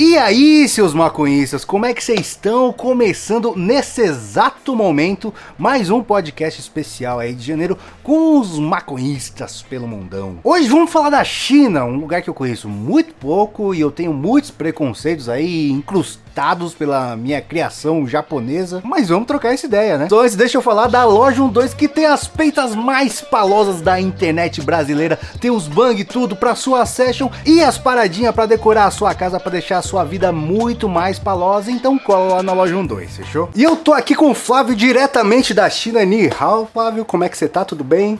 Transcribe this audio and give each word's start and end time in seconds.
E. 0.00 0.07
Aí, 0.18 0.68
seus 0.68 0.92
maconhistas, 0.92 1.64
como 1.64 1.86
é 1.86 1.94
que 1.94 2.02
vocês 2.02 2.20
estão? 2.20 2.72
Começando 2.72 3.54
nesse 3.56 4.02
exato 4.02 4.74
momento 4.74 5.32
mais 5.56 5.90
um 5.90 6.02
podcast 6.02 6.60
especial 6.60 7.20
aí 7.20 7.32
de 7.32 7.46
janeiro 7.46 7.78
com 8.02 8.40
os 8.40 8.58
maconhistas 8.58 9.62
pelo 9.62 9.86
mundão. 9.86 10.38
Hoje 10.42 10.68
vamos 10.68 10.90
falar 10.90 11.10
da 11.10 11.22
China, 11.22 11.84
um 11.84 11.96
lugar 11.96 12.20
que 12.20 12.28
eu 12.28 12.34
conheço 12.34 12.68
muito 12.68 13.14
pouco 13.14 13.72
e 13.74 13.80
eu 13.80 13.92
tenho 13.92 14.12
muitos 14.12 14.50
preconceitos 14.50 15.28
aí 15.28 15.70
incrustados 15.70 16.74
pela 16.74 17.16
minha 17.16 17.40
criação 17.40 18.06
japonesa, 18.06 18.80
mas 18.84 19.08
vamos 19.08 19.26
trocar 19.26 19.54
essa 19.54 19.66
ideia, 19.66 19.98
né? 19.98 20.06
Então 20.06 20.20
antes 20.20 20.36
deixa 20.36 20.56
eu 20.56 20.62
falar 20.62 20.86
da 20.88 21.04
loja 21.04 21.42
12 21.42 21.76
que 21.76 21.88
tem 21.88 22.06
as 22.06 22.26
peitas 22.26 22.74
mais 22.74 23.20
palosas 23.20 23.80
da 23.80 24.00
internet 24.00 24.62
brasileira, 24.62 25.18
tem 25.40 25.50
os 25.50 25.68
bang 25.68 26.04
tudo 26.04 26.34
pra 26.34 26.54
sua 26.54 26.86
session 26.86 27.28
e 27.44 27.62
as 27.62 27.78
paradinhas 27.78 28.34
pra 28.34 28.46
decorar 28.46 28.86
a 28.86 28.90
sua 28.90 29.14
casa 29.14 29.38
pra 29.38 29.52
deixar 29.52 29.78
a 29.78 29.82
sua 29.82 30.07
vida 30.08 30.32
muito 30.32 30.88
mais 30.88 31.18
palosa, 31.18 31.70
então 31.70 31.98
cola 31.98 32.36
lá 32.36 32.42
na 32.42 32.52
loja 32.52 32.74
12, 32.82 33.06
fechou? 33.06 33.50
E 33.54 33.62
eu 33.62 33.76
tô 33.76 33.92
aqui 33.92 34.14
com 34.14 34.30
o 34.30 34.34
Flávio 34.34 34.74
diretamente 34.74 35.54
da 35.54 35.70
China, 35.70 36.04
Ni 36.04 36.28
Hao, 36.28 36.68
Flávio, 36.72 37.04
como 37.04 37.22
é 37.22 37.28
que 37.28 37.38
você 37.38 37.46
tá? 37.46 37.64
Tudo 37.64 37.84
bem? 37.84 38.18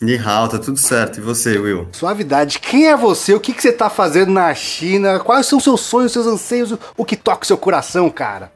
Ni 0.00 0.16
hao, 0.16 0.48
tá 0.48 0.58
tudo 0.58 0.78
certo. 0.78 1.18
E 1.18 1.20
você, 1.20 1.58
Will? 1.58 1.88
Suavidade. 1.90 2.60
Quem 2.60 2.86
é 2.86 2.96
você? 2.96 3.34
O 3.34 3.40
que, 3.40 3.52
que 3.52 3.60
você 3.60 3.72
tá 3.72 3.90
fazendo 3.90 4.30
na 4.30 4.54
China? 4.54 5.18
Quais 5.18 5.46
são 5.46 5.58
os 5.58 5.64
seus 5.64 5.80
sonhos, 5.80 6.12
seus 6.12 6.26
anseios? 6.26 6.72
O 6.96 7.04
que 7.04 7.16
toca 7.16 7.42
o 7.42 7.46
seu 7.46 7.58
coração, 7.58 8.08
cara? 8.08 8.52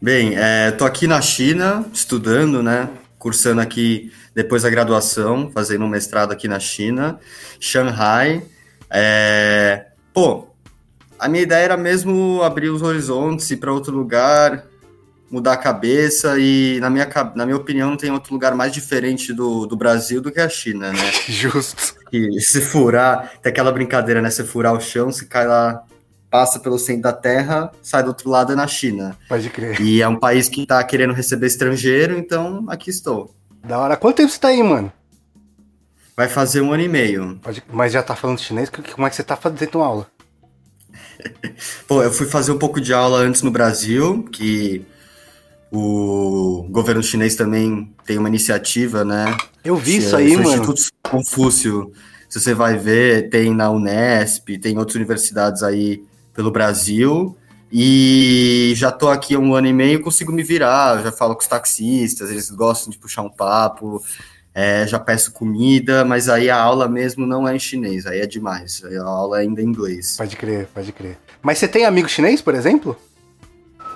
Bem, 0.00 0.34
é, 0.36 0.70
tô 0.70 0.84
aqui 0.84 1.08
na 1.08 1.20
China, 1.20 1.84
estudando, 1.92 2.62
né? 2.62 2.90
Cursando 3.18 3.60
aqui 3.60 4.12
depois 4.34 4.62
da 4.62 4.70
graduação, 4.70 5.50
fazendo 5.52 5.84
um 5.84 5.88
mestrado 5.88 6.32
aqui 6.32 6.46
na 6.46 6.60
China, 6.60 7.18
Shanghai. 7.58 8.42
É, 8.88 9.86
pô, 10.12 10.48
a 11.18 11.28
minha 11.28 11.42
ideia 11.42 11.64
era 11.64 11.76
mesmo 11.76 12.42
abrir 12.42 12.68
os 12.68 12.82
horizontes, 12.82 13.50
ir 13.50 13.56
para 13.56 13.72
outro 13.72 13.96
lugar, 13.96 14.64
mudar 15.30 15.54
a 15.54 15.56
cabeça 15.56 16.38
e, 16.38 16.78
na 16.80 16.90
minha, 16.90 17.08
na 17.34 17.46
minha 17.46 17.56
opinião, 17.56 17.90
não 17.90 17.96
tem 17.96 18.10
outro 18.10 18.34
lugar 18.34 18.54
mais 18.54 18.72
diferente 18.72 19.32
do, 19.32 19.66
do 19.66 19.76
Brasil 19.76 20.20
do 20.20 20.30
que 20.30 20.40
a 20.40 20.48
China, 20.48 20.92
né? 20.92 21.12
Justo. 21.26 21.94
E 22.12 22.40
se 22.40 22.60
furar, 22.60 23.32
tem 23.40 23.50
aquela 23.50 23.72
brincadeira, 23.72 24.20
né? 24.20 24.30
Se 24.30 24.44
furar 24.44 24.74
o 24.74 24.80
chão, 24.80 25.10
se 25.10 25.26
cai 25.26 25.46
lá, 25.46 25.82
passa 26.30 26.60
pelo 26.60 26.78
centro 26.78 27.02
da 27.02 27.12
terra, 27.12 27.70
sai 27.82 28.02
do 28.02 28.08
outro 28.08 28.28
lado 28.28 28.52
é 28.52 28.56
na 28.56 28.66
China. 28.66 29.16
Pode 29.28 29.48
crer. 29.48 29.80
E 29.80 30.02
é 30.02 30.08
um 30.08 30.18
país 30.18 30.48
que 30.48 30.66
tá 30.66 30.82
querendo 30.84 31.14
receber 31.14 31.46
estrangeiro, 31.46 32.18
então 32.18 32.66
aqui 32.68 32.90
estou. 32.90 33.34
Da 33.64 33.78
hora. 33.78 33.96
Quanto 33.96 34.16
tempo 34.16 34.30
você 34.30 34.38
tá 34.38 34.48
aí, 34.48 34.62
mano? 34.62 34.92
Vai 36.16 36.28
fazer 36.28 36.60
um 36.60 36.72
ano 36.72 36.82
e 36.82 36.88
meio. 36.88 37.40
Mas 37.72 37.92
já 37.92 38.02
tá 38.02 38.14
falando 38.14 38.40
chinês? 38.40 38.70
Como 38.70 39.06
é 39.06 39.10
que 39.10 39.16
você 39.16 39.22
tá 39.22 39.36
fazendo 39.36 39.80
aula? 39.80 40.06
Pô, 41.88 42.02
eu 42.02 42.12
fui 42.12 42.26
fazer 42.26 42.52
um 42.52 42.58
pouco 42.58 42.80
de 42.80 42.92
aula 42.92 43.18
antes 43.18 43.42
no 43.42 43.50
Brasil, 43.50 44.24
que 44.24 44.84
o 45.70 46.66
governo 46.70 47.02
chinês 47.02 47.34
também 47.34 47.94
tem 48.04 48.18
uma 48.18 48.28
iniciativa, 48.28 49.04
né? 49.04 49.36
Eu 49.64 49.76
vi 49.76 49.96
isso 49.96 50.14
aí, 50.14 50.36
mano. 50.36 50.50
Instituto 50.50 50.82
Confúcio, 51.02 51.92
se 52.28 52.40
você 52.40 52.52
vai 52.52 52.76
ver, 52.76 53.30
tem 53.30 53.54
na 53.54 53.70
Unesp, 53.70 54.58
tem 54.58 54.76
outras 54.76 54.96
universidades 54.96 55.62
aí 55.62 56.04
pelo 56.34 56.50
Brasil. 56.50 57.36
E 57.74 58.74
já 58.76 58.92
tô 58.92 59.08
aqui 59.08 59.34
há 59.34 59.38
um 59.38 59.54
ano 59.54 59.66
e 59.66 59.72
meio, 59.72 60.02
consigo 60.02 60.30
me 60.30 60.42
virar, 60.42 61.02
já 61.02 61.10
falo 61.10 61.34
com 61.34 61.40
os 61.40 61.46
taxistas, 61.46 62.30
eles 62.30 62.50
gostam 62.50 62.90
de 62.90 62.98
puxar 62.98 63.22
um 63.22 63.30
papo, 63.30 64.02
é, 64.54 64.86
já 64.86 64.98
peço 64.98 65.32
comida, 65.32 66.04
mas 66.04 66.28
aí 66.28 66.50
a 66.50 66.56
aula 66.60 66.88
mesmo 66.88 67.26
não 67.26 67.48
é 67.48 67.54
em 67.54 67.58
chinês, 67.58 68.06
aí 68.06 68.20
é 68.20 68.26
demais, 68.26 68.82
a 68.84 69.02
aula 69.02 69.38
é 69.38 69.42
ainda 69.42 69.62
em 69.62 69.66
inglês. 69.66 70.16
Pode 70.16 70.36
crer, 70.36 70.68
pode 70.74 70.92
crer. 70.92 71.18
Mas 71.40 71.58
você 71.58 71.66
tem 71.66 71.84
amigo 71.84 72.08
chinês, 72.08 72.40
por 72.42 72.54
exemplo? 72.54 72.96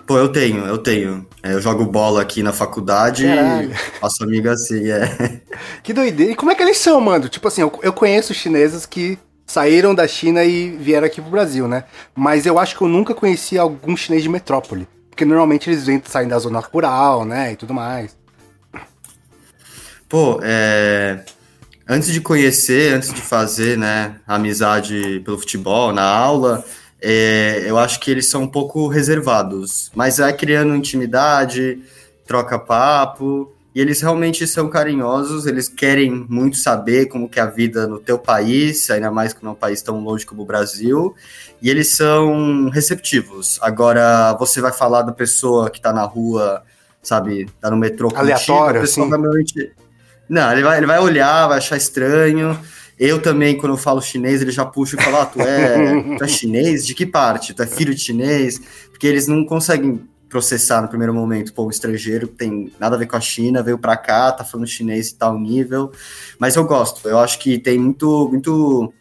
Pô, 0.07 0.17
eu 0.19 0.29
tenho, 0.29 0.65
eu 0.67 0.79
tenho. 0.79 1.27
É, 1.43 1.53
eu 1.53 1.61
jogo 1.61 1.85
bola 1.85 2.23
aqui 2.23 2.41
na 2.41 2.53
faculdade 2.53 3.25
Caralho. 3.27 3.73
e 3.73 3.75
faço 4.01 4.23
amiga 4.23 4.53
assim, 4.53 4.89
é. 4.89 5.41
Que 5.83 5.93
doideira. 5.93 6.33
E 6.33 6.37
como 6.37 6.53
é 6.53 6.55
que 6.55 6.63
eles 6.63 6.79
são, 6.79 7.01
mano? 7.01 7.29
Tipo 7.29 7.49
assim, 7.49 7.63
eu, 7.63 7.73
eu 7.83 7.93
conheço 7.93 8.33
chineses 8.33 8.87
que 8.87 9.19
saíram 9.45 9.95
da 9.95 10.07
China 10.07 10.45
e 10.45 10.71
vieram 10.71 11.07
aqui 11.07 11.21
pro 11.21 11.31
Brasil, 11.31 11.67
né? 11.67 11.85
Mas 12.15 12.47
eu 12.47 12.57
acho 12.57 12.77
que 12.77 12.83
eu 12.83 12.89
nunca 12.89 13.15
conheci 13.15 13.59
algum 13.59 13.97
chinês 13.97 14.23
de 14.23 14.29
metrópole. 14.29 14.87
Porque 15.11 15.25
normalmente 15.25 15.69
eles 15.69 15.85
vêm 15.85 16.01
saem 16.05 16.29
da 16.29 16.39
zona 16.39 16.61
rural, 16.61 17.25
né? 17.25 17.53
E 17.53 17.57
tudo 17.57 17.75
mais. 17.75 18.17
Pô, 20.09 20.41
é. 20.43 21.25
Antes 21.89 22.13
de 22.13 22.21
conhecer, 22.21 22.93
antes 22.95 23.15
de 23.15 23.21
fazer, 23.21 23.79
né, 23.79 24.17
amizade 24.27 25.23
pelo 25.25 25.39
futebol, 25.39 25.93
na 25.93 26.03
aula, 26.03 26.65
é, 27.01 27.63
eu 27.65 27.79
acho 27.79 28.01
que 28.01 28.11
eles 28.11 28.29
são 28.29 28.43
um 28.43 28.49
pouco 28.49 28.89
reservados, 28.89 29.93
mas 29.95 30.19
é 30.19 30.33
criando 30.33 30.75
intimidade, 30.75 31.81
troca 32.27 32.59
papo, 32.59 33.55
e 33.73 33.81
eles 33.81 34.01
realmente 34.01 34.47
são 34.49 34.69
carinhosos, 34.69 35.47
eles 35.47 35.69
querem 35.69 36.11
muito 36.29 36.57
saber 36.57 37.07
como 37.07 37.29
que 37.29 37.39
é 37.39 37.43
a 37.43 37.47
vida 37.47 37.87
no 37.87 38.01
teu 38.01 38.19
país, 38.19 38.91
ainda 38.91 39.13
mais 39.13 39.33
que 39.33 39.45
não 39.45 39.51
é 39.51 39.55
um 39.55 39.57
país 39.57 39.81
tão 39.81 40.03
longe 40.03 40.27
como 40.27 40.43
o 40.43 40.47
Brasil, 40.47 41.15
e 41.63 41.71
eles 41.71 41.93
são 41.93 42.69
receptivos. 42.69 43.61
Agora, 43.63 44.33
você 44.41 44.61
vai 44.61 44.73
falar 44.73 45.03
da 45.03 45.13
pessoa 45.13 45.71
que 45.71 45.79
está 45.79 45.93
na 45.93 46.03
rua, 46.03 46.65
sabe, 47.01 47.49
tá 47.61 47.71
no 47.71 47.77
metrô 47.77 48.11
Aleatório, 48.13 48.81
contigo, 48.81 49.05
assim? 49.05 49.73
Não, 50.29 50.53
ele 50.53 50.63
vai, 50.63 50.79
ele 50.79 50.87
vai 50.87 50.99
olhar, 50.99 51.49
vai 51.49 51.59
achar 51.59 51.77
estranho, 51.77 52.59
eu 52.99 53.21
também, 53.21 53.57
quando 53.57 53.73
eu 53.73 53.77
falo 53.77 54.01
chinês, 54.01 54.41
ele 54.41 54.51
já 54.51 54.65
puxa 54.65 54.97
e 54.99 55.03
fala: 55.03 55.23
ah, 55.23 55.27
tu, 55.27 55.41
é, 55.41 56.17
tu 56.17 56.25
é 56.25 56.29
chinês? 56.29 56.87
De 56.87 56.95
que 56.95 57.05
parte? 57.05 57.53
Tu 57.53 57.63
é 57.63 57.67
filho 57.67 57.95
de 57.95 58.01
chinês? 58.01 58.59
Porque 58.91 59.07
eles 59.07 59.27
não 59.27 59.45
conseguem 59.45 60.01
processar 60.29 60.83
no 60.83 60.89
primeiro 60.89 61.15
momento, 61.15 61.53
pô, 61.53 61.67
um 61.67 61.71
estrangeiro 61.71 62.27
tem 62.27 62.73
nada 62.81 62.97
a 62.97 62.99
ver 62.99 63.07
com 63.07 63.17
a 63.17 63.21
China, 63.21 63.63
veio 63.63 63.79
para 63.79 63.97
cá, 63.97 64.33
tá 64.33 64.45
falando 64.45 64.67
chinês 64.67 65.11
e 65.11 65.15
tal 65.15 65.39
nível. 65.39 65.93
Mas 66.39 66.57
eu 66.57 66.65
gosto, 66.65 67.07
eu 67.09 67.19
acho 67.19 67.39
que 67.39 67.59
tem 67.59 67.79
muito, 67.79 68.29
muito, 68.31 68.93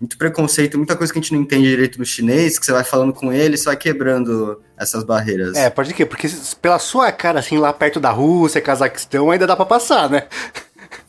muito 0.00 0.18
preconceito, 0.18 0.76
muita 0.76 0.96
coisa 0.96 1.12
que 1.12 1.18
a 1.18 1.22
gente 1.22 1.32
não 1.32 1.40
entende 1.40 1.68
direito 1.68 1.98
no 1.98 2.04
chinês, 2.04 2.58
que 2.58 2.66
você 2.66 2.72
vai 2.72 2.84
falando 2.84 3.12
com 3.12 3.32
ele, 3.32 3.56
você 3.56 3.64
vai 3.64 3.76
quebrando 3.76 4.60
essas 4.76 5.04
barreiras. 5.04 5.56
É, 5.56 5.70
pode 5.70 5.94
que, 5.94 6.04
porque 6.04 6.28
pela 6.60 6.78
sua 6.78 7.10
cara, 7.12 7.38
assim, 7.38 7.58
lá 7.58 7.72
perto 7.72 8.00
da 8.00 8.10
Rússia, 8.10 8.60
Cazaquistão, 8.60 9.30
ainda 9.30 9.46
dá 9.46 9.56
para 9.56 9.66
passar, 9.66 10.10
né? 10.10 10.24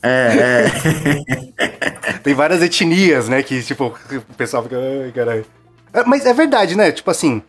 É, 0.02 0.68
é. 0.68 2.14
Tem 2.24 2.34
várias 2.34 2.62
etnias, 2.62 3.28
né? 3.28 3.42
Que, 3.42 3.62
tipo, 3.62 3.96
o 4.12 4.34
pessoal 4.36 4.64
fica. 4.64 4.78
Ai, 4.78 5.12
caralho. 5.12 5.46
É, 5.94 6.04
mas 6.04 6.26
é 6.26 6.34
verdade, 6.34 6.76
né? 6.76 6.92
Tipo 6.92 7.10
assim, 7.10 7.42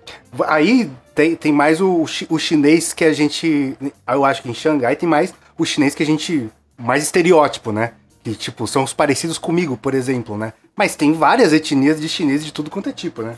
aí 0.47 0.91
tem, 1.15 1.35
tem 1.35 1.53
mais 1.53 1.81
o, 1.81 2.05
o 2.29 2.39
chinês 2.39 2.93
que 2.93 3.05
a 3.05 3.13
gente. 3.13 3.77
Eu 4.07 4.25
acho 4.25 4.43
que 4.43 4.49
em 4.49 4.55
Xangai 4.55 4.97
tem 4.97 5.09
mais 5.09 5.35
o 5.59 5.65
chinês 5.65 5.95
que 5.95 6.03
a 6.03 6.07
gente. 6.07 6.49
Mais 6.79 7.03
estereótipo, 7.03 7.73
né? 7.73 7.93
Que, 8.23 8.35
tipo, 8.35 8.67
são 8.67 8.85
os 8.85 8.93
parecidos 8.93 9.39
comigo, 9.39 9.77
por 9.77 9.95
exemplo, 9.95 10.37
né? 10.37 10.53
Mas 10.77 10.95
tem 10.95 11.13
várias 11.13 11.53
etnias 11.53 12.01
de 12.01 12.09
chineses 12.09 12.45
de 12.45 12.53
tudo 12.53 12.71
quanto 12.71 12.89
é 12.89 12.93
tipo, 12.93 13.23
né? 13.23 13.37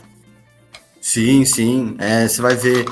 Sim, 0.99 1.45
sim. 1.45 1.95
É, 1.97 2.27
você 2.27 2.41
vai 2.41 2.55
ver 2.55 2.85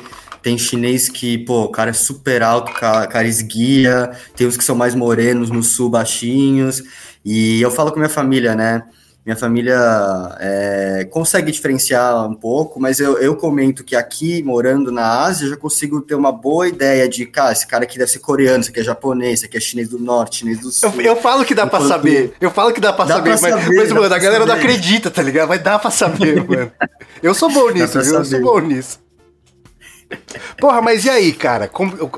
tem 0.47 0.57
chinês 0.57 1.09
que, 1.09 1.39
pô, 1.39 1.63
o 1.63 1.69
cara 1.69 1.89
é 1.89 1.93
super 1.93 2.41
alto, 2.41 2.71
cara 2.71 3.27
esguia. 3.27 4.11
Tem 4.33 4.47
uns 4.47 4.55
que 4.55 4.63
são 4.63 4.77
mais 4.77 4.95
morenos, 4.95 5.49
no 5.49 5.61
sul, 5.61 5.89
baixinhos. 5.89 6.81
E 7.25 7.61
eu 7.61 7.69
falo 7.69 7.91
com 7.91 7.97
minha 7.99 8.07
família, 8.07 8.55
né? 8.55 8.83
Minha 9.27 9.35
família 9.35 9.77
é, 10.39 11.05
consegue 11.11 11.51
diferenciar 11.51 12.25
um 12.25 12.33
pouco, 12.33 12.79
mas 12.79 12.97
eu, 13.01 13.17
eu 13.17 13.35
comento 13.35 13.83
que 13.83 13.93
aqui, 13.93 14.41
morando 14.41 14.89
na 14.89 15.25
Ásia, 15.25 15.47
eu 15.47 15.49
já 15.49 15.57
consigo 15.57 15.99
ter 15.99 16.15
uma 16.15 16.31
boa 16.31 16.65
ideia 16.65 17.09
de, 17.09 17.25
cara, 17.25 17.51
esse 17.51 17.67
cara 17.67 17.83
aqui 17.83 17.97
deve 17.97 18.09
ser 18.09 18.19
coreano, 18.19 18.61
esse 18.61 18.69
aqui 18.69 18.79
é 18.79 18.83
japonês, 18.83 19.33
esse 19.33 19.45
aqui 19.45 19.57
é 19.57 19.59
chinês 19.59 19.89
do 19.89 19.99
norte, 19.99 20.37
chinês 20.37 20.61
do 20.61 20.71
sul. 20.71 20.93
Eu, 20.95 21.01
eu 21.01 21.15
falo 21.17 21.43
que 21.43 21.53
dá 21.53 21.65
Enquanto... 21.65 21.81
pra 21.81 21.89
saber, 21.89 22.35
eu 22.39 22.49
falo 22.49 22.71
que 22.71 22.79
dá 22.79 22.93
pra 22.93 23.03
dá 23.03 23.15
saber, 23.15 23.37
pra 23.37 23.49
mas, 23.49 23.63
saber, 23.65 23.75
mas 23.75 23.91
mano, 23.91 24.15
a 24.15 24.17
galera 24.17 24.45
saber. 24.45 24.47
não 24.47 24.55
acredita, 24.55 25.11
tá 25.11 25.21
ligado? 25.21 25.49
Mas 25.49 25.61
dá 25.61 25.77
pra 25.77 25.91
saber, 25.91 26.41
mano. 26.47 26.71
Eu 27.21 27.33
sou 27.33 27.51
bom 27.51 27.69
nisso, 27.71 28.01
viu? 28.01 28.13
Eu 28.13 28.23
sou 28.23 28.39
bom 28.39 28.59
nisso. 28.59 28.97
Porra, 30.57 30.81
mas 30.81 31.03
e 31.03 31.09
aí, 31.09 31.33
cara? 31.33 31.69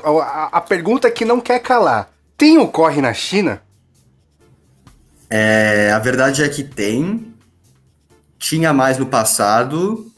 A, 0.04 0.58
a 0.58 0.60
pergunta 0.60 1.10
que 1.10 1.24
não 1.24 1.40
quer 1.40 1.58
calar. 1.58 2.08
Tem 2.38 2.56
o 2.56 2.68
corre 2.68 3.02
na 3.02 3.12
China? 3.12 3.60
É, 5.30 5.92
a 5.92 5.98
verdade 6.00 6.42
é 6.42 6.48
que 6.48 6.64
tem. 6.64 7.32
Tinha 8.36 8.72
mais 8.72 8.98
no 8.98 9.06
passado, 9.06 10.10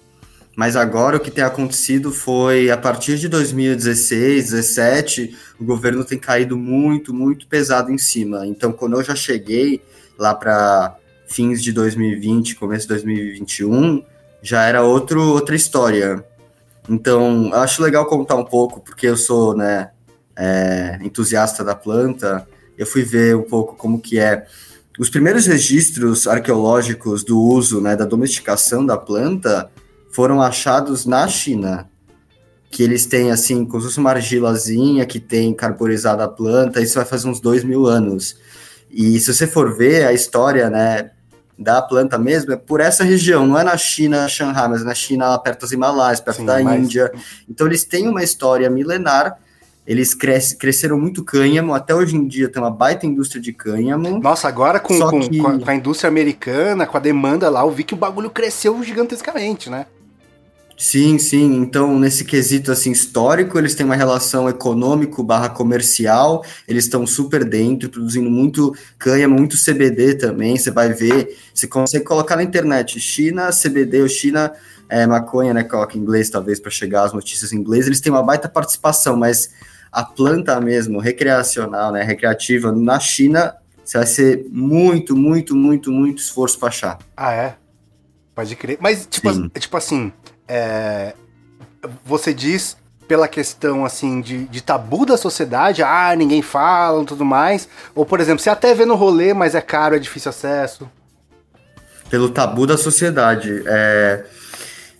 mas 0.56 0.76
agora 0.76 1.16
o 1.16 1.20
que 1.20 1.30
tem 1.30 1.44
acontecido 1.44 2.10
foi 2.10 2.70
a 2.70 2.76
partir 2.76 3.18
de 3.18 3.28
2016, 3.28 4.50
2017, 4.50 5.36
o 5.60 5.64
governo 5.64 6.04
tem 6.04 6.18
caído 6.18 6.56
muito, 6.56 7.12
muito 7.12 7.46
pesado 7.46 7.90
em 7.90 7.98
cima. 7.98 8.46
Então, 8.46 8.72
quando 8.72 8.96
eu 8.96 9.02
já 9.02 9.14
cheguei 9.14 9.82
lá 10.18 10.34
para 10.34 10.96
fins 11.26 11.62
de 11.62 11.72
2020, 11.72 12.54
começo 12.56 12.82
de 12.82 12.88
2021, 12.88 14.04
já 14.40 14.64
era 14.64 14.82
outro, 14.82 15.20
outra 15.20 15.54
história. 15.54 16.24
Então, 16.88 17.50
acho 17.54 17.82
legal 17.82 18.06
contar 18.06 18.36
um 18.36 18.44
pouco, 18.44 18.80
porque 18.80 19.06
eu 19.06 19.16
sou, 19.16 19.56
né, 19.56 19.90
é, 20.36 20.98
entusiasta 21.02 21.64
da 21.64 21.74
planta, 21.74 22.46
eu 22.76 22.86
fui 22.86 23.02
ver 23.02 23.36
um 23.36 23.42
pouco 23.42 23.74
como 23.76 24.00
que 24.00 24.18
é 24.18 24.46
os 25.02 25.10
primeiros 25.10 25.46
registros 25.46 26.28
arqueológicos 26.28 27.24
do 27.24 27.36
uso, 27.36 27.80
né, 27.80 27.96
da 27.96 28.04
domesticação 28.04 28.86
da 28.86 28.96
planta 28.96 29.68
foram 30.12 30.40
achados 30.40 31.04
na 31.04 31.26
China. 31.26 31.88
Que 32.70 32.84
eles 32.84 33.04
têm, 33.04 33.32
assim, 33.32 33.64
como 33.64 33.80
se 33.80 33.88
fosse 33.88 33.98
uma 33.98 34.10
argilazinha 34.10 35.04
que 35.04 35.18
tem 35.18 35.52
carborizada 35.52 36.22
a 36.22 36.28
planta, 36.28 36.80
isso 36.80 36.94
vai 36.94 37.04
fazer 37.04 37.26
uns 37.26 37.40
dois 37.40 37.64
mil 37.64 37.84
anos. 37.84 38.36
E 38.92 39.18
se 39.18 39.34
você 39.34 39.44
for 39.44 39.76
ver 39.76 40.06
a 40.06 40.12
história, 40.12 40.70
né, 40.70 41.10
da 41.58 41.82
planta 41.82 42.16
mesmo, 42.16 42.52
é 42.52 42.56
por 42.56 42.80
essa 42.80 43.02
região, 43.02 43.44
não 43.44 43.58
é 43.58 43.64
na 43.64 43.76
China, 43.76 44.28
Shanghai, 44.28 44.68
mas 44.68 44.84
na 44.84 44.94
China, 44.94 45.36
perto 45.36 45.62
dos 45.62 45.72
Himalaias, 45.72 46.20
perto 46.20 46.38
Sim, 46.38 46.46
da 46.46 46.62
mas... 46.62 46.80
Índia. 46.80 47.10
Então 47.50 47.66
eles 47.66 47.82
têm 47.82 48.08
uma 48.08 48.22
história 48.22 48.70
milenar 48.70 49.36
eles 49.86 50.14
cres 50.14 50.52
cresceram 50.52 50.98
muito 50.98 51.24
cânhamo, 51.24 51.74
até 51.74 51.94
hoje 51.94 52.16
em 52.16 52.26
dia 52.26 52.48
tem 52.48 52.62
uma 52.62 52.70
baita 52.70 53.06
indústria 53.06 53.40
de 53.40 53.52
cânhamo. 53.52 54.20
Nossa, 54.20 54.46
agora 54.46 54.78
com, 54.78 54.98
com, 54.98 55.20
que... 55.20 55.38
com, 55.38 55.48
a, 55.48 55.58
com, 55.58 55.70
a, 55.70 55.74
indústria 55.74 56.08
americana, 56.08 56.86
com 56.86 56.96
a 56.96 57.00
demanda 57.00 57.50
lá, 57.50 57.62
eu 57.62 57.70
vi 57.70 57.82
que 57.82 57.94
o 57.94 57.96
bagulho 57.96 58.30
cresceu 58.30 58.82
gigantescamente, 58.82 59.68
né? 59.68 59.86
Sim, 60.76 61.18
sim. 61.18 61.56
Então, 61.56 61.98
nesse 61.98 62.24
quesito 62.24 62.72
assim 62.72 62.90
histórico, 62.90 63.58
eles 63.58 63.74
têm 63.74 63.86
uma 63.86 63.94
relação 63.94 64.48
econômico 64.48 65.22
barra 65.22 65.48
comercial, 65.48 66.44
eles 66.66 66.84
estão 66.84 67.06
super 67.06 67.44
dentro, 67.44 67.88
produzindo 67.88 68.30
muito 68.30 68.74
cânhamo, 68.98 69.36
muito 69.36 69.56
CBD 69.56 70.14
também. 70.14 70.56
Você 70.56 70.70
vai 70.70 70.92
ver, 70.92 71.38
você 71.54 71.68
consegue 71.68 72.04
colocar 72.04 72.36
na 72.36 72.42
internet 72.42 72.98
China, 72.98 73.50
CBD 73.50 74.02
ou 74.02 74.08
China 74.08 74.52
é, 74.88 75.06
maconha, 75.06 75.54
né? 75.54 75.62
Coloca 75.62 75.96
em 75.96 76.00
inglês, 76.00 76.28
talvez, 76.30 76.58
para 76.58 76.70
chegar 76.70 77.04
às 77.04 77.12
notícias 77.12 77.52
em 77.52 77.58
inglês, 77.58 77.86
eles 77.86 78.00
têm 78.00 78.12
uma 78.12 78.22
baita 78.22 78.48
participação, 78.48 79.16
mas 79.16 79.50
a 79.92 80.02
planta 80.02 80.58
mesmo, 80.58 80.98
recreacional, 80.98 81.92
né, 81.92 82.02
recreativa, 82.02 82.72
na 82.72 82.98
China, 82.98 83.54
você 83.84 83.98
vai 83.98 84.06
ser 84.06 84.46
muito, 84.50 85.14
muito, 85.14 85.54
muito, 85.54 85.92
muito 85.92 86.18
esforço 86.22 86.58
para 86.58 86.68
achar. 86.68 86.98
Ah, 87.14 87.32
é? 87.32 87.54
Pode 88.34 88.56
crer. 88.56 88.78
Mas, 88.80 89.06
tipo, 89.06 89.48
tipo 89.50 89.76
assim, 89.76 90.10
é... 90.48 91.12
você 92.04 92.32
diz 92.32 92.76
pela 93.06 93.28
questão, 93.28 93.84
assim, 93.84 94.22
de, 94.22 94.44
de 94.46 94.62
tabu 94.62 95.04
da 95.04 95.18
sociedade, 95.18 95.82
ah, 95.82 96.14
ninguém 96.16 96.40
fala 96.40 97.02
e 97.02 97.06
tudo 97.06 97.26
mais, 97.26 97.68
ou, 97.94 98.06
por 98.06 98.20
exemplo, 98.20 98.42
você 98.42 98.48
até 98.48 98.72
vê 98.74 98.86
no 98.86 98.94
rolê, 98.94 99.34
mas 99.34 99.54
é 99.54 99.60
caro, 99.60 99.94
é 99.94 99.98
difícil 99.98 100.30
acesso? 100.30 100.90
Pelo 102.08 102.30
tabu 102.30 102.66
da 102.66 102.78
sociedade, 102.78 103.62
é 103.66 104.24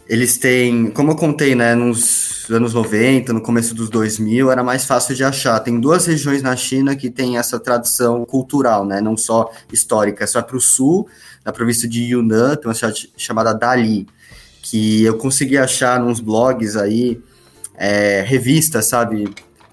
eles 0.09 0.37
têm, 0.37 0.91
como 0.91 1.13
eu 1.13 1.17
contei, 1.17 1.55
né, 1.55 1.75
nos 1.75 2.47
anos 2.51 2.75
90, 2.75 3.33
no 3.33 3.41
começo 3.41 3.75
dos 3.75 3.89
2000, 3.89 4.51
era 4.51 4.63
mais 4.63 4.85
fácil 4.85 5.15
de 5.15 5.23
achar. 5.23 5.59
Tem 5.61 5.79
duas 5.79 6.07
regiões 6.07 6.43
na 6.43 6.57
China 6.57 6.97
que 6.97 7.09
tem 7.09 7.39
essa 7.39 7.59
tradição 7.59 8.25
cultural, 8.25 8.85
né, 8.85 9.01
não 9.01 9.17
só 9.17 9.51
histórica. 9.73 10.27
Só 10.27 10.43
para 10.43 10.57
o 10.57 10.61
sul, 10.61 11.09
na 11.45 11.53
província 11.53 11.89
de 11.89 12.03
Yunnan, 12.03 12.57
tem 12.57 12.67
uma 12.67 12.75
cidade 12.75 13.13
chamada 13.17 13.55
Dali, 13.55 14.07
que 14.61 15.05
eu 15.05 15.17
consegui 15.17 15.57
achar 15.57 16.01
nos 16.01 16.21
blogs 16.21 16.77
aí, 16.77 17.21
é, 17.77 18.23
revistas, 18.23 18.87
sabe, 18.87 19.33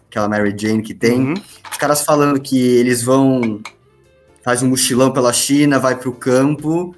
aquela 0.10 0.28
Mary 0.28 0.56
Jane 0.58 0.82
que 0.82 0.94
tem, 0.94 1.20
uhum. 1.20 1.34
os 1.72 1.78
caras 1.78 2.02
falando 2.02 2.40
que 2.40 2.58
eles 2.58 3.04
vão, 3.04 3.62
faz 4.44 4.62
um 4.64 4.70
mochilão 4.70 5.12
pela 5.12 5.34
China, 5.34 5.80
vai 5.80 5.96
para 5.96 6.10
o 6.10 6.14
campo 6.14 6.96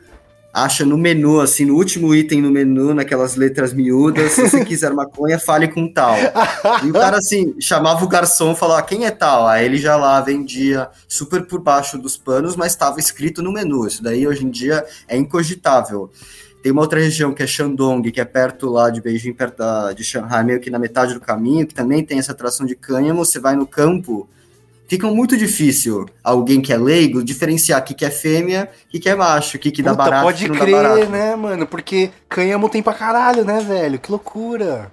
acha 0.54 0.86
no 0.86 0.98
menu, 0.98 1.40
assim, 1.40 1.66
no 1.66 1.76
último 1.76 2.14
item 2.14 2.42
no 2.42 2.52
menu, 2.52 2.94
naquelas 2.94 3.36
letras 3.36 3.74
miúdas, 3.74 4.32
se 4.34 4.50
você 4.50 4.64
quiser 4.66 4.94
maconha, 4.94 5.40
fale 5.40 5.68
com 5.68 5.92
tal. 5.92 6.16
E 6.84 6.90
o 6.90 6.94
cara, 6.94 7.18
assim, 7.18 7.56
chamava 7.60 8.04
o 8.04 8.08
garçom 8.08 8.52
e 8.52 8.56
falava, 8.56 8.82
quem 8.84 9.06
é 9.06 9.12
tal? 9.12 9.48
Aí 9.48 9.66
ele 9.66 9.78
já 9.78 9.96
lá 9.96 10.20
vendia 10.22 10.90
super 11.08 11.46
por 11.46 11.62
baixo 11.62 11.98
dos 11.98 12.18
panos, 12.18 12.56
mas 12.56 12.74
estava 12.74 13.00
escrito 13.00 13.42
no 13.42 13.52
menu. 13.52 13.88
Isso 13.88 14.04
daí, 14.04 14.28
hoje 14.28 14.46
em 14.46 14.50
dia, 14.50 14.86
é 15.08 15.18
incogitável. 15.18 16.10
Tem 16.62 16.72
uma 16.72 16.82
outra 16.82 17.00
região 17.00 17.34
que 17.34 17.42
é 17.42 17.48
Shandong, 17.48 18.12
que 18.12 18.22
é 18.22 18.26
perto 18.26 18.70
lá 18.70 18.90
de 18.90 19.02
Beijing, 19.02 19.34
perto 19.34 19.58
da, 19.58 19.94
de 19.94 20.04
Shanghai, 20.04 20.44
meio 20.44 20.60
que 20.60 20.70
na 20.70 20.78
metade 20.78 21.14
do 21.14 21.20
caminho, 21.20 21.66
que 21.66 21.74
também 21.74 22.06
tem 22.06 22.20
essa 22.20 22.34
atração 22.34 22.66
de 22.66 22.76
cânhamo. 22.76 23.26
Você 23.26 23.40
vai 23.40 23.56
no 23.56 23.66
campo, 23.66 24.30
fica 24.92 25.08
muito 25.08 25.38
difícil 25.38 26.06
alguém 26.22 26.60
que 26.60 26.74
é 26.74 26.78
leigo 26.78 27.24
diferenciar 27.24 27.80
o 27.80 27.84
que, 27.86 27.94
que 27.94 28.04
é 28.04 28.12
fêmea, 28.12 28.70
o 28.88 28.90
que, 28.90 29.00
que 29.00 29.08
é 29.08 29.16
macho, 29.16 29.56
o 29.56 29.60
que, 29.60 29.72
que 29.72 29.82
dá 29.82 29.92
Puta, 29.92 30.04
barato. 30.04 30.24
Pode 30.26 30.50
crer, 30.50 31.10
né, 31.10 31.34
mano? 31.34 31.66
Porque 31.66 32.12
cânhamo 32.28 32.68
tem 32.68 32.84
pra 32.84 32.94
caralho, 32.94 33.46
né, 33.46 33.62
velho? 33.62 33.98
Que 33.98 34.12
loucura. 34.12 34.92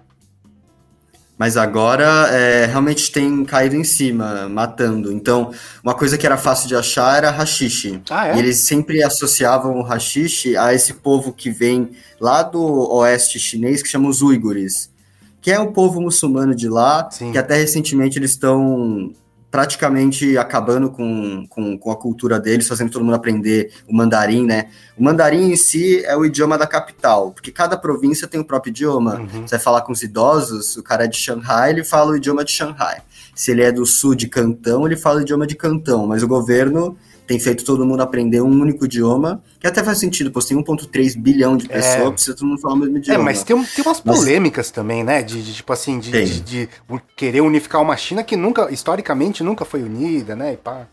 Mas 1.36 1.56
agora 1.56 2.28
é, 2.30 2.66
realmente 2.66 3.10
tem 3.10 3.44
caído 3.44 3.74
em 3.74 3.82
cima, 3.82 4.48
matando. 4.48 5.10
Então, 5.10 5.50
uma 5.82 5.94
coisa 5.94 6.16
que 6.16 6.24
era 6.24 6.36
fácil 6.36 6.68
de 6.68 6.76
achar 6.76 7.16
era 7.16 7.32
hashish. 7.32 8.00
Ah, 8.08 8.28
é? 8.28 8.36
E 8.36 8.38
eles 8.38 8.58
sempre 8.58 9.02
associavam 9.02 9.80
o 9.80 9.82
hashish 9.82 10.54
a 10.56 10.72
esse 10.72 10.94
povo 10.94 11.32
que 11.32 11.50
vem 11.50 11.90
lá 12.20 12.44
do 12.44 12.62
oeste 12.94 13.40
chinês, 13.40 13.82
que 13.82 13.88
chama 13.88 14.08
os 14.08 14.22
uigures. 14.22 14.92
Que 15.40 15.50
é 15.50 15.58
um 15.58 15.72
povo 15.72 16.00
muçulmano 16.00 16.54
de 16.54 16.68
lá, 16.68 17.10
Sim. 17.10 17.32
que 17.32 17.38
até 17.38 17.56
recentemente 17.56 18.16
eles 18.16 18.30
estão 18.30 19.12
praticamente 19.50 20.36
acabando 20.36 20.90
com, 20.90 21.46
com, 21.48 21.78
com, 21.78 21.90
a 21.90 21.96
cultura 21.96 22.38
deles, 22.38 22.68
fazendo 22.68 22.90
todo 22.90 23.04
mundo 23.04 23.14
aprender 23.14 23.72
o 23.86 23.94
mandarim, 23.94 24.44
né? 24.44 24.68
O 24.96 25.02
mandarim 25.02 25.52
em 25.52 25.56
si 25.56 26.04
é 26.04 26.16
o 26.16 26.24
idioma 26.24 26.58
da 26.58 26.66
capital, 26.66 27.32
porque 27.32 27.50
cada 27.50 27.76
província 27.76 28.28
tem 28.28 28.40
o 28.40 28.44
próprio 28.44 28.70
idioma. 28.70 29.20
Uhum. 29.20 29.46
Você 29.46 29.56
vai 29.56 29.58
falar 29.58 29.82
com 29.82 29.92
os 29.92 30.02
idosos, 30.02 30.76
o 30.76 30.82
cara 30.82 31.04
é 31.04 31.06
de 31.06 31.16
Shanghai, 31.16 31.70
ele 31.70 31.82
fala 31.82 32.12
o 32.12 32.16
idioma 32.16 32.44
de 32.44 32.52
Shanghai. 32.52 33.00
Se 33.34 33.52
ele 33.52 33.62
é 33.62 33.72
do 33.72 33.86
sul 33.86 34.14
de 34.14 34.28
Cantão, 34.28 34.84
ele 34.86 34.96
fala 34.96 35.18
o 35.18 35.22
idioma 35.22 35.46
de 35.46 35.56
Cantão, 35.56 36.06
mas 36.06 36.22
o 36.22 36.28
governo 36.28 36.96
tem 37.28 37.38
feito 37.38 37.62
todo 37.62 37.84
mundo 37.84 38.00
aprender 38.00 38.40
um 38.40 38.50
único 38.50 38.86
idioma, 38.86 39.42
que 39.60 39.66
até 39.66 39.84
faz 39.84 39.98
sentido, 39.98 40.32
pô, 40.32 40.40
tem 40.40 40.56
1,3 40.56 41.20
bilhão 41.20 41.58
de 41.58 41.66
é. 41.66 41.68
pessoas, 41.68 42.08
é. 42.08 42.10
precisa 42.10 42.34
todo 42.34 42.48
mundo 42.48 42.58
falar 42.58 42.74
o 42.74 42.78
mesmo 42.78 42.96
idioma. 42.96 43.20
É, 43.20 43.22
mas 43.22 43.42
tem, 43.42 43.62
tem 43.62 43.84
umas 43.84 44.00
polêmicas 44.00 44.68
mas... 44.68 44.70
também, 44.70 45.04
né? 45.04 45.22
De, 45.22 45.42
de, 45.42 45.52
tipo 45.52 45.70
assim, 45.70 45.98
de, 45.98 46.10
de, 46.10 46.40
de, 46.40 46.68
querer 47.14 47.42
unificar 47.42 47.82
uma 47.82 47.98
China 47.98 48.24
que 48.24 48.34
nunca, 48.34 48.72
historicamente, 48.72 49.44
nunca 49.44 49.66
foi 49.66 49.82
unida, 49.82 50.34
né? 50.34 50.54
E 50.54 50.56
pá. 50.56 50.86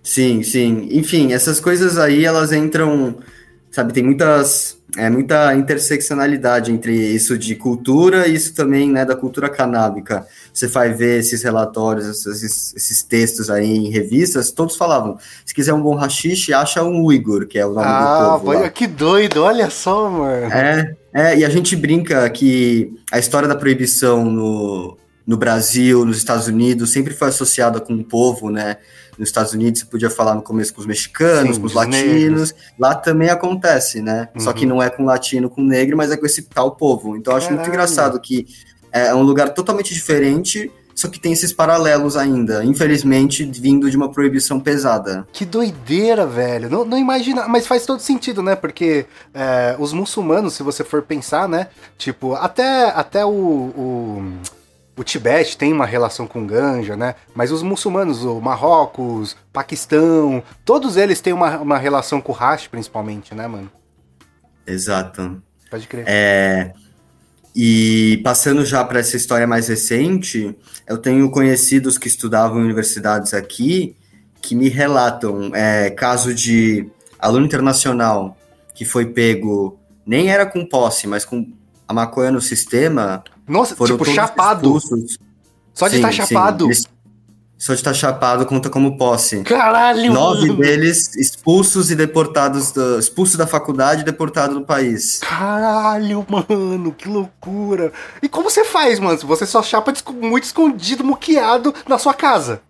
Sim, 0.00 0.44
sim. 0.44 0.88
Enfim, 0.92 1.32
essas 1.32 1.58
coisas 1.58 1.98
aí, 1.98 2.24
elas 2.24 2.52
entram, 2.52 3.16
sabe, 3.72 3.92
tem 3.92 4.04
muitas 4.04 4.80
é 4.96 5.08
muita 5.08 5.54
interseccionalidade 5.54 6.70
entre 6.70 6.92
isso 6.92 7.38
de 7.38 7.54
cultura 7.54 8.28
e 8.28 8.34
isso 8.34 8.54
também 8.54 8.90
né, 8.90 9.06
da 9.06 9.16
cultura 9.16 9.48
canábica. 9.48 10.26
Você 10.52 10.66
vai 10.66 10.92
ver 10.92 11.20
esses 11.20 11.42
relatórios, 11.42 12.26
esses, 12.26 12.74
esses 12.76 13.02
textos 13.02 13.48
aí 13.48 13.66
em 13.66 13.88
revistas, 13.88 14.50
todos 14.50 14.76
falavam: 14.76 15.16
se 15.46 15.54
quiser 15.54 15.72
um 15.72 15.80
bom 15.80 15.94
rachixe, 15.94 16.52
acha 16.52 16.82
um 16.82 17.06
Uyghur, 17.06 17.46
que 17.46 17.58
é 17.58 17.64
o 17.64 17.72
nome 17.72 17.86
ah, 17.86 18.34
do 18.34 18.40
povo. 18.40 18.52
Ah, 18.52 18.68
que 18.68 18.86
doido, 18.86 19.42
olha 19.42 19.70
só, 19.70 20.10
mano. 20.10 20.52
É, 20.52 20.94
é, 21.14 21.38
e 21.38 21.44
a 21.44 21.48
gente 21.48 21.74
brinca 21.74 22.28
que 22.28 22.92
a 23.10 23.18
história 23.18 23.48
da 23.48 23.56
proibição 23.56 24.26
no, 24.26 24.98
no 25.26 25.36
Brasil, 25.38 26.04
nos 26.04 26.18
Estados 26.18 26.48
Unidos, 26.48 26.90
sempre 26.90 27.14
foi 27.14 27.28
associada 27.28 27.80
com 27.80 27.94
o 27.94 28.04
povo, 28.04 28.50
né? 28.50 28.76
Nos 29.18 29.28
Estados 29.28 29.52
Unidos 29.52 29.80
você 29.80 29.86
podia 29.86 30.10
falar 30.10 30.34
no 30.34 30.42
começo 30.42 30.72
com 30.72 30.80
os 30.80 30.86
mexicanos, 30.86 31.56
Sim, 31.56 31.60
com 31.60 31.66
os 31.66 31.74
latinos. 31.74 32.06
Negros. 32.06 32.54
Lá 32.78 32.94
também 32.94 33.28
acontece, 33.28 34.00
né? 34.00 34.28
Uhum. 34.34 34.40
Só 34.40 34.52
que 34.52 34.64
não 34.64 34.82
é 34.82 34.88
com 34.88 35.04
latino, 35.04 35.50
com 35.50 35.62
negro, 35.62 35.96
mas 35.96 36.10
é 36.10 36.16
com 36.16 36.26
esse 36.26 36.42
tal 36.42 36.72
povo. 36.72 37.16
Então 37.16 37.32
eu 37.32 37.36
acho 37.36 37.48
Caralho. 37.48 37.60
muito 37.60 37.74
engraçado 37.74 38.20
que 38.20 38.46
é 38.90 39.14
um 39.14 39.22
lugar 39.22 39.50
totalmente 39.50 39.94
diferente, 39.94 40.70
só 40.94 41.08
que 41.08 41.18
tem 41.18 41.32
esses 41.32 41.52
paralelos 41.52 42.16
ainda, 42.16 42.64
infelizmente, 42.64 43.44
vindo 43.44 43.90
de 43.90 43.96
uma 43.96 44.10
proibição 44.10 44.60
pesada. 44.60 45.26
Que 45.32 45.44
doideira, 45.44 46.26
velho. 46.26 46.68
Não, 46.68 46.84
não 46.84 46.98
imagina, 46.98 47.48
mas 47.48 47.66
faz 47.66 47.86
todo 47.86 48.00
sentido, 48.00 48.42
né? 48.42 48.54
Porque 48.54 49.06
é, 49.32 49.74
os 49.78 49.92
muçulmanos, 49.92 50.54
se 50.54 50.62
você 50.62 50.84
for 50.84 51.02
pensar, 51.02 51.48
né? 51.48 51.68
Tipo, 51.96 52.34
até, 52.34 52.90
até 52.90 53.24
o, 53.24 53.30
o 53.30 54.32
o 54.96 55.02
Tibete 55.02 55.56
tem 55.56 55.72
uma 55.72 55.86
relação 55.86 56.26
com 56.26 56.46
ganja, 56.46 56.96
né? 56.96 57.14
Mas 57.34 57.50
os 57.50 57.62
muçulmanos, 57.62 58.24
o 58.24 58.40
Marrocos, 58.40 59.36
Paquistão, 59.52 60.42
todos 60.64 60.96
eles 60.96 61.20
têm 61.20 61.32
uma, 61.32 61.58
uma 61.58 61.78
relação 61.78 62.20
com 62.20 62.32
o 62.32 62.34
hash, 62.34 62.66
principalmente, 62.66 63.34
né, 63.34 63.46
mano? 63.46 63.70
Exato. 64.66 65.42
Pode 65.70 65.88
crer. 65.88 66.04
É, 66.06 66.72
e 67.54 68.20
passando 68.24 68.64
já 68.64 68.84
para 68.84 69.00
essa 69.00 69.16
história 69.16 69.46
mais 69.46 69.68
recente, 69.68 70.56
eu 70.86 70.98
tenho 70.98 71.30
conhecidos 71.30 71.98
que 71.98 72.08
estudavam 72.08 72.60
em 72.60 72.64
universidades 72.64 73.34
aqui 73.34 73.96
que 74.40 74.54
me 74.54 74.68
relatam 74.68 75.54
é, 75.54 75.90
caso 75.90 76.34
de 76.34 76.90
aluno 77.18 77.46
internacional 77.46 78.36
que 78.74 78.84
foi 78.84 79.06
pego, 79.06 79.78
nem 80.04 80.30
era 80.30 80.44
com 80.44 80.66
posse, 80.66 81.06
mas 81.06 81.24
com 81.24 81.46
a 81.86 81.92
maconha 81.92 82.30
no 82.30 82.40
sistema, 82.40 83.22
nossa, 83.46 83.74
tipo, 83.74 84.04
chapado. 84.04 84.76
Expulsos. 84.76 85.18
Só 85.74 85.88
de 85.88 85.96
estar 85.96 86.08
tá 86.08 86.12
chapado. 86.12 86.72
Sim, 86.74 86.82
só 87.62 87.72
de 87.74 87.78
estar 87.78 87.92
tá 87.92 87.94
chapado 87.94 88.44
conta 88.44 88.68
como 88.68 88.96
posse. 88.98 89.42
Caralho! 89.44 90.12
Nove 90.12 90.52
deles 90.56 91.14
expulsos 91.14 91.92
e 91.92 91.94
deportados, 91.94 92.72
do, 92.72 92.98
expulsos 92.98 93.36
da 93.36 93.46
faculdade 93.46 94.02
e 94.02 94.04
deportados 94.04 94.56
do 94.56 94.64
país. 94.64 95.20
Caralho, 95.20 96.26
mano, 96.28 96.92
que 96.92 97.08
loucura. 97.08 97.92
E 98.20 98.28
como 98.28 98.50
você 98.50 98.64
faz, 98.64 98.98
mano? 98.98 99.16
Você 99.16 99.46
só 99.46 99.62
chapa 99.62 99.92
muito 100.12 100.42
escondido, 100.42 101.04
muqueado 101.04 101.72
na 101.88 101.98
sua 101.98 102.12
casa. 102.12 102.60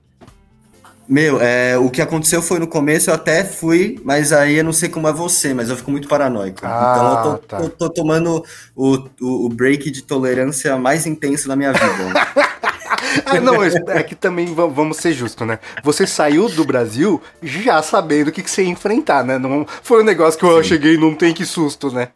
Meu, 1.12 1.38
é, 1.42 1.76
o 1.76 1.90
que 1.90 2.00
aconteceu 2.00 2.40
foi 2.40 2.58
no 2.58 2.66
começo, 2.66 3.10
eu 3.10 3.14
até 3.14 3.44
fui, 3.44 4.00
mas 4.02 4.32
aí 4.32 4.54
eu 4.54 4.64
não 4.64 4.72
sei 4.72 4.88
como 4.88 5.06
é 5.06 5.12
você, 5.12 5.52
mas 5.52 5.68
eu 5.68 5.76
fico 5.76 5.90
muito 5.90 6.08
paranoico. 6.08 6.60
Ah, 6.62 6.94
então 6.96 7.10
eu 7.10 7.22
tô, 7.22 7.46
tá. 7.46 7.56
tô, 7.58 7.68
tô 7.68 7.90
tomando 7.90 8.42
o, 8.74 8.96
o, 9.20 9.44
o, 9.44 9.48
break 9.50 9.90
de 9.90 10.02
tolerância 10.02 10.74
mais 10.78 11.04
intenso 11.04 11.48
da 11.48 11.54
minha 11.54 11.70
vida. 11.70 11.84
ah, 13.26 13.40
não, 13.42 13.62
é 13.62 14.02
que 14.02 14.14
também 14.14 14.54
vamos 14.54 14.96
ser 14.96 15.12
justos, 15.12 15.46
né? 15.46 15.58
Você 15.84 16.06
saiu 16.06 16.48
do 16.48 16.64
Brasil 16.64 17.20
já 17.42 17.82
sabendo 17.82 18.28
o 18.28 18.32
que, 18.32 18.42
que 18.42 18.50
você 18.50 18.62
ia 18.62 18.70
enfrentar, 18.70 19.22
né? 19.22 19.36
Não 19.36 19.66
foi 19.82 20.00
um 20.00 20.06
negócio 20.06 20.40
que 20.40 20.46
eu 20.46 20.62
Sim. 20.62 20.68
cheguei 20.70 20.94
e 20.94 20.98
não 20.98 21.14
tem 21.14 21.34
que 21.34 21.44
susto, 21.44 21.92
né? 21.92 22.08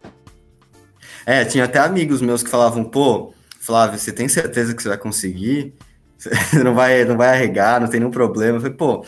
É, 1.26 1.44
tinha 1.44 1.64
até 1.64 1.80
amigos 1.80 2.22
meus 2.22 2.42
que 2.42 2.48
falavam, 2.48 2.82
pô, 2.82 3.34
Flávio, 3.60 3.98
você 3.98 4.10
tem 4.10 4.26
certeza 4.26 4.74
que 4.74 4.82
você 4.82 4.88
vai 4.88 4.96
conseguir? 4.96 5.74
Você 6.18 6.30
não 6.62 6.74
vai, 6.74 7.04
não 7.04 7.16
vai 7.16 7.28
arregar, 7.28 7.80
não 7.80 7.88
tem 7.88 8.00
nenhum 8.00 8.12
problema. 8.12 8.56
Eu 8.56 8.60
falei, 8.60 8.76
pô, 8.76 9.04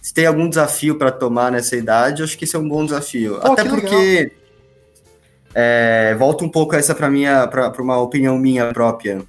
se 0.00 0.12
tem 0.12 0.26
algum 0.26 0.48
desafio 0.48 0.96
para 0.96 1.10
tomar 1.10 1.52
nessa 1.52 1.76
idade, 1.76 2.20
eu 2.20 2.24
acho 2.24 2.36
que 2.36 2.44
esse 2.44 2.56
é 2.56 2.58
um 2.58 2.68
bom 2.68 2.84
desafio. 2.84 3.38
Pô, 3.40 3.52
Até 3.52 3.64
porque 3.64 4.32
é, 5.54 6.14
volta 6.18 6.44
um 6.44 6.48
pouco 6.48 6.74
essa 6.74 6.94
para 6.94 7.10
minha, 7.10 7.46
para 7.46 7.82
uma 7.82 7.98
opinião 7.98 8.38
minha 8.38 8.72
própria. 8.72 9.22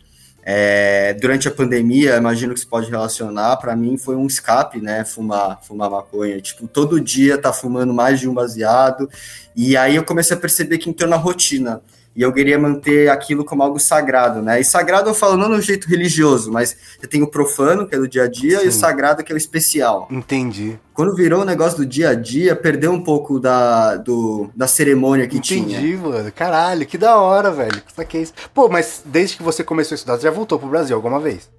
É, 0.45 1.13
durante 1.13 1.47
a 1.47 1.51
pandemia, 1.51 2.17
imagino 2.17 2.53
que 2.53 2.59
se 2.59 2.67
pode 2.67 2.89
relacionar, 2.89 3.55
para 3.57 3.75
mim 3.77 3.97
foi 3.97 4.17
um 4.17 4.27
escape, 4.27 4.81
né, 4.81 5.05
fumar, 5.05 5.59
fumar 5.63 5.89
maconha. 5.89 6.41
Tipo, 6.41 6.67
todo 6.67 6.99
dia 6.99 7.37
tá 7.37 7.53
fumando 7.53 7.93
mais 7.93 8.19
de 8.19 8.27
um 8.27 8.33
baseado, 8.33 9.09
e 9.55 9.77
aí 9.77 9.95
eu 9.95 10.03
comecei 10.03 10.35
a 10.35 10.39
perceber 10.39 10.79
que 10.79 10.89
entrou 10.89 11.09
na 11.09 11.15
rotina 11.15 11.81
e 12.15 12.21
eu 12.21 12.31
queria 12.31 12.59
manter 12.59 13.09
aquilo 13.09 13.43
como 13.43 13.63
algo 13.63 13.79
sagrado, 13.79 14.41
né? 14.41 14.59
E 14.59 14.63
sagrado 14.63 15.09
eu 15.09 15.13
falo 15.13 15.35
não 15.35 15.49
no 15.49 15.61
jeito 15.61 15.87
religioso, 15.87 16.51
mas 16.51 16.75
você 16.99 17.07
tem 17.07 17.23
o 17.23 17.27
profano, 17.27 17.87
que 17.87 17.95
é 17.95 17.97
do 17.97 18.07
dia 18.07 18.23
a 18.23 18.27
dia, 18.27 18.59
Sim. 18.59 18.65
e 18.65 18.67
o 18.69 18.71
sagrado, 18.71 19.23
que 19.23 19.31
é 19.31 19.35
o 19.35 19.37
especial. 19.37 20.07
Entendi. 20.11 20.77
Quando 20.93 21.15
virou 21.15 21.41
um 21.41 21.45
negócio 21.45 21.77
do 21.77 21.85
dia 21.85 22.09
a 22.09 22.13
dia, 22.13 22.55
perdeu 22.55 22.91
um 22.91 23.03
pouco 23.03 23.39
da, 23.39 23.95
do, 23.95 24.49
da 24.55 24.67
cerimônia 24.67 25.27
que 25.27 25.37
Entendi, 25.37 25.65
tinha. 25.65 25.79
Entendi, 25.79 25.97
mano. 25.97 26.31
Caralho, 26.31 26.85
que 26.85 26.97
da 26.97 27.17
hora, 27.17 27.49
velho. 27.51 27.81
Que 28.07 28.19
isso? 28.19 28.33
Pô, 28.53 28.69
mas 28.69 29.01
desde 29.05 29.37
que 29.37 29.43
você 29.43 29.63
começou 29.63 29.95
a 29.95 29.97
estudar, 29.97 30.17
você 30.17 30.23
já 30.23 30.31
voltou 30.31 30.59
pro 30.59 30.69
Brasil 30.69 30.95
alguma 30.95 31.19
vez? 31.19 31.49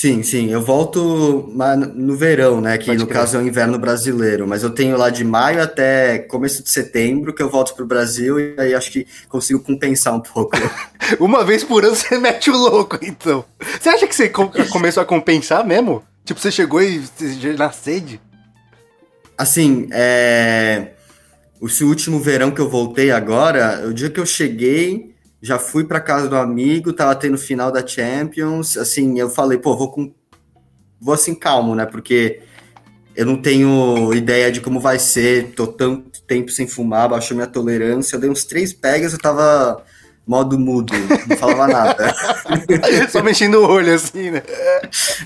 Sim, 0.00 0.22
sim, 0.22 0.48
eu 0.52 0.62
volto 0.62 1.52
no 1.96 2.14
verão, 2.14 2.60
né? 2.60 2.78
Que 2.78 2.86
Pode 2.86 3.00
no 3.00 3.06
crer. 3.08 3.18
caso 3.18 3.36
é 3.36 3.40
o 3.40 3.44
inverno 3.44 3.80
brasileiro, 3.80 4.46
mas 4.46 4.62
eu 4.62 4.70
tenho 4.70 4.96
lá 4.96 5.10
de 5.10 5.24
maio 5.24 5.60
até 5.60 6.20
começo 6.20 6.62
de 6.62 6.70
setembro 6.70 7.34
que 7.34 7.42
eu 7.42 7.50
volto 7.50 7.74
pro 7.74 7.84
Brasil 7.84 8.38
e 8.38 8.54
aí 8.56 8.76
acho 8.76 8.92
que 8.92 9.08
consigo 9.28 9.58
compensar 9.58 10.14
um 10.14 10.20
pouco. 10.20 10.56
Uma 11.18 11.44
vez 11.44 11.64
por 11.64 11.84
ano 11.84 11.96
você 11.96 12.14
mete 12.22 12.48
o 12.48 12.56
louco, 12.56 12.96
então. 13.02 13.44
Você 13.58 13.88
acha 13.88 14.06
que 14.06 14.14
você 14.14 14.28
começou 14.70 15.02
a 15.02 15.04
compensar 15.04 15.66
mesmo? 15.66 16.04
Tipo, 16.24 16.38
você 16.38 16.52
chegou 16.52 16.80
e 16.80 17.02
na 17.58 17.72
sede? 17.72 18.20
Assim, 19.36 19.88
é. 19.90 20.92
Esse 21.60 21.82
último 21.82 22.20
verão 22.20 22.52
que 22.52 22.60
eu 22.60 22.68
voltei 22.68 23.10
agora, 23.10 23.84
o 23.84 23.92
dia 23.92 24.08
que 24.08 24.20
eu 24.20 24.26
cheguei, 24.26 25.12
já 25.40 25.58
fui 25.58 25.84
para 25.84 26.00
casa 26.00 26.28
do 26.28 26.36
amigo, 26.36 26.92
tava 26.92 27.14
tendo 27.14 27.38
final 27.38 27.70
da 27.70 27.86
Champions, 27.86 28.76
assim, 28.76 29.18
eu 29.18 29.30
falei, 29.30 29.58
pô, 29.58 29.76
vou 29.76 29.90
com 29.90 30.12
vou 31.00 31.14
assim 31.14 31.34
calmo, 31.34 31.74
né? 31.74 31.86
Porque 31.86 32.40
eu 33.14 33.24
não 33.24 33.40
tenho 33.40 34.12
ideia 34.14 34.50
de 34.50 34.60
como 34.60 34.80
vai 34.80 34.98
ser, 34.98 35.52
tô 35.52 35.66
tanto 35.66 36.22
tempo 36.22 36.50
sem 36.50 36.66
fumar, 36.66 37.08
baixou 37.08 37.36
minha 37.36 37.46
tolerância, 37.46 38.16
eu 38.16 38.20
dei 38.20 38.30
uns 38.30 38.44
três 38.44 38.72
pegas, 38.72 39.12
eu 39.12 39.18
tava 39.18 39.84
modo 40.28 40.58
mudo, 40.58 40.92
não 41.26 41.36
falava 41.38 41.66
nada. 41.66 42.14
Só 43.08 43.22
mexendo 43.22 43.54
o 43.54 43.66
olho, 43.66 43.94
assim, 43.94 44.30
né? 44.30 44.42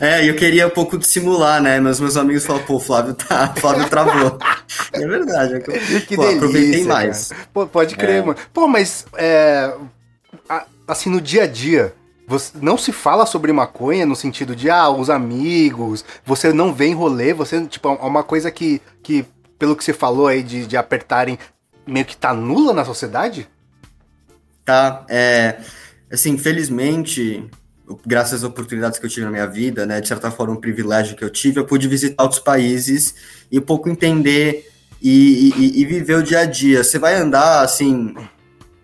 É, 0.01 0.29
eu 0.29 0.37
queria 0.37 0.69
um 0.69 0.71
pouco 0.71 0.97
dissimular, 0.97 1.61
né? 1.61 1.81
Mas 1.81 1.99
meus 1.99 2.17
amigos 2.17 2.47
falaram, 2.47 2.65
pô, 2.67 2.79
Flávio 2.79 3.15
tá, 3.15 3.53
Flávio 3.57 3.89
travou. 3.89 4.39
é 4.93 5.07
verdade, 5.07 5.55
é 5.57 5.61
que, 5.61 5.71
eu, 5.71 6.01
que 6.07 6.17
pô, 6.17 6.23
delícia, 6.23 6.37
aproveitei 6.37 6.85
mais. 6.85 7.33
Pô, 7.53 7.67
pode 7.67 7.97
crer, 7.97 8.23
é. 8.23 8.23
mano. 8.23 8.39
Pô, 8.53 8.69
mas 8.69 9.05
é, 9.15 9.75
assim, 10.87 11.11
no 11.11 11.21
dia 11.21 11.45
a 11.45 11.47
dia, 11.47 11.95
você 12.27 12.53
não 12.61 12.79
se 12.79 12.93
fala 12.93 13.27
sobre 13.27 13.53
maconha 13.53 14.07
no 14.07 14.17
sentido 14.17 14.55
de, 14.55 14.71
ah, 14.71 14.89
os 14.89 15.11
amigos, 15.11 16.05
você 16.25 16.53
não 16.53 16.73
vê 16.73 16.87
em 16.87 16.95
rolê, 16.95 17.33
você, 17.35 17.65
tipo, 17.67 17.89
é 17.89 17.93
uma 17.93 18.23
coisa 18.23 18.51
que, 18.51 18.81
que 19.03 19.25
pelo 19.59 19.77
que 19.77 19.85
você 19.85 19.93
falou 19.93 20.27
aí 20.27 20.43
de, 20.43 20.67
de 20.67 20.77
apertarem, 20.77 21.39
meio 21.87 22.07
que 22.07 22.17
tá 22.17 22.33
nula 22.33 22.73
na 22.73 22.85
sociedade? 22.85 23.49
Tá, 24.65 25.05
é, 25.09 25.59
assim, 26.11 26.39
felizmente, 26.39 27.45
graças 28.07 28.35
às 28.35 28.45
oportunidades 28.45 28.99
que 28.99 29.07
eu 29.07 29.11
tive 29.11 29.25
na 29.25 29.33
minha 29.33 29.47
vida, 29.47 29.85
né, 29.85 30.01
de 30.01 30.09
certa 30.09 30.31
forma 30.31 30.55
um 30.55 30.61
privilégio 30.61 31.17
que 31.17 31.25
eu 31.25 31.31
tive, 31.31 31.59
eu 31.59 31.67
pude 31.67 31.89
visitar 31.89 32.23
outros 32.23 32.41
países 32.41 33.15
e 33.51 33.59
um 33.59 33.63
pouco 33.63 33.89
entender 33.89 34.71
e, 35.01 35.53
e, 35.57 35.83
e 35.83 35.85
viver 35.85 36.15
o 36.15 36.23
dia 36.23 36.41
a 36.41 36.45
dia. 36.45 36.85
Você 36.85 36.99
vai 36.99 37.15
andar, 37.15 37.63
assim, 37.63 38.15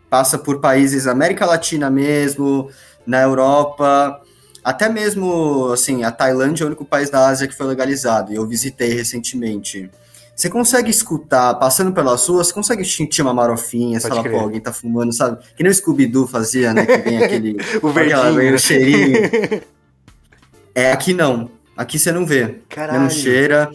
passa 0.09 0.39
por 0.39 0.61
países 0.61 1.07
América 1.07 1.47
Latina 1.47 1.91
mesmo, 1.91 2.71
na 3.07 3.23
Europa, 3.23 4.21
até 4.65 4.89
mesmo 4.89 5.71
assim, 5.73 6.05
a 6.05 6.11
Tailândia 6.11 6.63
é 6.63 6.65
o 6.65 6.67
único 6.67 6.85
país 6.85 7.09
da 7.11 7.27
Ásia 7.27 7.49
que 7.49 7.55
foi 7.55 7.67
legalizado, 7.67 8.33
e 8.33 8.37
eu 8.37 8.47
visitei 8.47 8.93
recentemente. 8.93 9.91
Você 10.35 10.49
consegue 10.49 10.91
escutar, 10.91 11.55
passando 11.55 11.93
pelas 11.93 12.27
ruas, 12.29 12.47
você 12.47 12.53
consegue 12.53 12.85
sentir 12.85 13.23
uma 13.23 13.35
marofinha, 13.35 13.99
você 13.99 14.09
fala, 14.09 14.23
pô, 14.23 14.37
alguém 14.39 14.61
tá 14.61 14.73
fumando, 14.73 15.13
sabe? 15.13 15.43
Que 15.57 15.63
nem 15.63 15.73
o 15.73 15.75
Scooby-Doo 15.75 16.29
fazia, 16.29 16.73
né? 16.73 16.87
Que 16.87 16.99
vem 16.99 17.19
aquele... 17.25 17.57
o 17.83 17.91
verdinho. 17.91 18.55
o 18.55 18.59
cheirinho. 18.59 19.19
é, 20.75 20.93
aqui 20.93 21.13
não. 21.13 21.51
Aqui 21.77 21.99
você 21.99 22.13
não 22.13 22.25
vê. 22.25 22.61
Caralho. 22.69 23.01
Não 23.01 23.11
cheira 23.11 23.69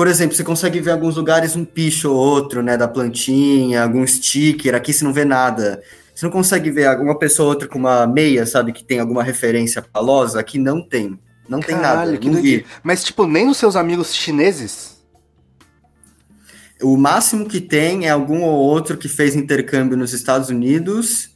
por 0.00 0.08
exemplo, 0.08 0.34
você 0.34 0.42
consegue 0.42 0.80
ver 0.80 0.88
em 0.88 0.92
alguns 0.94 1.16
lugares 1.16 1.54
um 1.54 1.62
picho 1.62 2.10
ou 2.10 2.16
outro, 2.16 2.62
né, 2.62 2.74
da 2.74 2.88
plantinha, 2.88 3.82
algum 3.82 4.06
sticker, 4.06 4.74
aqui 4.74 4.94
você 4.94 5.04
não 5.04 5.12
vê 5.12 5.26
nada. 5.26 5.82
Você 6.14 6.24
não 6.24 6.32
consegue 6.32 6.70
ver 6.70 6.86
alguma 6.86 7.18
pessoa 7.18 7.48
ou 7.48 7.52
outra 7.52 7.68
com 7.68 7.78
uma 7.78 8.06
meia, 8.06 8.46
sabe, 8.46 8.72
que 8.72 8.82
tem 8.82 8.98
alguma 8.98 9.22
referência 9.22 9.82
palosa, 9.82 10.40
aqui 10.40 10.58
não 10.58 10.80
tem. 10.80 11.18
Não 11.46 11.60
Caralho, 11.60 11.66
tem 11.66 11.76
nada, 11.76 12.16
que 12.16 12.30
não 12.30 12.40
vi. 12.40 12.64
Mas, 12.82 13.04
tipo, 13.04 13.26
nem 13.26 13.50
os 13.50 13.58
seus 13.58 13.76
amigos 13.76 14.14
chineses? 14.14 15.02
O 16.80 16.96
máximo 16.96 17.44
que 17.44 17.60
tem 17.60 18.06
é 18.06 18.08
algum 18.08 18.40
ou 18.40 18.54
outro 18.54 18.96
que 18.96 19.06
fez 19.06 19.36
intercâmbio 19.36 19.98
nos 19.98 20.14
Estados 20.14 20.48
Unidos 20.48 21.28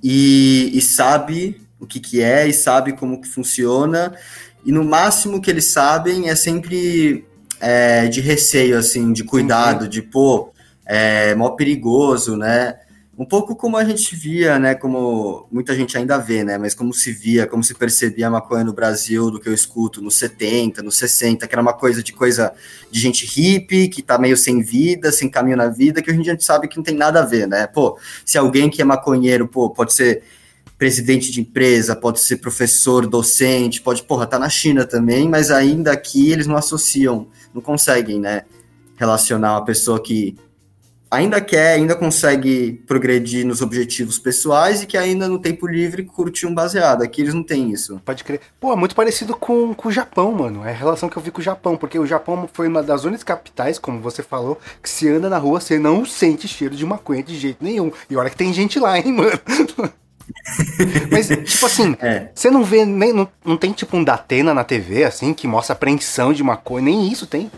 e, 0.00 0.70
e 0.72 0.80
sabe 0.80 1.60
o 1.80 1.84
que, 1.84 1.98
que 1.98 2.22
é 2.22 2.46
e 2.46 2.52
sabe 2.52 2.92
como 2.92 3.20
que 3.20 3.26
funciona. 3.26 4.16
E 4.64 4.70
no 4.70 4.84
máximo 4.84 5.42
que 5.42 5.50
eles 5.50 5.64
sabem 5.64 6.28
é 6.28 6.36
sempre 6.36 7.26
é, 7.64 8.08
de 8.08 8.20
receio, 8.20 8.76
assim, 8.76 9.10
de 9.10 9.24
cuidado, 9.24 9.84
uhum. 9.84 9.88
de, 9.88 10.02
pô, 10.02 10.52
é 10.84 11.34
mó 11.34 11.48
perigoso, 11.52 12.36
né? 12.36 12.78
Um 13.16 13.24
pouco 13.24 13.56
como 13.56 13.78
a 13.78 13.84
gente 13.84 14.14
via, 14.14 14.58
né? 14.58 14.74
Como 14.74 15.48
muita 15.50 15.74
gente 15.74 15.96
ainda 15.96 16.18
vê, 16.18 16.44
né? 16.44 16.58
Mas 16.58 16.74
como 16.74 16.92
se 16.92 17.10
via, 17.10 17.46
como 17.46 17.64
se 17.64 17.74
percebia 17.74 18.26
a 18.26 18.30
maconha 18.30 18.64
no 18.64 18.74
Brasil, 18.74 19.30
do 19.30 19.40
que 19.40 19.48
eu 19.48 19.54
escuto 19.54 20.02
nos 20.02 20.16
70, 20.16 20.82
nos 20.82 20.98
60, 20.98 21.46
que 21.46 21.54
era 21.54 21.62
uma 21.62 21.72
coisa 21.72 22.02
de 22.02 22.12
coisa 22.12 22.52
de 22.90 23.00
gente 23.00 23.24
hippie, 23.24 23.88
que 23.88 24.02
tá 24.02 24.18
meio 24.18 24.36
sem 24.36 24.60
vida, 24.60 25.10
sem 25.10 25.30
caminho 25.30 25.56
na 25.56 25.68
vida, 25.68 26.02
que 26.02 26.10
hoje 26.10 26.18
em 26.18 26.22
dia 26.22 26.32
a 26.32 26.34
gente 26.34 26.44
sabe 26.44 26.68
que 26.68 26.76
não 26.76 26.84
tem 26.84 26.94
nada 26.94 27.22
a 27.22 27.24
ver, 27.24 27.48
né? 27.48 27.66
Pô, 27.66 27.98
se 28.26 28.36
alguém 28.36 28.68
que 28.68 28.82
é 28.82 28.84
maconheiro, 28.84 29.48
pô, 29.48 29.70
pode 29.70 29.94
ser 29.94 30.22
presidente 30.84 31.32
de 31.32 31.40
empresa, 31.40 31.96
pode 31.96 32.20
ser 32.20 32.36
professor, 32.36 33.06
docente, 33.06 33.80
pode, 33.80 34.02
porra, 34.02 34.26
tá 34.26 34.38
na 34.38 34.50
China 34.50 34.84
também, 34.84 35.26
mas 35.26 35.50
ainda 35.50 35.90
aqui 35.90 36.30
eles 36.30 36.46
não 36.46 36.58
associam, 36.58 37.26
não 37.54 37.62
conseguem, 37.62 38.20
né, 38.20 38.42
relacionar 38.94 39.52
uma 39.52 39.64
pessoa 39.64 39.98
que 39.98 40.36
ainda 41.10 41.40
quer, 41.40 41.76
ainda 41.76 41.96
consegue 41.96 42.82
progredir 42.86 43.46
nos 43.46 43.62
objetivos 43.62 44.18
pessoais 44.18 44.82
e 44.82 44.86
que 44.86 44.98
ainda 44.98 45.26
no 45.26 45.38
tempo 45.38 45.66
livre 45.66 46.02
curte 46.02 46.46
um 46.46 46.52
baseado. 46.52 47.00
Aqui 47.02 47.22
eles 47.22 47.32
não 47.32 47.42
têm 47.42 47.72
isso. 47.72 47.98
Pode 48.04 48.22
crer. 48.22 48.42
Pô, 48.60 48.70
é 48.70 48.76
muito 48.76 48.94
parecido 48.94 49.34
com, 49.34 49.72
com 49.72 49.88
o 49.88 49.92
Japão, 49.92 50.32
mano. 50.32 50.66
É 50.66 50.70
a 50.70 50.74
relação 50.74 51.08
que 51.08 51.16
eu 51.16 51.22
vi 51.22 51.30
com 51.30 51.40
o 51.40 51.42
Japão, 51.42 51.78
porque 51.78 51.98
o 51.98 52.06
Japão 52.06 52.46
foi 52.52 52.68
uma 52.68 52.82
das 52.82 53.04
únicas 53.04 53.24
capitais, 53.24 53.78
como 53.78 54.00
você 54.00 54.22
falou, 54.22 54.60
que 54.82 54.90
se 54.90 55.08
anda 55.08 55.30
na 55.30 55.38
rua, 55.38 55.60
você 55.60 55.78
não 55.78 56.04
sente 56.04 56.46
cheiro 56.46 56.76
de 56.76 56.84
maconha 56.84 57.22
de 57.22 57.38
jeito 57.38 57.64
nenhum. 57.64 57.90
E 58.10 58.16
olha 58.18 58.28
que 58.28 58.36
tem 58.36 58.52
gente 58.52 58.78
lá, 58.78 58.98
hein, 58.98 59.14
mano. 59.14 59.40
Mas, 61.10 61.28
tipo 61.28 61.66
assim, 61.66 61.96
é. 62.00 62.28
você 62.34 62.50
não 62.50 62.64
vê 62.64 62.84
nem. 62.84 63.12
Não, 63.12 63.28
não 63.44 63.56
tem 63.56 63.72
tipo 63.72 63.96
um 63.96 64.04
Datena 64.04 64.54
na 64.54 64.64
TV, 64.64 65.04
assim, 65.04 65.32
que 65.34 65.46
mostra 65.46 65.74
apreensão 65.74 66.32
de 66.32 66.42
uma 66.42 66.56
coisa, 66.56 66.84
nem 66.84 67.10
isso 67.10 67.26
tem. 67.26 67.50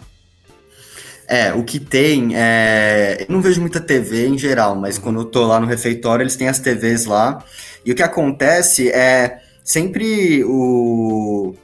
É, 1.28 1.52
o 1.52 1.64
que 1.64 1.80
tem 1.80 2.36
é. 2.36 3.26
Eu 3.28 3.34
não 3.34 3.40
vejo 3.40 3.60
muita 3.60 3.80
TV 3.80 4.26
em 4.28 4.38
geral, 4.38 4.76
mas 4.76 4.96
quando 4.96 5.20
eu 5.20 5.24
tô 5.24 5.44
lá 5.44 5.58
no 5.58 5.66
refeitório, 5.66 6.22
eles 6.22 6.36
têm 6.36 6.48
as 6.48 6.58
TVs 6.58 7.04
lá. 7.04 7.42
E 7.84 7.92
o 7.92 7.94
que 7.94 8.02
acontece 8.02 8.90
é. 8.90 9.40
Sempre 9.64 10.44
o. 10.44 11.54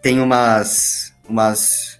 Tem 0.00 0.20
umas. 0.20 1.12
umas. 1.28 1.98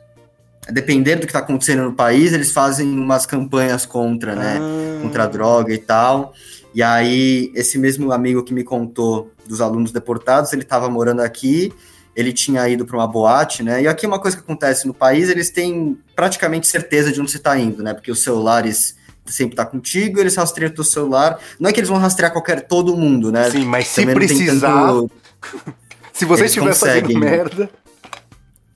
Dependendo 0.71 1.23
do 1.23 1.26
que 1.26 1.33
tá 1.33 1.40
acontecendo 1.40 1.83
no 1.83 1.95
país, 1.95 2.33
eles 2.33 2.52
fazem 2.52 2.87
umas 2.87 3.26
campanhas 3.26 3.85
contra, 3.85 4.37
né? 4.37 4.59
Ah. 4.61 5.02
Contra 5.02 5.25
a 5.25 5.26
droga 5.26 5.75
e 5.75 5.78
tal. 5.78 6.33
E 6.74 6.82
aí, 6.82 7.50
esse 7.54 7.78
mesmo 7.78 8.12
amigo 8.12 8.42
que 8.44 8.54
me 8.54 8.62
contou 8.62 9.30
dos 9.46 9.60
alunos 9.60 9.90
deportados, 9.90 10.52
ele 10.52 10.62
estava 10.62 10.88
morando 10.88 11.20
aqui 11.20 11.72
ele 12.14 12.32
tinha 12.32 12.68
ido 12.68 12.84
para 12.84 12.96
uma 12.96 13.06
boate, 13.06 13.62
né? 13.62 13.82
E 13.82 13.88
aqui 13.88 14.06
uma 14.06 14.18
coisa 14.18 14.36
que 14.36 14.42
acontece 14.42 14.86
no 14.86 14.92
país, 14.92 15.28
eles 15.28 15.50
têm 15.50 15.96
praticamente 16.14 16.66
certeza 16.66 17.12
de 17.12 17.20
onde 17.20 17.30
você 17.30 17.36
está 17.36 17.58
indo, 17.58 17.82
né? 17.82 17.94
Porque 17.94 18.10
os 18.10 18.22
celulares 18.22 18.96
sempre 19.24 19.54
tá 19.54 19.64
contigo, 19.64 20.20
eles 20.20 20.34
rastreiam 20.34 20.72
teu 20.72 20.84
celular. 20.84 21.38
Não 21.58 21.70
é 21.70 21.72
que 21.72 21.80
eles 21.80 21.88
vão 21.88 21.98
rastrear 21.98 22.32
qualquer 22.32 22.66
todo 22.66 22.96
mundo, 22.96 23.30
né? 23.30 23.50
Sim, 23.50 23.64
mas 23.64 23.86
se 23.86 24.04
precisar, 24.06 24.86
tanto... 24.86 25.10
se 26.12 26.24
você 26.24 26.42
eles 26.42 26.50
estiver 26.50 26.68
conseguem. 26.68 27.02
fazendo 27.02 27.20
merda, 27.20 27.70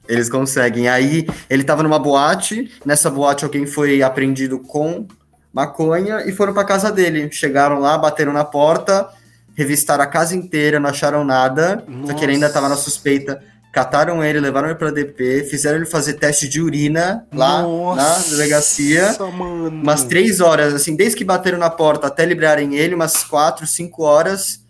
eles 0.09 0.29
conseguem. 0.29 0.89
Aí 0.89 1.27
ele 1.51 1.65
tava 1.65 1.83
numa 1.83 1.99
boate, 1.99 2.71
nessa 2.85 3.11
boate 3.11 3.45
alguém 3.45 3.67
foi 3.67 4.03
apreendido 4.03 4.61
com 4.61 5.07
maconha 5.55 6.25
e 6.27 6.33
foram 6.33 6.53
para 6.53 6.65
casa 6.65 6.91
dele. 6.91 7.31
Chegaram 7.31 7.79
lá, 7.79 7.97
bateram 7.97 8.33
na 8.33 8.45
porta, 8.45 9.09
revistaram 9.57 10.03
a 10.03 10.07
casa 10.07 10.35
inteira, 10.35 10.81
não 10.81 10.91
acharam 10.91 11.25
nada, 11.25 11.85
Nossa. 11.87 12.13
só 12.13 12.19
que 12.19 12.25
ele 12.25 12.33
ainda 12.33 12.51
tava 12.51 12.69
na 12.69 12.77
suspeita. 12.77 13.41
Cataram 13.73 14.23
ele, 14.23 14.39
levaram 14.39 14.69
ele 14.69 14.79
pra 14.79 14.91
DP, 14.91 15.49
fizeram 15.51 15.77
ele 15.79 15.87
fazer 15.87 16.15
teste 16.15 16.49
de 16.49 16.61
urina 16.61 17.27
lá 17.33 17.63
Nossa, 17.63 18.03
na 18.03 18.19
delegacia. 18.31 19.17
Mano. 19.19 19.69
Umas 19.69 20.05
três 20.05 20.41
horas, 20.41 20.75
assim, 20.75 20.95
desde 20.95 21.17
que 21.17 21.25
bateram 21.25 21.59
na 21.59 21.71
porta 21.71 22.07
até 22.07 22.25
liberarem 22.25 22.77
ele, 22.77 22.95
umas 22.95 23.25
quatro, 23.25 23.67
cinco 23.67 24.05
horas 24.05 24.61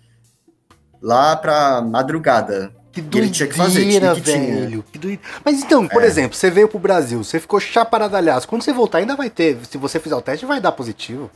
lá 1.03 1.37
pra 1.37 1.83
madrugada. 1.83 2.73
Que 2.95 3.01
doideira, 3.03 3.27
ele 3.27 3.35
tinha 3.35 3.49
que 3.49 3.57
fazer, 3.57 3.81
tinha 3.81 4.15
que 4.15 4.21
velho. 4.21 4.85
Que 4.93 4.99
doideira. 4.99 5.23
Mas 5.45 5.61
então, 5.61 5.89
por 5.89 6.05
é. 6.05 6.07
exemplo, 6.07 6.37
você 6.37 6.49
veio 6.49 6.69
pro 6.69 6.79
Brasil, 6.79 7.25
você 7.25 7.41
ficou 7.41 7.59
chaparadalhaço. 7.59 8.47
Quando 8.47 8.63
você 8.63 8.73
voltar, 8.73 8.99
ainda 8.99 9.17
vai 9.17 9.29
ter. 9.29 9.59
Se 9.69 9.77
você 9.77 9.99
fizer 9.99 10.15
o 10.15 10.23
teste, 10.23 10.47
vai 10.47 10.61
dar 10.61 10.71
positivo. 10.71 11.29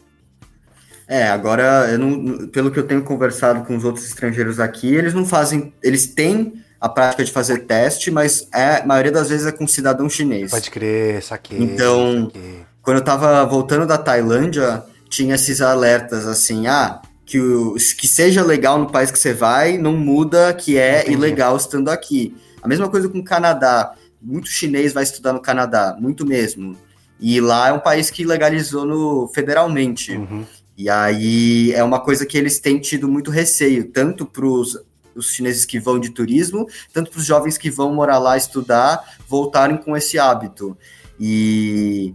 É, 1.09 1.29
agora, 1.29 1.99
não, 1.99 2.47
pelo 2.47 2.71
que 2.71 2.79
eu 2.79 2.87
tenho 2.87 3.03
conversado 3.03 3.65
com 3.65 3.77
os 3.77 3.83
outros 3.83 4.07
estrangeiros 4.07 4.61
aqui, 4.61 4.95
eles 4.95 5.13
não 5.13 5.27
fazem. 5.27 5.73
Eles 5.83 6.07
têm 6.07 6.63
a 6.81 6.89
prática 6.89 7.25
de 7.25 7.33
fazer 7.33 7.67
teste, 7.67 8.09
mas 8.09 8.47
é, 8.55 8.77
a 8.77 8.87
maioria 8.87 9.11
das 9.11 9.29
vezes 9.29 9.47
é 9.47 9.51
com 9.51 9.67
cidadão 9.67 10.09
chinês. 10.09 10.53
Pode 10.53 10.71
crer, 10.71 11.21
saquei. 11.25 11.59
Então, 11.59 12.27
saquei. 12.27 12.61
quando 12.83 12.99
eu 12.99 13.05
tava 13.05 13.45
voltando 13.47 13.85
da 13.85 13.99
Tailândia, 13.99 14.85
tinha 15.09 15.35
esses 15.35 15.61
alertas 15.61 16.25
assim, 16.25 16.69
ah, 16.69 17.01
que, 17.29 17.39
o, 17.39 17.75
que 17.75 18.09
seja 18.09 18.43
legal 18.43 18.79
no 18.79 18.91
país 18.91 19.11
que 19.11 19.19
você 19.19 19.35
vai, 19.35 19.77
não 19.77 19.95
muda 19.95 20.55
que 20.55 20.79
é 20.79 21.03
Entendi. 21.03 21.13
ilegal 21.13 21.59
estando 21.59 21.91
aqui. 21.91 22.35
A 22.63 22.67
mesma 22.67 22.89
coisa 22.89 23.07
com 23.07 23.19
o 23.19 23.25
Canadá. 23.25 23.95
Muito 24.21 24.49
chinês 24.49 24.95
vai 24.95 25.03
estudar 25.03 25.35
no 25.35 25.41
Canadá, 25.41 25.95
muito 26.01 26.25
mesmo. 26.25 26.75
E 27.21 27.39
lá 27.39 27.69
é 27.69 27.73
um 27.73 27.81
país 27.81 28.11
que 28.11 28.25
legalizou 28.25 28.87
no, 28.87 29.29
federalmente. 29.29 30.13
Uhum. 30.13 30.47
E 30.75 30.89
aí 30.89 31.71
é 31.73 31.85
uma 31.85 32.01
coisa 32.01 32.25
que 32.25 32.39
eles 32.39 32.59
têm 32.61 32.81
tido 32.81 33.07
muito 33.07 33.31
receio, 33.31 33.85
tanto 33.91 34.25
para 34.25 34.47
os 34.47 34.79
chineses 35.21 35.67
que 35.67 35.79
vão 35.79 35.99
de 35.99 36.09
turismo, 36.09 36.67
tanto 36.95 37.11
para 37.11 37.21
os 37.21 37.27
jovens 37.27 37.59
que 37.59 37.71
vão 37.71 37.93
morar 37.93 38.19
lá 38.19 38.39
estudar, 38.39 39.19
voltarem 39.29 39.77
com 39.77 39.95
esse 39.95 40.19
hábito. 40.19 40.77
E 41.21 42.15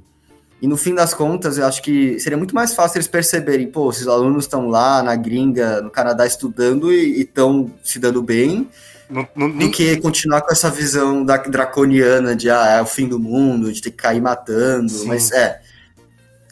e 0.64 0.68
no 0.68 0.78
fim 0.78 0.96
das 0.96 1.14
contas, 1.14 1.58
eu 1.58 1.66
acho 1.66 1.82
que 1.84 2.18
seria 2.22 2.38
muito 2.38 2.56
mais 2.56 2.74
fácil 2.74 2.96
eles 2.96 3.08
perceberem, 3.10 3.68
pô, 3.68 3.90
esses 3.90 4.08
alunos 4.08 4.46
estão 4.46 4.70
lá 4.70 5.04
na 5.04 5.14
gringa, 5.14 5.82
no 5.82 5.92
Canadá, 5.92 6.26
estudando 6.26 6.90
e 6.90 7.20
estão 7.20 7.70
se 7.84 8.00
dando 8.00 8.24
bem, 8.24 8.70
não, 9.10 9.28
não, 9.36 9.50
do 9.52 9.70
que 9.70 9.98
continuar 9.98 10.40
com 10.40 10.54
essa 10.54 10.70
visão 10.70 11.26
da 11.26 11.36
draconiana 11.36 12.34
de, 12.34 12.50
ah, 12.50 12.78
é 12.78 12.82
o 12.82 12.86
fim 12.86 13.10
do 13.10 13.20
mundo, 13.20 13.74
de 13.74 13.82
ter 13.82 13.92
que 13.92 13.98
cair 13.98 14.22
matando. 14.22 14.88
Sim. 14.88 15.06
Mas 15.06 15.34
é. 15.34 15.60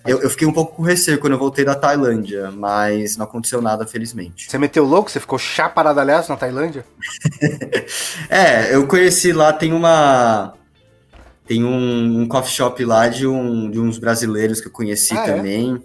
Eu, 0.05 0.19
eu, 0.19 0.29
fiquei 0.29 0.45
um 0.45 0.51
pouco 0.51 0.75
com 0.75 0.81
receio 0.81 1.17
quando 1.17 1.33
eu 1.33 1.39
voltei 1.39 1.63
da 1.63 1.75
Tailândia, 1.75 2.51
mas 2.51 3.15
não 3.15 3.23
aconteceu 3.23 3.61
nada, 3.61 3.87
felizmente. 3.87 4.51
Você 4.51 4.57
meteu 4.57 4.83
louco? 4.83 5.09
Você 5.09 5.21
ficou 5.21 5.39
chaparadalhaço 5.39 6.29
na 6.29 6.37
Tailândia? 6.37 6.83
é, 8.29 8.75
eu 8.75 8.85
conheci 8.87 9.31
lá, 9.31 9.53
tem 9.53 9.71
uma 9.71 10.53
tem 11.47 11.63
um, 11.63 12.21
um, 12.21 12.27
coffee 12.27 12.53
shop 12.53 12.83
lá 12.85 13.07
de, 13.07 13.27
um, 13.27 13.69
de 13.69 13.79
uns 13.79 13.97
brasileiros 13.97 14.61
que 14.61 14.67
eu 14.67 14.71
conheci 14.71 15.13
ah, 15.17 15.23
é? 15.23 15.35
também. 15.35 15.83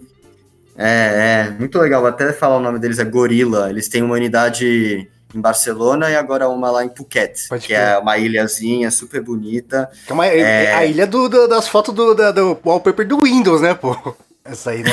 É? 0.77 0.87
é? 0.87 1.47
é, 1.47 1.55
muito 1.57 1.77
legal. 1.79 2.01
Vou 2.01 2.09
até 2.09 2.31
falar 2.31 2.57
o 2.57 2.61
nome 2.61 2.79
deles, 2.79 2.99
é 2.99 3.03
Gorila. 3.03 3.69
Eles 3.69 3.87
têm 3.87 4.01
uma 4.01 4.15
unidade 4.15 5.09
em 5.35 5.41
Barcelona 5.41 6.09
e 6.09 6.15
agora 6.15 6.47
uma 6.47 6.71
lá 6.71 6.85
em 6.85 6.89
Phuket, 6.89 7.47
Pode 7.49 7.67
que 7.67 7.73
é 7.73 7.77
ver. 7.77 7.91
é 7.93 7.97
uma 7.97 8.17
ilhazinha 8.17 8.89
super 8.89 9.21
bonita. 9.21 9.89
É, 10.07 10.13
uma, 10.13 10.25
é, 10.25 10.39
é... 10.39 10.73
a 10.73 10.85
ilha 10.85 11.05
do, 11.05 11.27
do, 11.27 11.47
das 11.47 11.67
fotos 11.67 11.93
do, 11.93 12.13
do, 12.13 12.33
do 12.33 12.59
wallpaper 12.63 13.05
do 13.05 13.21
Windows, 13.21 13.61
né, 13.61 13.73
pô? 13.73 14.15
Essa 14.45 14.71
aí, 14.71 14.83
né? 14.83 14.91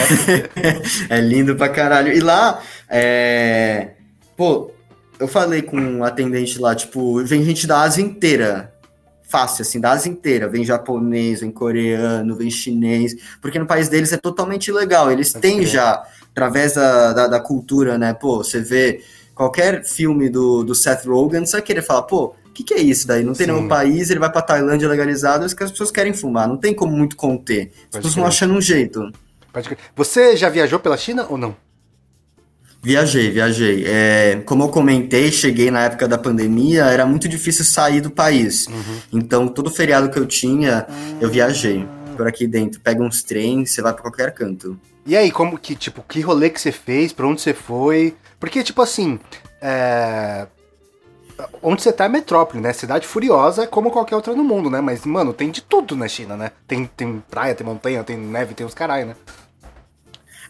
é 1.09 1.21
lindo 1.21 1.55
pra 1.55 1.69
caralho. 1.69 2.13
E 2.13 2.19
lá, 2.19 2.61
é... 2.89 3.91
pô, 4.37 4.73
eu 5.21 5.29
falei 5.29 5.63
com 5.63 5.79
um 5.79 6.03
atendente 6.03 6.59
lá, 6.59 6.75
tipo, 6.75 7.25
vem 7.25 7.45
gente 7.45 7.67
da 7.67 7.83
Ásia 7.83 8.03
inteira 8.03 8.74
fácil, 9.35 9.63
assim, 9.63 9.81
da 9.81 9.91
Ásia 9.91 10.09
inteira. 10.09 10.49
Vem 10.49 10.65
japonês, 10.65 11.41
vem 11.41 11.51
coreano, 11.51 12.37
vem 12.37 12.49
chinês, 12.49 13.17
porque 13.43 13.59
no 13.59 13.67
país 13.67 13.89
deles 13.89 14.13
é 14.13 14.17
totalmente 14.17 14.71
legal. 14.71 15.11
Eles 15.11 15.33
têm 15.33 15.67
já, 15.67 16.05
através 16.31 16.75
da, 16.75 17.13
da, 17.13 17.27
da, 17.27 17.41
cultura, 17.41 17.99
né? 17.99 18.15
Pô, 18.15 18.37
você 18.37 18.61
vê 18.61 19.03
qualquer 19.35 19.85
filme 19.85 20.29
do, 20.29 20.63
do 20.63 20.73
Seth 20.73 21.05
Rogen, 21.05 21.45
você 21.45 21.57
vai 21.57 21.63
querer 21.63 21.83
falar, 21.83 22.03
pô, 22.03 22.27
o 22.47 22.53
que, 22.55 22.63
que 22.63 22.75
é 22.75 22.81
isso 22.81 23.09
daí? 23.09 23.25
Não 23.25 23.33
tem 23.33 23.47
Sim. 23.47 23.53
nenhum 23.53 23.67
país, 23.67 24.09
ele 24.09 24.21
vai 24.21 24.31
pra 24.31 24.41
Tailândia 24.41 24.89
legalizado, 24.89 25.45
é 25.45 25.49
que 25.49 25.65
as 25.65 25.73
pessoas 25.73 25.91
querem 25.91 26.15
fumar. 26.15 26.47
Não 26.47 26.57
tem 26.57 26.73
como 26.73 26.97
muito 26.97 27.17
conter. 27.17 27.73
As 27.87 27.97
pessoas 27.97 28.15
vão 28.15 28.27
achando 28.27 28.55
um 28.55 28.61
jeito. 28.61 29.11
Você 29.97 30.37
já 30.37 30.49
viajou 30.49 30.79
pela 30.79 30.97
China 30.97 31.27
ou 31.29 31.37
não? 31.37 31.57
Viajei, 32.85 33.31
viajei. 33.31 33.85
É, 33.87 34.43
como 34.45 34.65
eu 34.65 34.69
comentei, 34.69 35.33
cheguei 35.33 35.71
na 35.71 35.85
época 35.85 36.07
da 36.07 36.19
pandemia, 36.19 36.85
era 36.85 37.07
muito 37.07 37.27
difícil 37.27 37.65
sair 37.65 38.03
do 38.03 38.11
país. 38.11 38.67
Uhum. 38.67 38.99
Então, 39.11 39.49
todo 39.49 39.71
feriado 39.71 40.11
que 40.11 40.19
eu 40.19 40.27
tinha, 40.27 40.87
eu 41.19 41.31
viajei 41.31 41.89
por 42.15 42.29
aqui 42.29 42.47
dentro. 42.47 42.79
Pega 42.83 43.03
uns 43.03 43.23
trens, 43.23 43.71
você 43.71 43.81
vai 43.81 43.95
para 43.95 44.03
qualquer 44.03 44.35
canto. 44.35 44.79
E 45.07 45.17
aí, 45.17 45.31
como 45.31 45.57
que, 45.57 45.75
tipo, 45.75 46.05
que 46.07 46.21
rolê 46.21 46.51
que 46.51 46.61
você 46.61 46.71
fez? 46.71 47.11
Pra 47.11 47.27
onde 47.27 47.41
você 47.41 47.55
foi? 47.55 48.15
Porque, 48.39 48.63
tipo 48.63 48.83
assim, 48.83 49.19
é... 49.63 50.47
Onde 51.63 51.83
você 51.83 51.91
tá 51.91 52.05
é 52.05 52.09
metrópole, 52.09 52.63
né? 52.63 52.75
Cidade 52.75 53.07
furiosa 53.07 53.67
como 53.67 53.91
qualquer 53.91 54.15
outra 54.15 54.35
no 54.35 54.45
mundo, 54.45 54.69
né? 54.69 54.83
Mas, 54.83 55.07
mano, 55.07 55.33
tem 55.33 55.51
de 55.51 55.63
tudo 55.63 55.97
na 55.97 56.07
China, 56.07 56.37
né? 56.37 56.53
Tem, 56.67 56.85
tem 56.85 57.23
praia, 57.31 57.55
tem 57.55 57.67
montanha, 57.67 58.05
tem 58.05 58.17
neve, 58.19 58.53
tem 58.55 58.67
os 58.67 58.75
caralho, 58.75 59.07
né? 59.07 59.17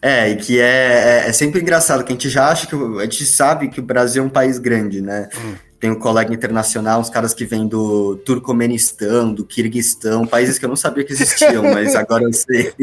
É, 0.05 0.29
e 0.29 0.37
que 0.37 0.61
é, 0.61 0.65
é, 0.65 1.29
é, 1.29 1.33
sempre 1.33 1.63
engraçado, 1.63 2.05
que 2.05 2.13
a 2.13 2.15
gente 2.15 2.29
já 2.29 2.51
acha 2.51 2.67
que. 2.67 2.75
A 2.75 3.05
gente 3.05 3.25
sabe 3.25 3.69
que 3.69 3.81
o 3.81 3.83
Brasil 3.83 4.23
é 4.23 4.27
um 4.27 4.29
país 4.29 4.59
grande, 4.59 5.01
né? 5.01 5.31
Hum. 5.35 5.55
Tem 5.81 5.91
um 5.91 5.95
colega 5.95 6.33
internacional, 6.33 7.01
uns 7.01 7.09
caras 7.09 7.33
que 7.33 7.47
vêm 7.47 7.67
do 7.67 8.17
Turcomenistão, 8.17 9.33
do 9.33 9.47
Kirguistão, 9.47 10.27
países 10.27 10.59
que 10.59 10.65
eu 10.67 10.69
não 10.69 10.77
sabia 10.77 11.05
que 11.05 11.13
existiam, 11.15 11.63
mas 11.63 11.95
agora 11.97 12.25
eu 12.25 12.33
sei. 12.35 12.75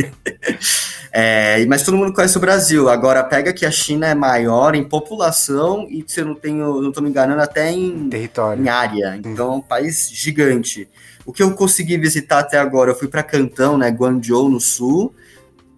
É, 1.11 1.63
mas 1.67 1.83
todo 1.83 1.95
mundo 1.95 2.11
conhece 2.11 2.37
o 2.37 2.41
Brasil. 2.41 2.89
Agora, 2.89 3.23
pega 3.23 3.53
que 3.53 3.67
a 3.67 3.71
China 3.71 4.07
é 4.07 4.15
maior 4.15 4.73
em 4.73 4.83
população 4.83 5.85
e, 5.91 6.03
se 6.07 6.21
eu 6.21 6.25
não 6.25 6.33
tenho, 6.33 6.81
não 6.81 6.89
estou 6.89 7.03
me 7.03 7.09
enganando, 7.09 7.41
até 7.41 7.71
em, 7.71 8.09
Território. 8.09 8.63
em 8.63 8.67
área. 8.67 9.15
Então, 9.23 9.53
é 9.53 9.55
um 9.57 9.61
país 9.61 10.09
gigante. 10.11 10.89
O 11.23 11.31
que 11.31 11.43
eu 11.43 11.51
consegui 11.51 11.97
visitar 11.97 12.39
até 12.39 12.57
agora, 12.57 12.91
eu 12.91 12.95
fui 12.95 13.07
para 13.07 13.21
Cantão, 13.21 13.77
né, 13.77 13.89
Guangzhou, 13.89 14.49
no 14.49 14.59
sul, 14.59 15.13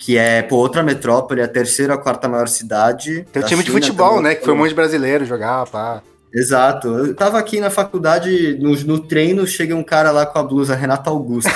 que 0.04 0.18
é 0.18 0.42
pô, 0.42 0.58
outra 0.58 0.84
metrópole, 0.84 1.42
a 1.42 1.48
terceira 1.48 1.94
ou 1.94 2.00
a 2.00 2.04
quarta 2.04 2.28
maior 2.28 2.50
cidade. 2.50 3.26
Tem 3.32 3.42
um 3.42 3.46
time 3.46 3.64
China, 3.64 3.80
de 3.80 3.86
futebol, 3.86 4.22
né? 4.22 4.36
Que 4.36 4.44
foi 4.44 4.54
um 4.54 4.58
monte 4.58 4.70
de 4.70 4.76
brasileiro 4.76 5.24
jogar, 5.24 5.66
pá. 5.68 6.02
Exato. 6.34 6.90
Eu 6.90 7.16
tava 7.16 7.40
aqui 7.40 7.62
na 7.62 7.70
faculdade, 7.70 8.58
no, 8.60 8.76
no 8.82 9.00
treino, 9.00 9.48
chega 9.48 9.74
um 9.74 9.84
cara 9.84 10.12
lá 10.12 10.26
com 10.26 10.38
a 10.38 10.44
blusa 10.44 10.76
Renata 10.76 11.10
Augusta. 11.10 11.50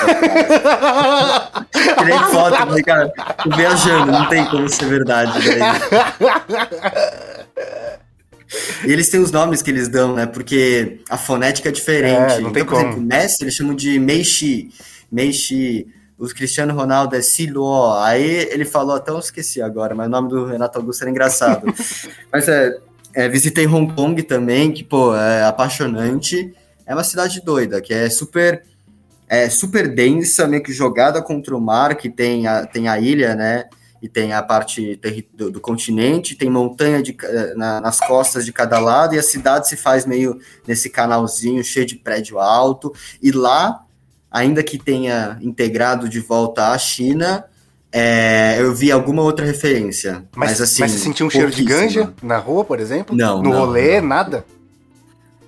Tirei 1.98 2.18
foto, 2.30 2.56
falei, 2.56 2.82
cara, 2.82 3.12
tô 3.44 3.54
viajando, 3.54 4.12
não 4.12 4.26
tem 4.30 4.46
como 4.46 4.66
ser 4.66 4.86
verdade. 4.86 5.38
E 8.86 8.90
eles 8.90 9.10
têm 9.10 9.20
os 9.20 9.30
nomes 9.30 9.60
que 9.60 9.70
eles 9.70 9.88
dão, 9.88 10.14
né? 10.14 10.24
Porque 10.24 11.00
a 11.10 11.18
fonética 11.18 11.68
é 11.68 11.72
diferente. 11.72 12.32
É, 12.32 12.40
não 12.40 12.50
tem 12.50 12.62
então, 12.62 12.78
como. 12.78 12.82
por 12.82 12.92
exemplo, 12.92 13.02
Messi, 13.02 13.44
eles 13.44 13.54
chamam 13.54 13.74
de 13.74 13.98
Meishi. 13.98 14.70
Meishi 15.12 15.86
o 16.18 16.26
Cristiano 16.26 16.74
Ronaldo 16.74 17.14
é 17.14 17.22
Silo. 17.22 17.92
Aí 17.94 18.48
ele 18.50 18.64
falou, 18.64 18.96
até 18.96 19.10
eu 19.10 19.18
esqueci 19.18 19.62
agora, 19.62 19.94
mas 19.94 20.08
o 20.08 20.10
nome 20.10 20.28
do 20.28 20.44
Renato 20.44 20.78
Augusto 20.78 21.02
era 21.02 21.10
engraçado. 21.10 21.72
mas 22.32 22.48
é, 22.48 22.76
é, 23.14 23.28
visitei 23.28 23.66
Hong 23.66 23.94
Kong 23.94 24.20
também, 24.24 24.72
que, 24.72 24.82
pô, 24.82 25.14
é 25.14 25.44
apaixonante. 25.44 26.52
É 26.84 26.92
uma 26.92 27.04
cidade 27.04 27.40
doida, 27.40 27.80
que 27.80 27.94
é 27.94 28.10
super 28.10 28.64
é 29.28 29.50
super 29.50 29.94
densa, 29.94 30.46
meio 30.46 30.62
que 30.62 30.72
jogada 30.72 31.20
contra 31.20 31.54
o 31.54 31.60
mar, 31.60 31.94
que 31.96 32.08
tem 32.08 32.46
a, 32.46 32.64
tem 32.64 32.88
a 32.88 32.98
ilha, 32.98 33.34
né? 33.34 33.66
E 34.00 34.08
tem 34.08 34.32
a 34.32 34.42
parte 34.42 34.98
do, 35.34 35.50
do 35.50 35.60
continente, 35.60 36.34
tem 36.34 36.48
montanha 36.48 37.02
de, 37.02 37.14
na, 37.56 37.80
nas 37.80 38.00
costas 38.00 38.46
de 38.46 38.52
cada 38.52 38.78
lado, 38.78 39.14
e 39.14 39.18
a 39.18 39.22
cidade 39.22 39.68
se 39.68 39.76
faz 39.76 40.06
meio 40.06 40.38
nesse 40.66 40.88
canalzinho 40.88 41.62
cheio 41.62 41.84
de 41.84 41.96
prédio 41.96 42.38
alto. 42.38 42.94
E 43.20 43.30
lá 43.30 43.84
ainda 44.30 44.62
que 44.62 44.78
tenha 44.78 45.38
integrado 45.40 46.08
de 46.08 46.20
volta 46.20 46.68
à 46.68 46.78
China, 46.78 47.44
é, 47.90 48.56
eu 48.60 48.74
vi 48.74 48.92
alguma 48.92 49.22
outra 49.22 49.46
referência. 49.46 50.24
Mas, 50.34 50.50
mas 50.50 50.60
assim. 50.60 50.82
Mas 50.82 50.92
você 50.92 50.98
sentiu 50.98 51.26
um 51.26 51.30
cheiro 51.30 51.50
de 51.50 51.64
ganja 51.64 52.12
na 52.22 52.36
rua, 52.36 52.64
por 52.64 52.80
exemplo? 52.80 53.16
Não. 53.16 53.42
No 53.42 53.50
não, 53.50 53.58
rolê, 53.58 54.00
não. 54.00 54.08
nada? 54.08 54.44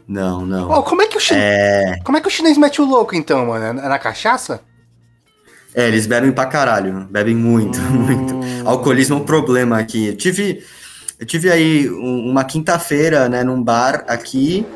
Não, 0.08 0.44
não. 0.44 0.70
Oh, 0.70 0.82
como, 0.82 1.02
é 1.02 1.06
que 1.06 1.16
o 1.16 1.20
chin... 1.20 1.34
é... 1.36 1.98
como 2.04 2.18
é 2.18 2.20
que 2.20 2.26
o 2.26 2.30
chinês 2.30 2.58
mete 2.58 2.82
o 2.82 2.84
louco, 2.84 3.14
então, 3.14 3.46
mano? 3.46 3.78
É 3.80 3.88
na 3.88 3.98
cachaça? 3.98 4.60
É, 5.72 5.86
eles 5.86 6.04
bebem 6.06 6.32
pra 6.32 6.46
caralho. 6.46 7.06
Bebem 7.08 7.36
muito, 7.36 7.78
hum... 7.78 7.92
muito. 7.92 8.34
Alcoolismo 8.68 9.16
é 9.16 9.18
um 9.18 9.24
problema 9.24 9.78
aqui. 9.78 10.08
Eu 10.08 10.16
tive, 10.16 10.64
eu 11.18 11.26
tive 11.26 11.50
aí 11.50 11.88
uma 11.88 12.42
quinta-feira, 12.42 13.28
né, 13.28 13.44
num 13.44 13.62
bar 13.62 14.04
aqui. 14.08 14.66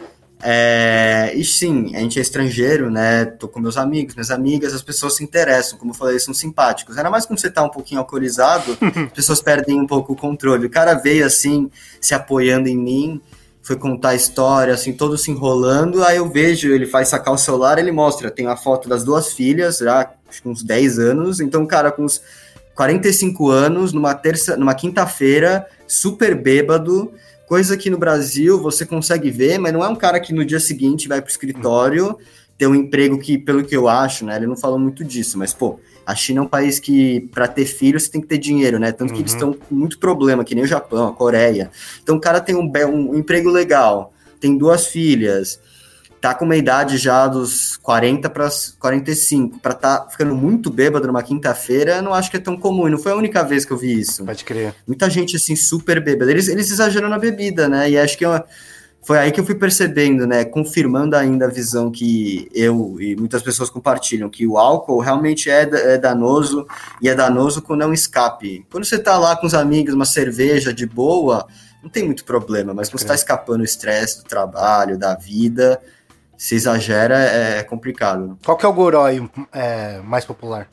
É, 0.47 1.33
e 1.35 1.43
sim, 1.43 1.97
a 1.97 2.01
gente 2.01 2.19
é 2.19 2.23
estrangeiro, 2.23 2.91
né? 2.91 3.25
Tô 3.25 3.49
com 3.49 3.59
meus 3.59 3.79
amigos, 3.79 4.15
minhas 4.15 4.31
amigas, 4.31 4.75
as 4.75 4.83
pessoas 4.83 5.17
se 5.17 5.25
interessam, 5.25 5.79
como 5.79 5.93
eu 5.93 5.95
falei, 5.97 6.19
são 6.19 6.35
simpáticos. 6.35 6.99
Era 6.99 7.09
mais 7.09 7.25
quando 7.25 7.39
você 7.39 7.51
tá 7.51 7.63
um 7.63 7.71
pouquinho 7.71 8.01
alcoolizado, 8.01 8.77
as 9.07 9.13
pessoas 9.13 9.41
perdem 9.41 9.81
um 9.81 9.87
pouco 9.87 10.13
o 10.13 10.17
controle. 10.17 10.67
O 10.67 10.71
cara 10.71 10.93
veio 10.93 11.25
assim, 11.25 11.71
se 11.99 12.15
apoiando 12.15 12.69
em 12.69 12.77
mim 12.77 13.23
foi 13.63 13.77
contar 13.77 14.11
a 14.11 14.15
história, 14.15 14.75
assim, 14.75 14.93
todo 14.93 15.17
se 15.17 15.31
enrolando. 15.31 16.05
Aí 16.05 16.19
eu 16.19 16.29
vejo, 16.29 16.71
ele 16.71 16.85
faz 16.85 17.09
sacar 17.09 17.33
o 17.33 17.39
celular, 17.39 17.79
ele 17.79 17.91
mostra, 17.91 18.31
tem 18.31 18.47
a 18.47 18.57
foto 18.59 18.91
das 18.91 19.03
duas 19.03 19.33
filhas, 19.33 19.79
já 19.79 20.11
acho 20.29 20.43
que 20.43 20.49
uns 20.49 20.63
10 20.63 20.99
anos. 20.99 21.41
Então, 21.41 21.65
cara, 21.65 21.91
com 21.91 22.05
uns 22.05 22.21
45 22.75 23.51
anos, 23.51 23.95
numa 23.95 24.15
terça, 24.15 24.55
numa 24.59 24.75
quinta-feira, 24.75 25.67
super 25.87 26.35
bêbado, 26.35 27.11
coisa 27.47 27.77
que 27.77 27.91
no 27.91 27.99
Brasil 27.99 28.61
você 28.61 28.87
consegue 28.87 29.31
ver, 29.31 29.59
mas 29.59 29.73
não 29.73 29.85
é 29.85 29.89
um 29.89 29.97
cara 29.97 30.21
que 30.21 30.33
no 30.33 30.45
dia 30.45 30.61
seguinte 30.61 31.09
vai 31.09 31.21
pro 31.21 31.31
escritório 31.31 32.17
ter 32.57 32.67
um 32.67 32.75
emprego 32.75 33.19
que, 33.19 33.37
pelo 33.37 33.65
que 33.65 33.77
eu 33.77 33.89
acho, 33.89 34.25
né, 34.25 34.37
ele 34.37 34.47
não 34.47 34.57
falou 34.57 34.79
muito 34.79 35.03
disso, 35.05 35.37
mas 35.39 35.53
pô, 35.53 35.81
a 36.07 36.15
China 36.15 36.41
é 36.41 36.43
um 36.43 36.49
país 36.49 36.79
que, 36.79 37.23
para 37.33 37.49
ter 37.49 37.65
filho, 37.65 37.99
você 37.99 38.11
tem 38.11 38.21
que 38.21 38.27
ter 38.27 38.39
dinheiro, 38.39 38.79
né? 38.79 38.93
Tanto 38.93 39.13
que 39.15 39.21
eles 39.21 39.33
uhum. 39.33 39.51
estão 39.51 39.53
com 39.55 39.75
muito 39.75 39.99
problema, 39.99 40.45
que 40.45 40.55
nem 40.55 40.65
o 40.65 40.67
Japão, 40.67 41.09
a 41.09 41.13
Coreia. 41.13 41.71
Então 42.03 42.17
o 42.17 42.21
cara 42.21 42.41
tem 42.41 42.55
um, 42.55 42.71
um 42.87 43.15
emprego 43.15 43.49
legal, 43.49 44.13
tem 44.39 44.57
duas 44.57 44.87
filhas, 44.87 45.59
tá 46.25 46.33
com 46.33 46.47
uma 46.47 46.57
idade 46.57 46.97
já 46.97 47.27
dos 47.27 47.77
40 47.83 48.31
para 48.31 48.49
45, 48.79 49.59
para 49.59 49.75
tá 49.75 50.07
ficando 50.11 50.35
muito 50.35 50.71
bêbado 50.71 51.07
numa 51.07 51.23
quinta-feira, 51.23 52.01
não 52.01 52.15
acho 52.15 52.31
que 52.31 52.39
é 52.39 52.41
tão 52.41 52.57
comum. 52.57 52.89
E 52.89 52.91
não 52.91 52.97
foi 52.97 53.13
a 53.13 53.15
única 53.15 53.45
vez 53.45 53.67
que 53.67 53.73
eu 53.75 53.77
vi 53.77 54.01
isso. 54.01 54.25
Pode 54.25 54.43
crer. 54.43 54.75
Muita 54.87 55.11
gente, 55.11 55.37
assim, 55.37 55.55
super 55.55 56.03
bêbada. 56.03 56.31
Eles, 56.31 56.49
eles 56.49 56.71
exageram 56.71 57.11
na 57.11 57.19
bebida, 57.19 57.69
né? 57.69 57.91
E 57.91 57.99
acho 57.99 58.17
que 58.17 58.25
é 58.25 58.29
uma 58.29 58.43
foi 59.03 59.19
aí 59.19 59.31
que 59.31 59.39
eu 59.39 59.45
fui 59.45 59.55
percebendo, 59.55 60.27
né, 60.27 60.47
confirmando 60.47 61.15
ainda 61.15 61.45
a 61.45 61.51
visão 61.51 61.91
que 61.91 62.49
eu 62.55 62.97
e 62.99 63.15
muitas 63.15 63.43
pessoas 63.43 63.69
compartilham, 63.69 64.31
que 64.31 64.47
o 64.47 64.57
álcool 64.57 64.99
realmente 65.01 65.51
é, 65.51 65.61
é 65.61 65.99
danoso 65.99 66.67
e 67.03 67.09
é 67.11 67.15
danoso 67.15 67.61
quando 67.61 67.83
é 67.83 67.87
um 67.87 67.93
escape. 67.93 68.65
Quando 68.71 68.87
você 68.87 68.99
tá 68.99 69.19
lá 69.19 69.37
com 69.37 69.47
os 69.47 69.53
amigos, 69.53 69.93
uma 69.93 70.07
cerveja 70.07 70.73
de 70.73 70.87
boa, 70.87 71.47
não 71.83 71.91
tem 71.91 72.03
muito 72.03 72.25
problema, 72.25 72.73
mas 72.73 72.89
quando 72.89 73.01
você 73.01 73.07
tá 73.07 73.15
escapando 73.15 73.61
o 73.61 73.65
estresse 73.65 74.23
do 74.23 74.25
trabalho, 74.25 74.97
da 74.97 75.15
vida, 75.15 75.79
se 76.37 76.55
exagera, 76.55 77.19
é 77.19 77.63
complicado. 77.63 78.39
Qual 78.45 78.57
que 78.57 78.67
é 78.67 78.69
o 78.69 78.73
gorói 78.73 79.29
é, 79.53 80.01
mais 80.01 80.25
popular? 80.25 80.69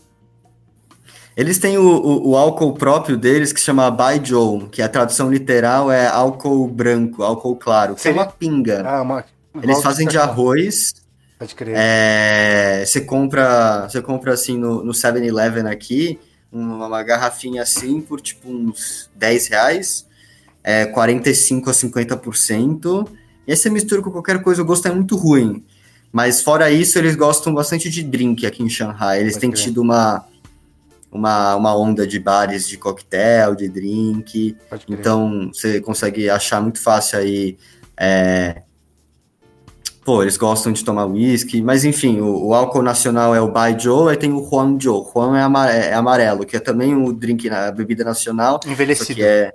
Eles 1.36 1.58
têm 1.60 1.78
o, 1.78 1.84
o, 1.84 2.30
o, 2.30 2.38
álcool 2.38 2.74
próprio 2.74 3.18
deles 3.18 3.54
que 3.54 3.60
se 3.60 3.66
chama 3.66 3.90
Baijiu, 3.90 4.68
que 4.70 4.82
a 4.82 4.90
tradução 4.90 5.32
literal 5.32 5.92
é 5.92 6.06
álcool 6.08 6.68
branco, 6.68 7.24
álcool 7.24 7.56
claro, 7.56 7.96
que 7.96 8.02
Seria? 8.02 8.20
é 8.20 8.24
uma 8.24 8.32
pinga. 8.32 8.84
Ah, 8.86 9.02
uma... 9.02 9.24
Eles 9.62 9.82
fazem 9.82 10.08
de 10.08 10.18
arroz. 10.18 10.94
Pode 11.40 11.56
crer. 11.56 11.76
É, 11.78 12.84
você 12.86 13.02
compra, 13.02 13.88
você 13.88 14.02
compra 14.02 14.34
assim 14.34 14.58
no, 14.58 14.84
no 14.84 14.92
7-Eleven 14.92 15.68
aqui, 15.68 16.20
uma, 16.52 16.88
uma, 16.88 17.04
garrafinha 17.04 17.62
assim 17.62 18.02
por 18.02 18.20
tipo 18.20 18.50
uns 18.50 19.10
10 19.16 19.48
reais, 19.48 20.08
é 20.64 20.86
45 20.86 21.70
a 21.70 21.74
50%. 21.74 23.08
E 23.48 23.52
aí 23.52 23.58
você 23.58 23.70
mistura 23.70 24.02
com 24.02 24.12
qualquer 24.12 24.42
coisa, 24.42 24.62
o 24.62 24.66
gosto 24.66 24.88
é 24.88 24.92
muito 24.92 25.16
ruim. 25.16 25.64
Mas 26.12 26.42
fora 26.42 26.70
isso, 26.70 26.98
eles 27.00 27.16
gostam 27.16 27.54
bastante 27.54 27.90
de 27.90 28.04
drink 28.04 28.46
aqui 28.46 28.62
em 28.64 28.70
Shanghai. 28.70 29.20
Eles 29.20 29.34
Pode 29.34 29.42
têm 29.42 29.52
crer. 29.52 29.64
tido 29.64 29.82
uma 29.82 30.26
uma, 31.12 31.56
uma 31.56 31.78
onda 31.78 32.08
de 32.08 32.18
bares 32.20 32.68
de 32.68 32.78
coquetel, 32.78 33.54
de 33.54 33.68
drink. 33.68 34.58
Então 34.88 35.52
você 35.54 35.82
consegue 35.82 36.30
achar 36.30 36.62
muito 36.62 36.82
fácil 36.82 37.20
aí. 37.20 37.58
É... 37.98 38.64
Pô, 40.04 40.24
eles 40.24 40.38
gostam 40.38 40.72
de 40.72 40.84
tomar 40.84 41.06
whisky, 41.06 41.62
mas 41.62 41.86
enfim, 41.86 42.22
o, 42.22 42.48
o 42.48 42.54
álcool 42.56 42.82
nacional 42.82 43.36
é 43.36 43.42
o 43.42 43.52
Baijiu, 43.52 44.08
aí 44.08 44.18
tem 44.18 44.32
o 44.32 44.40
Huangzhou. 44.40 45.12
Huang 45.14 45.38
é, 45.38 45.42
amare 45.42 45.78
é 45.78 45.94
amarelo, 45.94 46.46
que 46.46 46.56
é 46.56 46.60
também 46.60 46.96
o 46.96 47.14
drink, 47.14 47.48
a 47.50 47.72
bebida 47.72 48.04
nacional. 48.04 48.60
Envelhecido. 48.66 49.16
Que 49.16 49.24
é... 49.24 49.54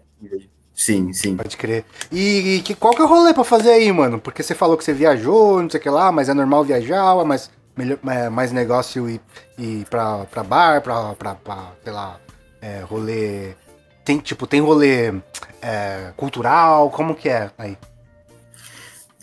Sim, 0.76 1.10
sim. 1.14 1.34
Pode 1.34 1.56
crer. 1.56 1.86
E, 2.12 2.56
e 2.56 2.62
que, 2.62 2.74
qual 2.74 2.94
que 2.94 3.00
é 3.00 3.04
o 3.04 3.08
rolê 3.08 3.32
pra 3.32 3.42
fazer 3.42 3.70
aí, 3.70 3.90
mano? 3.90 4.20
Porque 4.20 4.42
você 4.42 4.54
falou 4.54 4.76
que 4.76 4.84
você 4.84 4.92
viajou, 4.92 5.62
não 5.62 5.70
sei 5.70 5.80
o 5.80 5.82
que 5.82 5.88
lá, 5.88 6.12
mas 6.12 6.28
é 6.28 6.34
normal 6.34 6.64
viajar, 6.64 7.24
mas 7.24 7.50
melhor, 7.74 7.98
é, 8.06 8.28
mais 8.28 8.52
negócio 8.52 9.08
ir, 9.08 9.20
ir 9.58 9.86
pra, 9.88 10.26
pra 10.26 10.44
bar, 10.44 10.82
pra, 10.82 11.14
pra, 11.14 11.34
pra 11.34 11.72
sei 11.82 11.92
lá, 11.92 12.20
é, 12.60 12.80
rolê. 12.82 13.54
Tem, 14.04 14.18
tipo, 14.18 14.46
tem 14.46 14.60
rolê 14.60 15.14
é, 15.62 16.12
cultural? 16.14 16.90
Como 16.90 17.14
que 17.14 17.30
é 17.30 17.50
aí? 17.56 17.78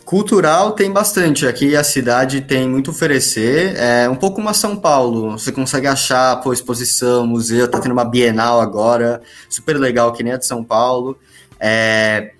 Cultural 0.03 0.71
tem 0.71 0.91
bastante. 0.91 1.47
Aqui 1.47 1.75
a 1.75 1.83
cidade 1.83 2.41
tem 2.41 2.67
muito 2.67 2.89
a 2.89 2.93
oferecer. 2.93 3.75
É 3.77 4.09
um 4.09 4.15
pouco 4.15 4.41
uma 4.41 4.53
São 4.53 4.75
Paulo. 4.75 5.31
Você 5.31 5.51
consegue 5.51 5.87
achar 5.87 6.41
pô, 6.41 6.51
exposição, 6.51 7.25
museu. 7.25 7.69
Tá 7.69 7.79
tendo 7.79 7.93
uma 7.93 8.03
Bienal 8.03 8.59
agora, 8.59 9.21
super 9.49 9.77
legal, 9.77 10.11
que 10.11 10.23
nem 10.23 10.33
a 10.33 10.37
de 10.37 10.45
São 10.45 10.63
Paulo. 10.63 11.17
É, 11.65 12.33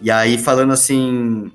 e 0.00 0.10
aí, 0.10 0.38
falando 0.38 0.72
assim, 0.72 1.50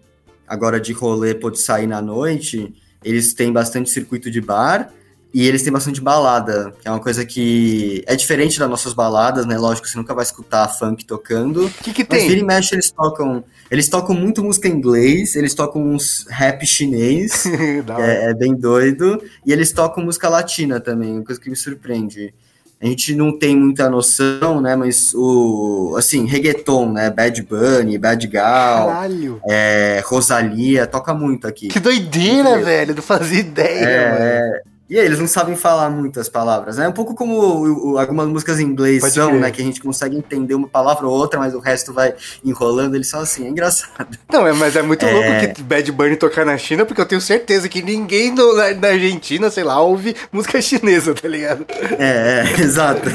agora 0.45 0.79
de 0.79 0.91
rolê, 0.91 1.33
pode 1.33 1.59
sair 1.59 1.87
na 1.87 2.01
noite 2.01 2.75
eles 3.05 3.33
têm 3.35 3.53
bastante 3.53 3.89
circuito 3.91 4.31
de 4.31 4.41
bar 4.41 4.91
e 5.31 5.45
eles 5.45 5.61
têm 5.61 5.71
bastante 5.71 6.01
balada, 6.01 6.73
que 6.81 6.87
é 6.87 6.91
uma 6.91 6.99
coisa 6.99 7.25
que 7.25 8.03
é 8.07 8.15
diferente 8.15 8.57
das 8.57 8.69
nossas 8.69 8.93
baladas, 8.93 9.45
né? 9.45 9.57
Lógico, 9.57 9.87
você 9.87 9.97
nunca 9.97 10.13
vai 10.13 10.23
escutar 10.23 10.67
funk 10.69 11.05
tocando. 11.05 11.65
O 11.65 11.69
que, 11.69 11.93
que 11.93 12.05
tem? 12.05 12.19
Mas 12.19 12.27
vira 12.27 12.39
e 12.39 12.43
mexe, 12.43 12.73
eles 12.73 12.89
tocam. 12.89 13.43
Eles 13.69 13.89
tocam 13.89 14.15
muito 14.15 14.43
música 14.43 14.67
em 14.67 14.71
inglês, 14.71 15.35
eles 15.35 15.53
tocam 15.53 15.83
uns 15.83 16.25
rap 16.29 16.65
chinês, 16.65 17.45
é, 17.99 18.29
é, 18.29 18.33
bem 18.33 18.55
doido, 18.55 19.21
e 19.45 19.51
eles 19.51 19.71
tocam 19.71 20.05
música 20.05 20.29
latina 20.29 20.79
também, 20.79 21.13
uma 21.13 21.23
coisa 21.23 21.39
que 21.39 21.49
me 21.49 21.55
surpreende. 21.55 22.33
A 22.81 22.85
gente 22.85 23.15
não 23.15 23.37
tem 23.37 23.55
muita 23.55 23.89
noção, 23.89 24.61
né? 24.61 24.75
Mas 24.75 25.13
o. 25.15 25.95
Assim, 25.97 26.25
reggaeton, 26.25 26.91
né? 26.91 27.09
Bad 27.09 27.41
Bunny, 27.43 27.97
Bad 27.97 28.27
Gal. 28.27 28.87
Caralho. 28.87 29.41
É, 29.47 30.03
Rosalia, 30.05 30.85
toca 30.85 31.13
muito 31.13 31.47
aqui. 31.47 31.69
Que 31.69 31.79
doideira, 31.79 32.59
velho. 32.59 32.93
Não 32.95 33.01
fazia 33.01 33.39
ideia, 33.39 33.85
é, 33.85 34.41
mano. 34.41 34.74
E 34.87 34.99
aí, 34.99 35.05
eles 35.05 35.17
não 35.17 35.27
sabem 35.27 35.55
falar 35.55 35.89
muitas 35.89 36.29
palavras, 36.29 36.77
né? 36.77 36.87
Um 36.87 36.91
pouco 36.91 37.15
como 37.15 37.33
o, 37.33 37.93
o, 37.93 37.97
algumas 37.97 38.27
músicas 38.27 38.59
em 38.59 38.65
inglês 38.65 39.01
Pode 39.01 39.15
são, 39.15 39.33
né? 39.39 39.49
Que 39.49 39.61
a 39.61 39.65
gente 39.65 39.81
consegue 39.81 40.15
entender 40.15 40.53
uma 40.53 40.67
palavra 40.67 41.07
ou 41.07 41.13
outra, 41.13 41.39
mas 41.39 41.55
o 41.55 41.59
resto 41.59 41.91
vai 41.91 42.13
enrolando, 42.43 42.93
eles 42.93 43.07
são 43.07 43.19
assim, 43.19 43.45
é 43.45 43.49
engraçado. 43.49 44.15
Não, 44.31 44.45
é, 44.45 44.53
mas 44.53 44.75
é 44.75 44.83
muito 44.83 45.03
é... 45.03 45.11
louco 45.11 45.55
que 45.55 45.63
Bad 45.63 45.91
Bunny 45.91 46.15
tocar 46.15 46.45
na 46.45 46.55
China, 46.55 46.85
porque 46.85 47.01
eu 47.01 47.05
tenho 47.05 47.19
certeza 47.19 47.67
que 47.67 47.81
ninguém 47.81 48.31
no, 48.31 48.55
na, 48.55 48.73
na, 48.75 48.87
Argentina, 48.89 49.49
sei 49.49 49.63
lá, 49.63 49.81
ouve 49.81 50.15
música 50.31 50.61
chinesa, 50.61 51.15
tá 51.15 51.27
ligado? 51.27 51.65
É, 51.97 52.43
é 52.45 52.61
exato. 52.61 53.09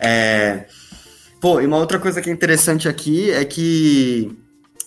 é... 0.00 0.64
Pô, 1.40 1.60
e 1.60 1.66
uma 1.66 1.76
outra 1.76 2.00
coisa 2.00 2.20
que 2.20 2.28
é 2.28 2.32
interessante 2.32 2.88
aqui 2.88 3.30
é 3.30 3.44
que 3.44 4.36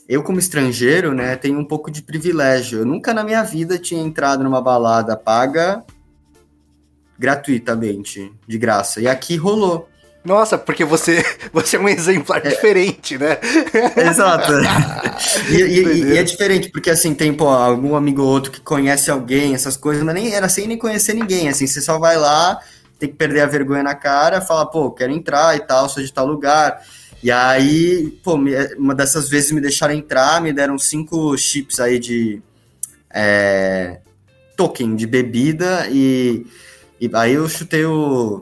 eu, 0.09 0.23
como 0.23 0.39
estrangeiro, 0.39 1.13
né, 1.13 1.35
tenho 1.35 1.59
um 1.59 1.63
pouco 1.63 1.91
de 1.91 2.01
privilégio. 2.01 2.79
Eu 2.79 2.85
nunca 2.85 3.13
na 3.13 3.23
minha 3.23 3.43
vida 3.43 3.77
tinha 3.77 4.01
entrado 4.01 4.43
numa 4.43 4.59
balada 4.59 5.15
paga 5.15 5.83
gratuitamente, 7.17 8.33
de 8.47 8.57
graça. 8.57 8.99
E 8.99 9.07
aqui 9.07 9.35
rolou. 9.35 9.87
Nossa, 10.25 10.57
porque 10.57 10.83
você, 10.83 11.23
você 11.53 11.75
é 11.75 11.79
um 11.79 11.87
exemplar 11.87 12.43
é, 12.43 12.49
diferente, 12.49 13.19
né? 13.19 13.37
Exato. 14.09 14.51
e, 15.47 15.61
e, 15.61 16.03
e, 16.05 16.17
é 16.17 16.23
diferente, 16.23 16.69
porque 16.69 16.89
assim, 16.89 17.13
tem 17.13 17.31
pô, 17.31 17.47
algum 17.47 17.95
amigo 17.95 18.23
ou 18.23 18.29
outro 18.29 18.51
que 18.51 18.61
conhece 18.61 19.11
alguém, 19.11 19.53
essas 19.53 19.77
coisas, 19.77 20.03
mas 20.03 20.15
nem 20.15 20.33
era 20.33 20.49
sem 20.49 20.67
nem 20.67 20.77
conhecer 20.77 21.13
ninguém. 21.13 21.49
Assim, 21.49 21.67
você 21.67 21.81
só 21.81 21.99
vai 21.99 22.17
lá, 22.17 22.59
tem 22.97 23.09
que 23.09 23.15
perder 23.15 23.41
a 23.41 23.45
vergonha 23.45 23.83
na 23.83 23.93
cara, 23.93 24.41
fala, 24.41 24.65
pô, 24.65 24.89
quero 24.89 25.11
entrar 25.13 25.55
e 25.55 25.59
tal, 25.59 25.87
sou 25.87 26.01
de 26.01 26.11
tal 26.11 26.25
lugar. 26.25 26.81
E 27.21 27.29
aí, 27.31 28.17
pô, 28.23 28.39
uma 28.77 28.95
dessas 28.95 29.29
vezes 29.29 29.51
me 29.51 29.59
deixaram 29.59 29.93
entrar, 29.93 30.41
me 30.41 30.53
deram 30.53 30.77
cinco 30.77 31.37
chips 31.37 31.79
aí 31.79 31.99
de 31.99 32.41
é, 33.09 33.99
token 34.55 34.95
de 34.95 35.05
bebida 35.05 35.87
e, 35.89 36.45
e 36.99 37.09
aí 37.13 37.33
eu 37.33 37.49
chutei 37.49 37.85
o, 37.85 38.41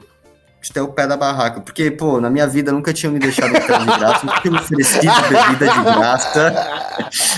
chutei 0.62 0.82
o 0.82 0.90
pé 0.90 1.08
da 1.08 1.18
barraca. 1.18 1.62
Porque, 1.62 1.90
pô, 1.90 2.20
na 2.22 2.30
minha 2.30 2.48
vida 2.48 2.72
nunca 2.72 2.94
tinha 2.94 3.12
me 3.12 3.20
deixado 3.20 3.56
entrar 3.56 3.80
de 3.80 3.86
graça, 3.86 4.26
nunca 4.26 4.52
me 4.52 4.58
oferecido 4.60 5.12
bebida 5.30 5.68
de 5.68 5.84
graça. 5.84 6.88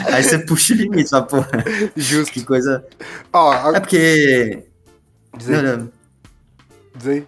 Aí 0.12 0.24
você 0.24 0.40
puxa 0.40 0.74
o 0.74 0.78
limite, 0.78 1.10
só, 1.10 1.22
pô. 1.22 1.38
Justo. 1.96 2.34
Que 2.34 2.44
coisa. 2.44 2.84
Ó, 3.32 3.76
é 3.76 3.80
porque. 3.80 4.64
Diz 5.38 5.50
aí. 5.50 5.90
Diz 6.96 7.08
aí. 7.08 7.28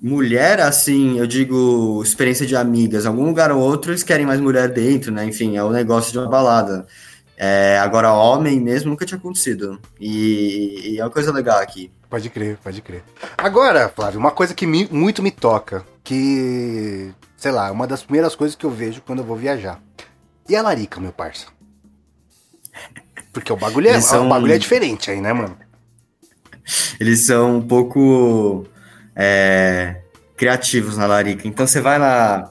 Mulher, 0.00 0.60
assim, 0.60 1.18
eu 1.18 1.26
digo 1.26 2.02
experiência 2.02 2.46
de 2.46 2.54
amigas, 2.54 3.06
algum 3.06 3.24
lugar 3.24 3.50
ou 3.50 3.60
outro 3.60 3.92
eles 3.92 4.02
querem 4.02 4.26
mais 4.26 4.40
mulher 4.40 4.68
dentro, 4.68 5.10
né? 5.10 5.24
Enfim, 5.24 5.56
é 5.56 5.64
o 5.64 5.70
negócio 5.70 6.12
de 6.12 6.18
uma 6.18 6.28
balada. 6.28 6.86
É, 7.36 7.78
agora, 7.78 8.12
homem 8.12 8.58
mesmo 8.60 8.90
nunca 8.90 9.04
tinha 9.04 9.18
acontecido. 9.18 9.78
E, 10.00 10.92
e, 10.92 10.98
é 10.98 11.04
uma 11.04 11.10
coisa 11.10 11.32
legal 11.32 11.58
aqui. 11.58 11.90
Pode 12.08 12.30
crer, 12.30 12.58
pode 12.62 12.80
crer. 12.80 13.02
Agora, 13.36 13.88
Flávio, 13.88 14.18
uma 14.18 14.30
coisa 14.30 14.54
que 14.54 14.66
me, 14.66 14.88
muito 14.90 15.22
me 15.22 15.30
toca, 15.30 15.84
que, 16.02 17.12
sei 17.36 17.50
lá, 17.50 17.70
uma 17.70 17.86
das 17.86 18.02
primeiras 18.02 18.34
coisas 18.34 18.56
que 18.56 18.64
eu 18.64 18.70
vejo 18.70 19.02
quando 19.02 19.18
eu 19.18 19.24
vou 19.24 19.36
viajar. 19.36 19.82
E 20.48 20.56
a 20.56 20.62
larica, 20.62 21.00
meu 21.00 21.12
parça? 21.12 21.46
Porque 23.32 23.52
o 23.52 23.56
bagulho 23.56 23.88
é, 23.88 24.00
são... 24.00 24.26
o 24.26 24.28
bagulho 24.30 24.54
é 24.54 24.58
diferente 24.58 25.10
aí, 25.10 25.20
né, 25.20 25.32
mano? 25.32 25.58
Eles 26.98 27.26
são 27.26 27.58
um 27.58 27.62
pouco 27.62 28.66
é, 29.16 29.96
criativos 30.36 30.96
na 30.96 31.06
larica. 31.06 31.48
Então 31.48 31.66
você 31.66 31.80
vai 31.80 31.98
na, 31.98 32.50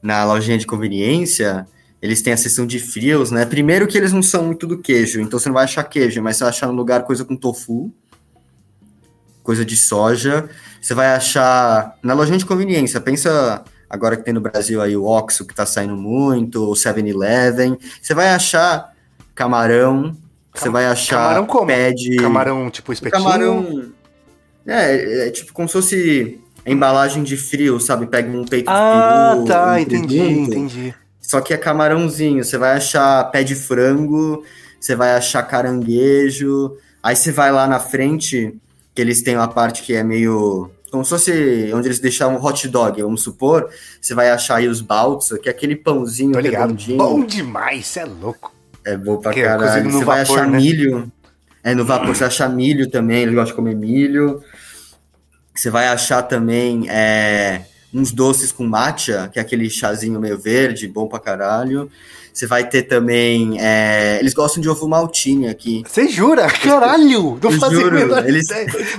na 0.00 0.24
lojinha 0.24 0.56
de 0.56 0.66
conveniência, 0.66 1.66
eles 2.00 2.22
têm 2.22 2.32
a 2.32 2.36
seção 2.36 2.66
de 2.66 2.78
frios, 2.78 3.30
né? 3.32 3.44
Primeiro 3.44 3.86
que 3.86 3.98
eles 3.98 4.12
não 4.12 4.22
são 4.22 4.44
muito 4.44 4.66
do 4.66 4.78
queijo, 4.78 5.20
então 5.20 5.38
você 5.38 5.48
não 5.48 5.54
vai 5.54 5.64
achar 5.64 5.82
queijo, 5.82 6.22
mas 6.22 6.36
você 6.36 6.44
vai 6.44 6.50
achar 6.50 6.68
no 6.68 6.74
lugar 6.74 7.02
coisa 7.02 7.24
com 7.24 7.36
tofu, 7.36 7.92
coisa 9.42 9.64
de 9.64 9.76
soja. 9.76 10.48
Você 10.80 10.94
vai 10.94 11.08
achar 11.08 11.98
na 12.02 12.14
lojinha 12.14 12.38
de 12.38 12.46
conveniência, 12.46 13.00
pensa 13.00 13.64
agora 13.90 14.16
que 14.16 14.22
tem 14.22 14.34
no 14.34 14.40
Brasil 14.40 14.80
aí 14.80 14.96
o 14.96 15.04
Oxo 15.04 15.44
que 15.44 15.54
tá 15.54 15.66
saindo 15.66 15.96
muito, 15.96 16.70
o 16.70 16.74
7-Eleven. 16.74 17.76
Você 18.00 18.14
vai 18.14 18.28
achar 18.28 18.92
camarão, 19.34 20.16
você 20.54 20.68
vai 20.68 20.86
achar 20.86 21.16
camarão 21.16 21.46
como? 21.46 21.70
camarão 22.16 22.70
tipo 22.70 22.92
espetinho. 22.92 23.22
Camarão 23.22 23.92
é, 24.66 25.28
é, 25.28 25.30
tipo 25.30 25.52
como 25.52 25.68
se 25.68 25.72
fosse 25.72 26.40
a 26.64 26.70
embalagem 26.70 27.22
de 27.22 27.36
frio, 27.36 27.78
sabe? 27.78 28.06
Pega 28.06 28.28
um 28.28 28.44
peito 28.44 28.68
ah, 28.68 29.30
de 29.30 29.36
peru, 29.36 29.46
tá, 29.46 29.72
um 29.72 29.78
entendi, 29.78 30.20
entendi. 30.20 30.94
Só 31.20 31.40
que 31.40 31.54
é 31.54 31.56
camarãozinho, 31.56 32.44
você 32.44 32.56
vai 32.56 32.76
achar 32.76 33.24
pé 33.30 33.42
de 33.42 33.54
frango, 33.54 34.44
você 34.80 34.94
vai 34.94 35.12
achar 35.12 35.42
caranguejo. 35.42 36.76
Aí 37.02 37.14
você 37.14 37.32
vai 37.32 37.52
lá 37.52 37.66
na 37.66 37.78
frente, 37.78 38.54
que 38.94 39.00
eles 39.00 39.22
têm 39.22 39.36
uma 39.36 39.48
parte 39.48 39.82
que 39.82 39.94
é 39.94 40.02
meio. 40.02 40.70
Como 40.90 41.04
se 41.04 41.10
fosse 41.10 41.70
onde 41.74 41.88
eles 41.88 41.98
deixavam 41.98 42.42
hot 42.42 42.68
dog, 42.68 43.02
vamos 43.02 43.22
supor. 43.22 43.68
Você 44.00 44.14
vai 44.14 44.30
achar 44.30 44.56
aí 44.56 44.68
os 44.68 44.80
balsa, 44.80 45.38
que 45.38 45.48
é 45.48 45.52
aquele 45.52 45.76
pãozinho 45.76 46.32
Tô 46.32 46.40
ligado. 46.40 46.62
redondinho. 46.62 46.98
Bom 46.98 47.24
demais, 47.24 47.86
você 47.86 48.00
é 48.00 48.04
louco. 48.04 48.52
É 48.84 48.96
bom 48.96 49.16
pra 49.16 49.32
que 49.32 49.42
caralho. 49.42 49.90
Você 49.90 50.04
vai 50.04 50.20
achar 50.20 50.48
né? 50.48 50.58
milho. 50.58 51.10
É, 51.66 51.74
no 51.74 51.84
vapor 51.84 52.14
você 52.14 52.22
acha 52.22 52.48
milho 52.48 52.88
também, 52.88 53.22
eles 53.22 53.34
gostam 53.34 53.50
de 53.50 53.56
comer 53.56 53.74
milho. 53.74 54.40
Você 55.52 55.68
vai 55.68 55.88
achar 55.88 56.22
também. 56.22 56.88
É 56.88 57.62
uns 57.92 58.12
doces 58.12 58.52
com 58.52 58.64
matcha, 58.64 59.28
que 59.32 59.38
é 59.38 59.42
aquele 59.42 59.68
chazinho 59.68 60.20
meio 60.20 60.38
verde, 60.38 60.86
bom 60.86 61.08
pra 61.08 61.18
caralho. 61.18 61.90
Você 62.32 62.46
vai 62.46 62.68
ter 62.68 62.82
também. 62.82 63.60
É, 63.60 64.18
eles 64.20 64.32
gostam 64.32 64.62
de 64.62 64.68
ovo 64.68 64.86
maltine 64.86 65.48
aqui. 65.48 65.82
Você 65.88 66.06
jura? 66.06 66.46
Caralho! 66.46 67.36
Não 67.42 67.50
fazia 67.52 67.80
eles, 68.28 68.46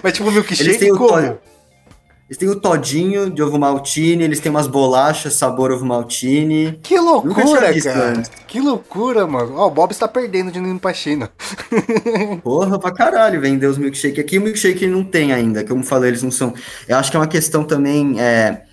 Mas 0.04 0.14
tipo, 0.14 0.30
milkshake 0.30 0.64
eles 0.64 0.78
têm 0.78 0.94
como? 0.94 1.06
O 1.06 1.38
eles 2.30 2.38
têm 2.38 2.50
o 2.50 2.60
todinho 2.60 3.30
de 3.30 3.42
ovo 3.42 3.58
maltine, 3.58 4.22
eles 4.22 4.42
têm 4.42 4.50
umas 4.50 4.68
bolachas 4.68 5.36
sabor 5.36 5.72
ovo 5.72 5.86
maltine. 5.86 6.78
Que 6.84 7.00
loucura, 7.00 7.74
cara! 7.82 8.10
Antes. 8.10 8.32
Que 8.46 8.60
loucura, 8.60 9.26
mano. 9.26 9.56
Ó, 9.56 9.64
oh, 9.64 9.68
o 9.68 9.72
Bob 9.72 9.92
está 9.92 10.10
perdendo 10.10 10.52
de 10.52 10.60
indo 10.60 10.80
pra 10.80 10.94
China. 10.94 11.32
Porra, 12.44 12.78
pra 12.78 12.92
caralho, 12.92 13.40
vender 13.40 13.68
os 13.68 13.78
milkshake. 13.78 14.20
Aqui 14.20 14.38
o 14.38 14.42
milkshake 14.42 14.86
não 14.88 15.06
tem 15.06 15.32
ainda, 15.32 15.64
como 15.64 15.84
falei, 15.84 16.10
eles 16.10 16.22
não 16.22 16.32
são. 16.32 16.54
Eu 16.86 16.98
acho 16.98 17.10
que 17.10 17.16
é 17.16 17.20
uma 17.20 17.28
questão 17.28 17.64
também. 17.64 18.20
É, 18.20 18.64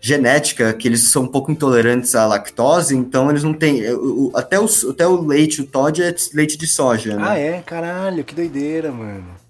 genética, 0.00 0.72
que 0.72 0.86
eles 0.86 1.08
são 1.08 1.24
um 1.24 1.26
pouco 1.26 1.50
intolerantes 1.50 2.14
à 2.14 2.26
lactose, 2.26 2.96
então 2.96 3.28
eles 3.28 3.42
não 3.42 3.52
têm. 3.52 3.82
O, 3.92 4.30
até, 4.36 4.58
o, 4.58 4.66
até 4.88 5.06
o 5.06 5.20
leite, 5.20 5.60
o 5.60 5.66
Todd 5.66 6.00
é 6.00 6.14
leite 6.32 6.56
de 6.56 6.66
soja, 6.66 7.16
né? 7.16 7.24
Ah, 7.26 7.38
é? 7.38 7.62
Caralho, 7.62 8.22
que 8.22 8.34
doideira, 8.34 8.92
mano. 8.92 9.45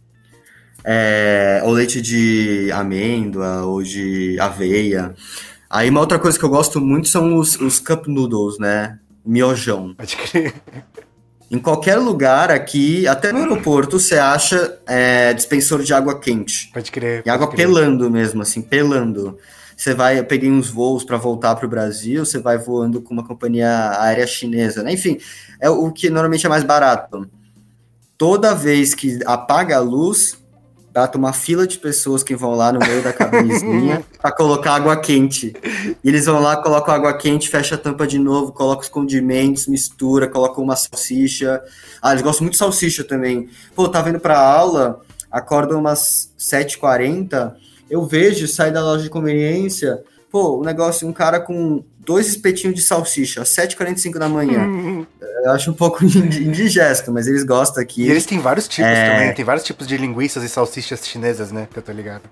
É, 0.88 1.60
ou 1.64 1.72
leite 1.72 2.00
de 2.00 2.70
amêndoa, 2.72 3.62
ou 3.64 3.82
de 3.82 4.38
aveia. 4.38 5.14
Aí 5.68 5.90
uma 5.90 6.00
outra 6.00 6.18
coisa 6.18 6.38
que 6.38 6.44
eu 6.44 6.48
gosto 6.48 6.80
muito 6.80 7.08
são 7.08 7.36
os, 7.36 7.60
os 7.60 7.80
cup 7.80 8.06
noodles, 8.06 8.58
né? 8.58 8.98
Miojão. 9.24 9.94
Pode 9.94 10.16
crer. 10.16 10.54
Em 11.50 11.58
qualquer 11.58 11.96
lugar 11.96 12.50
aqui, 12.50 13.06
até 13.06 13.32
no 13.32 13.38
aeroporto, 13.38 14.00
você 14.00 14.16
acha 14.16 14.78
é, 14.86 15.32
dispensor 15.32 15.82
de 15.82 15.92
água 15.92 16.18
quente. 16.18 16.70
Pode 16.72 16.90
crer. 16.90 17.22
E 17.24 17.30
água 17.30 17.48
crer. 17.48 17.66
pelando 17.66 18.10
mesmo, 18.10 18.42
assim, 18.42 18.62
pelando. 18.62 19.38
Você 19.76 19.92
vai, 19.92 20.18
eu 20.18 20.24
peguei 20.24 20.50
uns 20.50 20.68
voos 20.68 21.04
para 21.04 21.16
voltar 21.16 21.54
para 21.54 21.66
o 21.66 21.68
Brasil, 21.68 22.24
você 22.24 22.38
vai 22.38 22.56
voando 22.56 23.02
com 23.02 23.12
uma 23.12 23.26
companhia 23.26 24.00
aérea 24.00 24.26
chinesa, 24.26 24.82
né? 24.82 24.92
Enfim, 24.92 25.18
é 25.60 25.68
o 25.68 25.92
que 25.92 26.08
normalmente 26.08 26.46
é 26.46 26.48
mais 26.48 26.64
barato. 26.64 27.28
Toda 28.16 28.54
vez 28.54 28.94
que 28.94 29.20
apaga 29.26 29.76
a 29.76 29.80
luz, 29.80 30.38
bate 30.96 31.14
uma 31.18 31.34
fila 31.34 31.66
de 31.66 31.76
pessoas 31.76 32.22
que 32.22 32.34
vão 32.34 32.54
lá 32.54 32.72
no 32.72 32.78
meio 32.78 33.02
da 33.02 33.12
cabinezinha 33.12 34.02
para 34.18 34.32
colocar 34.32 34.76
água 34.76 34.96
quente. 34.96 35.54
E 36.02 36.08
eles 36.08 36.24
vão 36.24 36.40
lá, 36.40 36.56
colocam 36.56 36.94
água 36.94 37.12
quente, 37.12 37.50
fecha 37.50 37.74
a 37.74 37.78
tampa 37.78 38.06
de 38.06 38.18
novo, 38.18 38.50
coloca 38.50 38.80
os 38.80 38.88
condimentos, 38.88 39.66
mistura, 39.66 40.26
coloca 40.26 40.58
uma 40.58 40.74
salsicha. 40.74 41.62
Ah, 42.00 42.12
eles 42.12 42.22
gostam 42.22 42.44
muito 42.44 42.54
de 42.54 42.58
salsicha 42.58 43.04
também. 43.04 43.46
Pô, 43.74 43.90
tá 43.90 44.00
vendo 44.00 44.18
pra 44.18 44.40
aula, 44.40 45.02
acordam 45.30 45.78
umas 45.78 46.32
7h40, 46.38 47.54
eu 47.90 48.06
vejo, 48.06 48.48
sai 48.48 48.72
da 48.72 48.82
loja 48.82 49.02
de 49.02 49.10
conveniência, 49.10 50.02
pô, 50.30 50.56
o 50.56 50.60
um 50.60 50.64
negócio, 50.64 51.06
um 51.06 51.12
cara 51.12 51.40
com 51.40 51.84
dois 52.06 52.28
espetinhos 52.28 52.76
de 52.76 52.82
salsicha, 52.82 53.42
às 53.42 53.48
7h45 53.48 54.18
da 54.18 54.28
manhã. 54.28 55.04
Eu 55.44 55.50
acho 55.50 55.70
um 55.72 55.74
pouco 55.74 56.02
indigesto, 56.06 57.12
mas 57.12 57.26
eles 57.26 57.42
gostam 57.42 57.82
aqui. 57.82 58.04
E 58.04 58.10
eles 58.10 58.24
têm 58.24 58.38
vários 58.38 58.68
tipos 58.68 58.90
é... 58.90 59.10
também, 59.10 59.34
tem 59.34 59.44
vários 59.44 59.64
tipos 59.64 59.86
de 59.86 59.96
linguiças 59.96 60.44
e 60.44 60.48
salsichas 60.48 61.06
chinesas, 61.06 61.50
né, 61.50 61.68
que 61.70 61.78
eu 61.78 61.82
tô 61.82 61.92
ligado. 61.92 62.22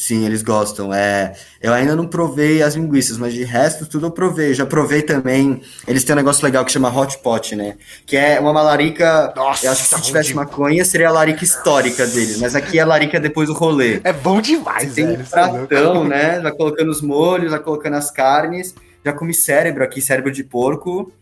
Sim, 0.00 0.24
eles 0.24 0.40
gostam. 0.40 0.94
É, 0.94 1.34
eu 1.60 1.74
ainda 1.74 1.94
não 1.94 2.06
provei 2.06 2.62
as 2.62 2.74
linguiças, 2.74 3.18
mas 3.18 3.34
de 3.34 3.44
resto 3.44 3.84
tudo 3.84 4.06
eu 4.06 4.10
provei. 4.10 4.54
Já 4.54 4.64
provei 4.64 5.02
também. 5.02 5.60
Eles 5.86 6.04
têm 6.04 6.14
um 6.14 6.16
negócio 6.16 6.42
legal 6.42 6.64
que 6.64 6.72
chama 6.72 6.88
hot 6.88 7.18
pot, 7.18 7.54
né? 7.54 7.76
Que 8.06 8.16
é 8.16 8.40
uma 8.40 8.50
malarica. 8.50 9.30
Nossa, 9.36 9.66
eu 9.66 9.70
acho 9.70 9.82
que 9.82 9.94
se 9.94 10.00
tivesse 10.00 10.30
de... 10.30 10.36
maconha 10.36 10.86
seria 10.86 11.10
a 11.10 11.12
larica 11.12 11.44
histórica 11.44 12.06
deles, 12.06 12.40
mas 12.40 12.56
aqui 12.56 12.78
é 12.78 12.82
a 12.82 12.86
larica 12.86 13.20
depois 13.20 13.48
do 13.48 13.52
rolê. 13.52 14.00
É 14.02 14.10
bom 14.10 14.40
demais, 14.40 14.94
Tem 14.94 15.04
velho, 15.04 15.18
um 15.18 15.20
é 15.20 15.24
pratão, 15.26 16.04
né? 16.04 16.40
Vai 16.40 16.52
colocando 16.52 16.88
os 16.88 17.02
molhos, 17.02 17.50
vai 17.50 17.60
colocando 17.60 17.96
as 17.96 18.10
carnes. 18.10 18.74
Já 19.04 19.12
comi 19.12 19.34
cérebro 19.34 19.84
aqui, 19.84 20.00
cérebro 20.00 20.32
de 20.32 20.42
porco. 20.42 21.12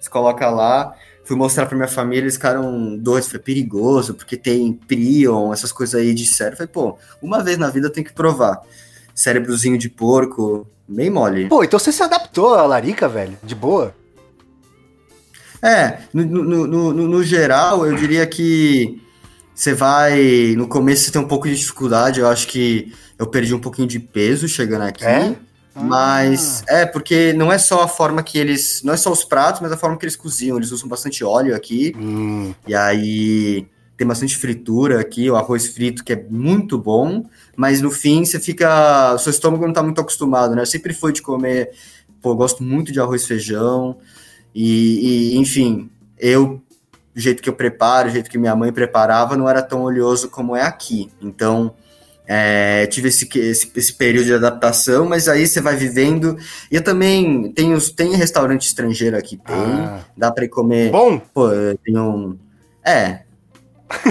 Você 0.00 0.08
coloca 0.08 0.48
lá. 0.48 0.94
Fui 1.24 1.36
mostrar 1.36 1.66
pra 1.66 1.76
minha 1.76 1.88
família, 1.88 2.24
eles 2.24 2.34
ficaram 2.34 2.96
dois, 2.96 3.28
foi 3.28 3.38
perigoso, 3.38 4.14
porque 4.14 4.36
tem 4.36 4.72
prion, 4.72 5.52
essas 5.52 5.70
coisas 5.70 6.00
aí 6.00 6.12
de 6.12 6.26
cérebro. 6.26 6.58
Falei, 6.58 6.72
pô, 6.72 6.98
uma 7.22 7.42
vez 7.42 7.58
na 7.58 7.70
vida 7.70 7.88
tem 7.88 8.02
que 8.02 8.12
provar. 8.12 8.60
Cérebrozinho 9.14 9.78
de 9.78 9.88
porco, 9.88 10.66
bem 10.88 11.10
mole. 11.10 11.48
Pô, 11.48 11.62
então 11.62 11.78
você 11.78 11.92
se 11.92 12.02
adaptou 12.02 12.54
à 12.54 12.66
larica, 12.66 13.08
velho? 13.08 13.38
De 13.42 13.54
boa? 13.54 13.94
É, 15.62 15.98
no, 16.12 16.24
no, 16.24 16.66
no, 16.66 16.92
no 16.92 17.22
geral, 17.22 17.86
eu 17.86 17.94
diria 17.94 18.26
que 18.26 19.00
você 19.54 19.72
vai. 19.72 20.54
No 20.56 20.66
começo 20.66 21.04
você 21.04 21.12
tem 21.12 21.20
um 21.20 21.28
pouco 21.28 21.46
de 21.46 21.56
dificuldade, 21.56 22.18
eu 22.18 22.28
acho 22.28 22.48
que 22.48 22.92
eu 23.16 23.26
perdi 23.28 23.54
um 23.54 23.60
pouquinho 23.60 23.86
de 23.86 24.00
peso 24.00 24.48
chegando 24.48 24.82
aqui. 24.82 25.04
É? 25.04 25.36
Mas 25.74 26.62
ah. 26.68 26.80
é 26.80 26.86
porque 26.86 27.32
não 27.32 27.50
é 27.50 27.58
só 27.58 27.82
a 27.82 27.88
forma 27.88 28.22
que 28.22 28.38
eles. 28.38 28.82
Não 28.82 28.92
é 28.92 28.96
só 28.96 29.10
os 29.10 29.24
pratos, 29.24 29.60
mas 29.60 29.72
a 29.72 29.76
forma 29.76 29.96
que 29.96 30.04
eles 30.04 30.16
cozinham. 30.16 30.56
Eles 30.56 30.70
usam 30.70 30.88
bastante 30.88 31.24
óleo 31.24 31.56
aqui. 31.56 31.94
Hum. 31.96 32.54
E 32.66 32.74
aí 32.74 33.66
tem 33.96 34.06
bastante 34.06 34.36
fritura 34.36 35.00
aqui, 35.00 35.30
o 35.30 35.36
arroz 35.36 35.68
frito, 35.68 36.04
que 36.04 36.12
é 36.12 36.26
muito 36.28 36.76
bom. 36.76 37.24
Mas 37.56 37.80
no 37.80 37.90
fim 37.90 38.24
você 38.24 38.38
fica. 38.38 39.14
O 39.14 39.18
seu 39.18 39.30
estômago 39.30 39.66
não 39.66 39.72
tá 39.72 39.82
muito 39.82 40.00
acostumado, 40.00 40.54
né? 40.54 40.62
Eu 40.62 40.66
sempre 40.66 40.92
fui 40.92 41.12
de 41.12 41.22
comer. 41.22 41.70
Pô, 42.20 42.30
eu 42.30 42.36
gosto 42.36 42.62
muito 42.62 42.92
de 42.92 43.00
arroz 43.00 43.26
feijão. 43.26 43.96
E, 44.54 45.32
e, 45.32 45.38
enfim, 45.38 45.90
eu. 46.18 46.60
O 47.14 47.20
jeito 47.20 47.42
que 47.42 47.48
eu 47.48 47.52
preparo, 47.52 48.08
o 48.08 48.10
jeito 48.10 48.30
que 48.30 48.38
minha 48.38 48.56
mãe 48.56 48.72
preparava, 48.72 49.36
não 49.36 49.46
era 49.46 49.62
tão 49.62 49.82
oleoso 49.82 50.30
como 50.30 50.56
é 50.56 50.62
aqui. 50.62 51.10
Então, 51.20 51.74
é, 52.26 52.86
tive 52.86 53.08
esse, 53.08 53.28
esse, 53.38 53.70
esse, 53.74 53.92
período 53.92 54.26
de 54.26 54.34
adaptação, 54.34 55.06
mas 55.06 55.28
aí 55.28 55.46
você 55.46 55.60
vai 55.60 55.76
vivendo. 55.76 56.36
E 56.70 56.76
eu 56.76 56.82
também 56.82 57.52
tenho, 57.52 57.78
tem 57.90 58.14
restaurante 58.14 58.66
estrangeiro 58.66 59.16
aqui, 59.16 59.36
tem. 59.36 59.56
Ah. 59.56 60.00
Dá 60.16 60.30
para 60.30 60.48
comer. 60.48 60.90
Bom! 60.90 61.18
Pô, 61.18 61.48
tem 61.84 61.98
um. 61.98 62.38
É. 62.84 63.20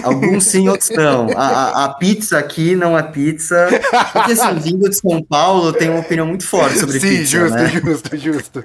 Alguns 0.03 0.45
sim, 0.45 0.69
outros 0.69 0.89
não. 0.91 1.29
A, 1.35 1.47
a, 1.47 1.85
a, 1.85 1.93
pizza 1.95 2.37
aqui 2.37 2.75
não 2.75 2.97
é 2.97 3.03
pizza. 3.03 3.67
Porque 4.13 4.33
assim, 4.33 4.55
vindo 4.59 4.89
de 4.89 4.95
São 4.95 5.23
Paulo, 5.23 5.69
eu 5.69 5.73
tenho 5.73 5.93
uma 5.93 6.01
opinião 6.01 6.27
muito 6.27 6.45
forte 6.45 6.79
sobre 6.79 6.99
sim, 6.99 7.07
pizza. 7.07 7.25
Sim, 7.25 7.25
justo, 7.25 7.55
né? 7.55 7.69
justo, 7.69 8.17
justo. 8.17 8.63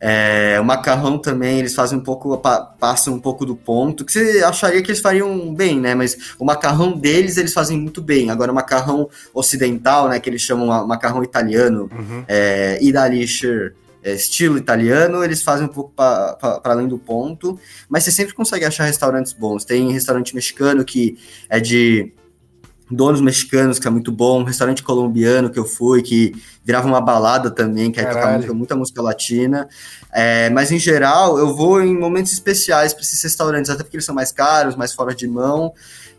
É, 0.00 0.58
o 0.60 0.64
macarrão 0.64 1.18
também, 1.18 1.58
eles 1.58 1.74
fazem 1.74 1.98
um 1.98 2.02
pouco, 2.02 2.36
passam 2.78 3.14
um 3.14 3.20
pouco 3.20 3.44
do 3.44 3.56
ponto, 3.56 4.04
que 4.04 4.12
você 4.12 4.42
acharia 4.44 4.82
que 4.82 4.90
eles 4.90 5.00
fariam 5.00 5.54
bem, 5.54 5.80
né? 5.80 5.94
Mas 5.94 6.34
o 6.38 6.44
macarrão 6.44 6.92
deles, 6.92 7.36
eles 7.36 7.52
fazem 7.52 7.78
muito 7.78 8.00
bem. 8.00 8.30
Agora, 8.30 8.52
o 8.52 8.54
macarrão 8.54 9.08
ocidental, 9.34 10.08
né, 10.08 10.20
que 10.20 10.30
eles 10.30 10.42
chamam 10.42 10.86
macarrão 10.86 11.22
italiano, 11.22 11.90
uhum. 11.92 12.24
é, 12.28 12.78
Idalischer, 12.80 13.74
é, 14.02 14.14
estilo 14.14 14.56
italiano, 14.56 15.24
eles 15.24 15.42
fazem 15.42 15.66
um 15.66 15.70
pouco 15.70 15.92
para 15.94 16.60
além 16.64 16.86
do 16.86 16.98
ponto, 16.98 17.58
mas 17.88 18.04
você 18.04 18.12
sempre 18.12 18.34
consegue 18.34 18.64
achar 18.64 18.84
restaurantes 18.84 19.32
bons. 19.32 19.64
Tem 19.64 19.92
restaurante 19.92 20.34
mexicano 20.34 20.84
que 20.84 21.18
é 21.48 21.58
de 21.58 22.12
donos 22.90 23.20
mexicanos, 23.20 23.78
que 23.78 23.86
é 23.86 23.90
muito 23.90 24.10
bom, 24.10 24.40
um 24.40 24.44
restaurante 24.44 24.82
colombiano 24.82 25.50
que 25.50 25.58
eu 25.58 25.64
fui, 25.64 26.02
que 26.02 26.34
virava 26.64 26.86
uma 26.86 27.00
balada 27.00 27.50
também, 27.50 27.90
que 27.90 28.00
aí 28.00 28.06
tocava 28.06 28.38
muita, 28.38 28.54
muita, 28.54 28.76
música 28.76 29.02
latina. 29.02 29.68
É, 30.12 30.48
mas 30.50 30.72
em 30.72 30.78
geral, 30.78 31.38
eu 31.38 31.54
vou 31.54 31.82
em 31.82 31.96
momentos 31.96 32.32
especiais 32.32 32.92
para 32.92 33.02
esses 33.02 33.22
restaurantes, 33.22 33.70
até 33.70 33.82
porque 33.82 33.96
eles 33.96 34.06
são 34.06 34.14
mais 34.14 34.32
caros, 34.32 34.76
mais 34.76 34.92
fora 34.92 35.14
de 35.14 35.28
mão. 35.28 35.72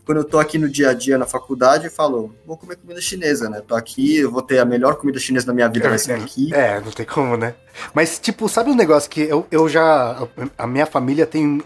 Quando 0.06 0.20
eu 0.20 0.24
tô 0.24 0.40
aqui 0.40 0.58
no 0.58 0.68
dia 0.68 0.90
a 0.90 0.94
dia 0.94 1.20
na 1.20 1.28
faculdade, 1.28 1.86
eu 1.86 1.92
falo, 1.92 2.34
vou 2.46 2.58
comer 2.58 2.78
comida 2.78 3.00
chinesa, 3.00 3.48
né? 3.48 3.62
Tô 3.62 3.76
aqui, 3.76 4.18
eu 4.18 4.32
vou 4.32 4.42
ter 4.42 4.58
a 4.58 4.66
melhor 4.66 4.96
comida 4.96 5.20
chinesa 5.20 5.46
da 5.46 5.54
minha 5.54 5.68
vida, 5.68 5.88
vai 5.88 6.00
ser 6.00 6.14
aqui. 6.14 6.52
É, 6.52 6.82
não 6.82 6.92
tem 6.92 7.06
como, 7.06 7.38
né? 7.38 7.54
Mas, 7.94 8.18
tipo, 8.18 8.50
sabe 8.50 8.72
um 8.72 8.76
negócio 8.76 9.08
que 9.08 9.22
eu, 9.22 9.46
eu 9.52 9.70
já. 9.70 10.28
A 10.58 10.66
minha 10.66 10.88
família 10.88 11.28
tem 11.28 11.62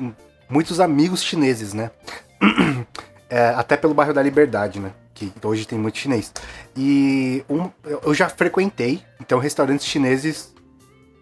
muitos 0.49 0.81
amigos 0.81 1.23
chineses, 1.23 1.73
né? 1.73 1.89
É, 3.35 3.47
até 3.55 3.75
pelo 3.75 3.95
bairro 3.95 4.13
da 4.13 4.21
Liberdade, 4.21 4.79
né? 4.79 4.91
Que 5.11 5.33
hoje 5.43 5.65
tem 5.65 5.79
muito 5.79 5.97
chinês. 5.97 6.31
E 6.77 7.43
um, 7.49 7.67
eu 8.03 8.13
já 8.13 8.29
frequentei, 8.29 9.01
então, 9.19 9.39
restaurantes 9.39 9.87
chineses 9.87 10.53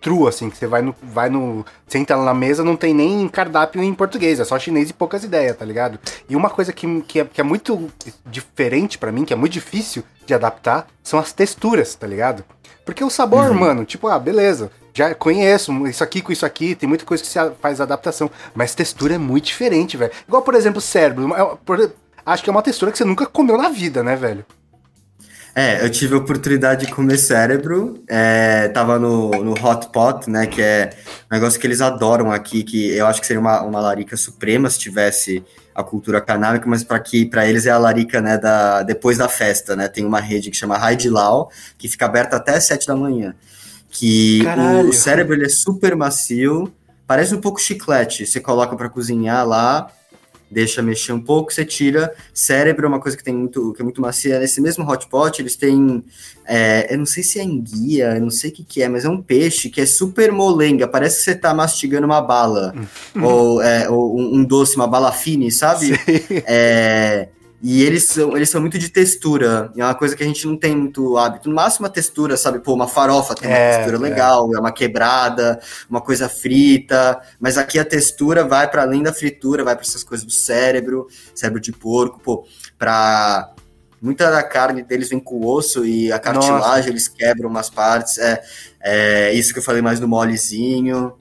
true, 0.01 0.27
assim, 0.27 0.49
que 0.49 0.57
você 0.57 0.67
vai 0.67 0.81
no. 0.81 0.93
Vai 1.01 1.29
no. 1.29 1.65
Senta 1.87 2.13
lá 2.17 2.25
na 2.25 2.33
mesa, 2.33 2.65
não 2.65 2.75
tem 2.75 2.93
nem 2.93 3.29
cardápio 3.29 3.81
em 3.81 3.93
português, 3.93 4.41
é 4.41 4.43
só 4.43 4.59
chinês 4.59 4.89
e 4.89 4.93
poucas 4.93 5.23
ideias, 5.23 5.55
tá 5.55 5.63
ligado? 5.63 5.97
E 6.27 6.35
uma 6.35 6.49
coisa 6.49 6.73
que, 6.73 7.01
que, 7.03 7.21
é, 7.21 7.23
que 7.23 7.39
é 7.39 7.43
muito 7.45 7.89
diferente 8.25 8.97
para 8.97 9.09
mim, 9.09 9.23
que 9.23 9.31
é 9.31 9.37
muito 9.37 9.53
difícil 9.53 10.03
de 10.25 10.33
adaptar, 10.33 10.87
são 11.01 11.17
as 11.17 11.31
texturas, 11.31 11.95
tá 11.95 12.07
ligado? 12.07 12.43
Porque 12.83 13.05
o 13.05 13.09
sabor, 13.09 13.51
uhum. 13.51 13.53
mano, 13.53 13.85
tipo, 13.85 14.09
ah, 14.09 14.19
beleza, 14.19 14.69
já 14.93 15.15
conheço 15.15 15.87
isso 15.87 16.03
aqui 16.03 16.21
com 16.21 16.31
isso 16.31 16.45
aqui, 16.45 16.75
tem 16.75 16.89
muita 16.89 17.05
coisa 17.05 17.23
que 17.23 17.29
se 17.29 17.39
faz 17.61 17.79
adaptação, 17.79 18.29
mas 18.53 18.75
textura 18.75 19.15
é 19.15 19.17
muito 19.17 19.45
diferente, 19.45 19.95
velho. 19.95 20.11
Igual, 20.27 20.41
por 20.41 20.55
exemplo, 20.55 20.81
cérebro. 20.81 21.33
É, 21.33 21.57
acho 22.25 22.43
que 22.43 22.49
é 22.49 22.53
uma 22.53 22.61
textura 22.61 22.91
que 22.91 22.97
você 22.97 23.05
nunca 23.05 23.25
comeu 23.25 23.57
na 23.57 23.69
vida, 23.69 24.03
né, 24.03 24.15
velho? 24.15 24.45
É, 25.53 25.83
eu 25.83 25.89
tive 25.89 26.15
a 26.15 26.17
oportunidade 26.17 26.85
de 26.85 26.93
comer 26.93 27.17
cérebro, 27.17 28.01
é, 28.07 28.69
tava 28.69 28.97
no, 28.97 29.31
no 29.31 29.51
Hot 29.51 29.89
Pot, 29.91 30.29
né, 30.29 30.47
que 30.47 30.61
é 30.61 30.91
um 31.29 31.35
negócio 31.35 31.59
que 31.59 31.67
eles 31.67 31.81
adoram 31.81 32.31
aqui, 32.31 32.63
que 32.63 32.89
eu 32.91 33.05
acho 33.05 33.19
que 33.19 33.27
seria 33.27 33.41
uma, 33.41 33.61
uma 33.61 33.81
larica 33.81 34.15
suprema 34.15 34.69
se 34.69 34.79
tivesse 34.79 35.43
a 35.75 35.83
cultura 35.83 36.21
canábica, 36.21 36.69
mas 36.69 36.85
para 36.85 36.99
que 36.99 37.25
para 37.25 37.45
eles 37.45 37.65
é 37.65 37.69
a 37.69 37.77
larica, 37.77 38.21
né, 38.21 38.37
da, 38.37 38.81
depois 38.83 39.17
da 39.17 39.27
festa, 39.27 39.75
né, 39.75 39.89
tem 39.89 40.05
uma 40.05 40.21
rede 40.21 40.49
que 40.49 40.55
chama 40.55 40.79
Lao, 41.09 41.49
que 41.77 41.89
fica 41.89 42.05
aberta 42.05 42.37
até 42.37 42.57
7 42.57 42.87
da 42.87 42.95
manhã, 42.95 43.35
que 43.89 44.43
Caralho. 44.45 44.87
o 44.89 44.93
cérebro 44.93 45.33
ele 45.35 45.45
é 45.45 45.49
super 45.49 45.97
macio, 45.97 46.71
parece 47.05 47.35
um 47.35 47.41
pouco 47.41 47.59
chiclete, 47.59 48.25
você 48.25 48.39
coloca 48.39 48.73
para 48.77 48.87
cozinhar 48.87 49.45
lá, 49.45 49.91
deixa 50.51 50.81
mexer 50.81 51.13
um 51.13 51.21
pouco, 51.21 51.53
você 51.53 51.63
tira. 51.63 52.13
Cérebro 52.33 52.85
é 52.85 52.89
uma 52.89 52.99
coisa 52.99 53.17
que 53.17 53.23
tem 53.23 53.33
muito, 53.33 53.73
que 53.73 53.81
é 53.81 53.83
muito 53.83 54.01
macia. 54.01 54.39
Nesse 54.39 54.59
mesmo 54.59 54.83
hotpot, 54.83 55.41
eles 55.41 55.55
têm. 55.55 56.03
É, 56.45 56.93
eu 56.93 56.97
não 56.97 57.05
sei 57.05 57.23
se 57.23 57.39
é 57.39 57.43
enguia, 57.43 58.15
eu 58.15 58.21
não 58.21 58.29
sei 58.29 58.49
o 58.49 58.53
que, 58.53 58.63
que 58.63 58.83
é, 58.83 58.89
mas 58.89 59.05
é 59.05 59.09
um 59.09 59.21
peixe 59.21 59.69
que 59.69 59.79
é 59.79 59.85
super 59.85 60.31
molenga. 60.31 60.87
Parece 60.87 61.19
que 61.19 61.23
você 61.23 61.35
tá 61.35 61.53
mastigando 61.53 62.05
uma 62.05 62.21
bala. 62.21 62.75
ou, 63.21 63.61
é, 63.61 63.89
ou 63.89 64.19
um, 64.19 64.39
um, 64.39 64.43
doce, 64.43 64.75
uma 64.75 64.87
bala 64.87 65.11
fine, 65.11 65.51
sabe? 65.51 65.91
É. 66.45 67.29
E 67.63 67.83
eles 67.83 68.05
são, 68.07 68.35
eles 68.35 68.49
são 68.49 68.59
muito 68.59 68.79
de 68.79 68.89
textura. 68.89 69.71
é 69.77 69.83
uma 69.83 69.93
coisa 69.93 70.15
que 70.15 70.23
a 70.23 70.25
gente 70.25 70.47
não 70.47 70.57
tem 70.57 70.75
muito 70.75 71.15
hábito. 71.15 71.47
No 71.47 71.55
máximo, 71.55 71.85
uma 71.85 71.91
textura, 71.91 72.35
sabe? 72.35 72.59
Pô, 72.59 72.73
uma 72.73 72.87
farofa 72.87 73.35
tem 73.35 73.47
uma 73.47 73.55
é, 73.55 73.75
textura 73.75 73.97
é. 73.97 73.99
legal, 73.99 74.55
é. 74.55 74.59
uma 74.59 74.71
quebrada, 74.71 75.59
uma 75.87 76.01
coisa 76.01 76.27
frita. 76.27 77.21
Mas 77.39 77.59
aqui 77.59 77.77
a 77.77 77.85
textura 77.85 78.43
vai 78.43 78.67
para 78.67 78.81
além 78.81 79.03
da 79.03 79.13
fritura, 79.13 79.63
vai 79.63 79.75
para 79.75 79.85
essas 79.85 80.03
coisas 80.03 80.25
do 80.25 80.31
cérebro, 80.31 81.07
cérebro 81.35 81.61
de 81.61 81.71
porco, 81.71 82.19
pô, 82.19 82.45
pra. 82.77 83.53
Muita 84.01 84.31
da 84.31 84.41
carne 84.41 84.81
deles 84.81 85.09
vem 85.09 85.19
com 85.19 85.45
osso 85.45 85.85
e 85.85 86.11
a 86.11 86.17
cartilagem 86.17 86.59
Nossa. 86.59 86.89
eles 86.89 87.07
quebram 87.07 87.47
umas 87.47 87.69
partes. 87.69 88.17
É, 88.17 88.41
é 88.81 89.33
isso 89.33 89.53
que 89.53 89.59
eu 89.59 89.63
falei 89.63 89.79
mais 89.79 89.99
no 89.99 90.07
molezinho. 90.07 91.13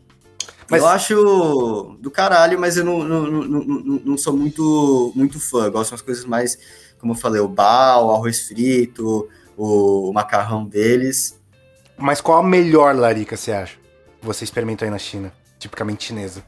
Mas... 0.70 0.82
Eu 0.82 0.88
acho 0.88 1.96
do 1.98 2.10
caralho, 2.10 2.58
mas 2.58 2.76
eu 2.76 2.84
não, 2.84 3.02
não, 3.02 3.22
não, 3.26 4.00
não, 4.04 4.16
sou 4.16 4.36
muito, 4.36 5.12
muito 5.16 5.40
fã. 5.40 5.64
Eu 5.64 5.72
gosto 5.72 5.90
das 5.90 6.00
coisas 6.00 6.24
mais, 6.24 6.56
como 6.98 7.12
eu 7.12 7.16
falei, 7.16 7.40
o 7.40 7.48
bal, 7.48 8.06
o 8.06 8.10
arroz 8.12 8.46
frito, 8.46 9.28
o, 9.56 10.08
o 10.08 10.12
macarrão 10.12 10.64
deles. 10.64 11.36
Mas 11.96 12.20
qual 12.20 12.38
a 12.38 12.42
melhor 12.42 12.94
larica 12.94 13.36
você 13.36 13.50
acha? 13.50 13.76
Você 14.22 14.44
experimentou 14.44 14.86
aí 14.86 14.90
na 14.90 14.98
China, 14.98 15.32
tipicamente 15.58 16.04
chinesa. 16.04 16.44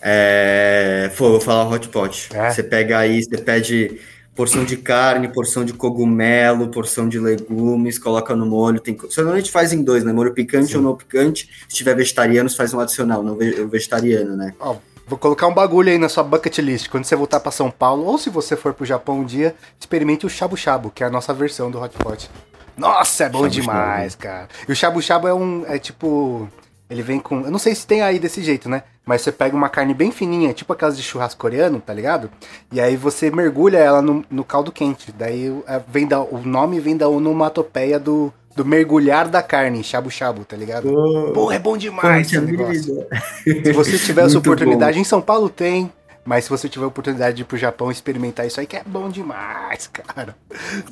É. 0.00 1.10
Pô, 1.16 1.30
vou 1.30 1.40
falar 1.40 1.66
hot 1.68 1.88
pot. 1.88 2.28
É? 2.34 2.50
Você 2.50 2.62
pega 2.62 2.98
aí, 2.98 3.22
você 3.22 3.38
pede 3.38 3.98
porção 4.38 4.64
de 4.64 4.76
carne, 4.76 5.26
porção 5.26 5.64
de 5.64 5.72
cogumelo, 5.72 6.68
porção 6.68 7.08
de 7.08 7.18
legumes, 7.18 7.98
coloca 7.98 8.36
no 8.36 8.46
molho. 8.46 8.78
Tem, 8.78 8.96
normalmente 9.16 9.50
faz 9.50 9.72
em 9.72 9.82
dois, 9.82 10.04
né? 10.04 10.12
Molho 10.12 10.32
picante 10.32 10.68
Sim. 10.68 10.76
ou 10.76 10.82
não 10.84 10.94
picante. 10.94 11.50
Se 11.68 11.74
tiver 11.74 11.96
vegetariano, 11.96 12.48
faz 12.48 12.72
um 12.72 12.78
adicional, 12.78 13.20
não 13.20 13.34
vegetariano, 13.34 14.36
né? 14.36 14.54
Ó, 14.60 14.76
vou 15.08 15.18
colocar 15.18 15.48
um 15.48 15.52
bagulho 15.52 15.90
aí 15.90 15.98
na 15.98 16.08
sua 16.08 16.22
bucket 16.22 16.56
list. 16.58 16.88
Quando 16.88 17.02
você 17.02 17.16
voltar 17.16 17.40
para 17.40 17.50
São 17.50 17.68
Paulo, 17.68 18.04
ou 18.04 18.16
se 18.16 18.30
você 18.30 18.54
for 18.54 18.72
pro 18.72 18.86
Japão 18.86 19.18
um 19.18 19.24
dia, 19.24 19.56
experimente 19.80 20.24
o 20.24 20.28
shabu 20.28 20.56
shabu, 20.56 20.92
que 20.92 21.02
é 21.02 21.08
a 21.08 21.10
nossa 21.10 21.34
versão 21.34 21.68
do 21.68 21.80
hot 21.82 21.96
pot. 21.98 22.30
Nossa, 22.76 23.24
é 23.24 23.28
bom 23.28 23.40
shabu 23.40 23.50
demais, 23.50 24.12
shabu. 24.12 24.22
cara. 24.22 24.48
E 24.68 24.70
o 24.70 24.76
shabu 24.76 25.02
shabu 25.02 25.26
é 25.26 25.34
um, 25.34 25.64
é 25.66 25.80
tipo, 25.80 26.48
ele 26.90 27.02
vem 27.02 27.20
com, 27.20 27.42
eu 27.42 27.50
não 27.50 27.58
sei 27.58 27.74
se 27.74 27.86
tem 27.86 28.00
aí 28.00 28.18
desse 28.18 28.42
jeito, 28.42 28.68
né? 28.68 28.82
Mas 29.04 29.22
você 29.22 29.30
pega 29.30 29.54
uma 29.54 29.68
carne 29.68 29.92
bem 29.92 30.10
fininha, 30.10 30.52
tipo 30.52 30.72
aquelas 30.72 30.96
de 30.96 31.02
churrasco 31.02 31.40
coreano, 31.40 31.80
tá 31.80 31.92
ligado? 31.92 32.30
E 32.72 32.80
aí 32.80 32.96
você 32.96 33.30
mergulha 33.30 33.78
ela 33.78 34.00
no, 34.00 34.24
no 34.30 34.44
caldo 34.44 34.72
quente. 34.72 35.12
Daí 35.12 35.54
é, 35.66 35.80
vem 35.86 36.06
da, 36.06 36.20
o 36.20 36.42
nome 36.44 36.80
vem 36.80 36.96
da 36.96 37.08
onomatopeia 37.08 37.98
do, 37.98 38.32
do 38.56 38.64
mergulhar 38.64 39.28
da 39.28 39.42
carne, 39.42 39.84
shabu-shabu, 39.84 40.44
tá 40.44 40.56
ligado? 40.56 40.92
Oh, 40.92 41.32
Porra, 41.32 41.56
é 41.56 41.58
bom 41.58 41.76
demais 41.76 42.26
esse 42.26 42.40
negócio. 42.40 43.06
Se 43.44 43.72
você 43.72 43.98
tiver 43.98 44.24
essa 44.24 44.36
oportunidade, 44.38 44.94
bom. 44.94 45.00
em 45.00 45.04
São 45.04 45.20
Paulo 45.20 45.48
tem, 45.48 45.92
mas 46.24 46.44
se 46.44 46.50
você 46.50 46.68
tiver 46.68 46.84
a 46.84 46.88
oportunidade 46.88 47.36
de 47.36 47.42
ir 47.42 47.44
pro 47.44 47.56
Japão 47.56 47.90
experimentar 47.90 48.46
isso 48.46 48.60
aí, 48.60 48.66
que 48.66 48.76
é 48.76 48.82
bom 48.84 49.08
demais, 49.08 49.86
cara. 49.92 50.36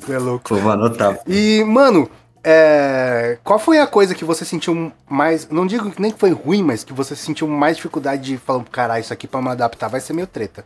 Tu 0.03 0.13
é 0.13 0.17
louco. 0.17 0.55
Vou 0.55 0.71
anotar. 0.71 1.19
E, 1.27 1.63
mano, 1.63 2.09
é, 2.49 3.37
qual 3.43 3.59
foi 3.59 3.77
a 3.77 3.85
coisa 3.85 4.15
que 4.15 4.23
você 4.23 4.45
sentiu 4.45 4.89
mais. 5.09 5.49
Não 5.49 5.67
digo 5.67 5.91
nem 5.99 6.11
que 6.11 6.17
foi 6.17 6.31
ruim, 6.31 6.63
mas 6.63 6.81
que 6.81 6.93
você 6.93 7.13
sentiu 7.13 7.45
mais 7.45 7.75
dificuldade 7.75 8.23
de 8.23 8.37
falar, 8.37 8.63
caralho, 8.71 9.01
isso 9.01 9.11
aqui 9.11 9.27
pra 9.27 9.41
me 9.41 9.49
adaptar 9.49 9.89
vai 9.89 9.99
ser 9.99 10.13
meio 10.13 10.27
treta? 10.27 10.63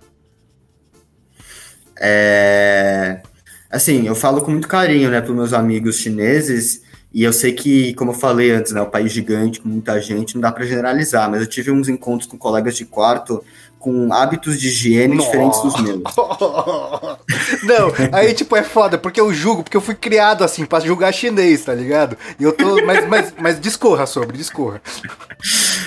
É. 2.00 3.24
Assim, 3.68 4.06
eu 4.06 4.14
falo 4.14 4.44
com 4.44 4.52
muito 4.52 4.68
carinho, 4.68 5.10
né, 5.10 5.22
pros 5.22 5.36
meus 5.36 5.54
amigos 5.54 5.96
chineses. 5.96 6.84
E 7.12 7.24
eu 7.24 7.34
sei 7.34 7.52
que, 7.52 7.96
como 7.96 8.12
eu 8.12 8.16
falei 8.16 8.52
antes, 8.52 8.74
né, 8.74 8.82
o 8.82 8.86
país 8.86 9.12
gigante, 9.12 9.60
com 9.60 9.68
muita 9.68 10.00
gente, 10.00 10.36
não 10.36 10.42
dá 10.42 10.52
para 10.52 10.64
generalizar, 10.66 11.32
mas 11.32 11.42
eu 11.42 11.48
tive 11.48 11.72
uns 11.72 11.90
encontros 11.90 12.30
com 12.30 12.38
colegas 12.38 12.76
de 12.76 12.86
quarto 12.86 13.44
com 13.82 14.14
hábitos 14.14 14.60
de 14.60 14.68
higiene 14.68 15.16
Nossa. 15.16 15.32
diferentes 15.32 15.62
dos 15.62 15.82
meus. 15.82 16.02
Não, 17.64 17.92
aí 18.12 18.34
tipo 18.34 18.56
é 18.56 18.64
foda, 18.64 18.98
porque 18.98 19.20
eu 19.20 19.34
julgo, 19.34 19.64
porque 19.64 19.76
eu 19.76 19.82
fui 19.82 19.96
criado 19.96 20.44
assim 20.44 20.66
para 20.66 20.86
julgar 20.86 21.12
chinês, 21.12 21.66
tá 21.66 21.74
ligado? 21.74 22.16
E 22.40 22.44
eu 22.44 22.54
tô, 22.54 22.86
mas, 22.86 23.08
mas, 23.08 23.34
mas 23.40 23.60
discorra 23.60 24.06
sobre, 24.06 24.38
discorra. 24.38 24.82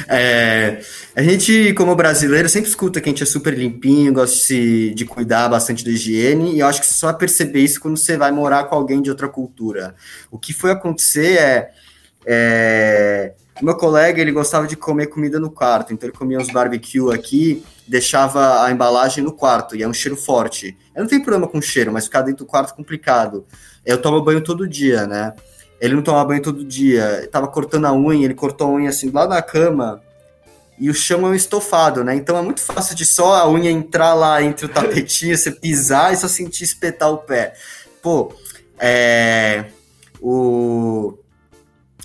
É, 0.08 0.80
a 1.14 1.22
gente, 1.22 1.72
como 1.74 1.94
brasileiro, 1.94 2.48
sempre 2.48 2.68
escuta 2.68 3.00
que 3.00 3.08
a 3.08 3.12
gente 3.12 3.22
é 3.22 3.26
super 3.26 3.54
limpinho, 3.56 4.12
gosta 4.12 4.36
de, 4.48 4.92
de 4.92 5.04
cuidar 5.04 5.48
bastante 5.48 5.84
da 5.84 5.90
higiene, 5.90 6.54
e 6.54 6.60
eu 6.60 6.66
acho 6.66 6.80
que 6.80 6.86
você 6.86 6.94
só 6.94 7.06
vai 7.06 7.16
perceber 7.16 7.60
isso 7.60 7.80
quando 7.80 7.96
você 7.96 8.16
vai 8.16 8.32
morar 8.32 8.64
com 8.64 8.74
alguém 8.74 9.00
de 9.00 9.08
outra 9.08 9.28
cultura. 9.28 9.94
O 10.30 10.38
que 10.38 10.52
foi 10.52 10.72
acontecer 10.72 11.38
é, 11.38 11.70
é 12.26 13.34
meu 13.62 13.76
colega, 13.76 14.20
ele 14.20 14.32
gostava 14.32 14.66
de 14.66 14.76
comer 14.76 15.06
comida 15.06 15.38
no 15.38 15.50
quarto, 15.50 15.92
então 15.92 16.08
ele 16.08 16.16
comia 16.16 16.38
uns 16.38 16.50
barbecue 16.50 17.12
aqui, 17.14 17.62
deixava 17.86 18.64
a 18.64 18.70
embalagem 18.70 19.22
no 19.22 19.32
quarto, 19.32 19.76
e 19.76 19.82
é 19.82 19.88
um 19.88 19.92
cheiro 19.92 20.16
forte. 20.16 20.76
Eu 20.94 21.02
não 21.02 21.08
tenho 21.08 21.22
problema 21.22 21.46
com 21.46 21.60
cheiro, 21.60 21.92
mas 21.92 22.04
ficar 22.04 22.22
dentro 22.22 22.44
do 22.44 22.48
quarto 22.48 22.72
é 22.72 22.76
complicado. 22.76 23.46
Eu 23.84 24.00
tomo 24.00 24.22
banho 24.22 24.40
todo 24.40 24.66
dia, 24.66 25.06
né? 25.06 25.34
Ele 25.80 25.94
não 25.94 26.02
toma 26.02 26.24
banho 26.24 26.40
todo 26.40 26.64
dia, 26.64 27.28
tava 27.30 27.48
cortando 27.48 27.84
a 27.84 27.92
unha, 27.92 28.24
ele 28.24 28.34
cortou 28.34 28.68
a 28.68 28.70
unha 28.70 28.88
assim 28.88 29.10
lá 29.10 29.26
na 29.26 29.42
cama, 29.42 30.00
e 30.78 30.90
o 30.90 30.94
chão 30.94 31.26
é 31.26 31.30
um 31.30 31.34
estofado, 31.34 32.02
né? 32.02 32.14
Então 32.14 32.36
é 32.36 32.42
muito 32.42 32.60
fácil 32.60 32.96
de 32.96 33.04
só 33.04 33.34
a 33.34 33.48
unha 33.50 33.70
entrar 33.70 34.14
lá 34.14 34.42
entre 34.42 34.66
o 34.66 34.68
tapetinho, 34.68 35.36
você 35.36 35.50
pisar 35.50 36.12
e 36.12 36.16
só 36.16 36.26
sentir 36.26 36.64
espetar 36.64 37.10
o 37.10 37.18
pé. 37.18 37.54
Pô, 38.02 38.32
é. 38.78 39.66
O 40.20 41.18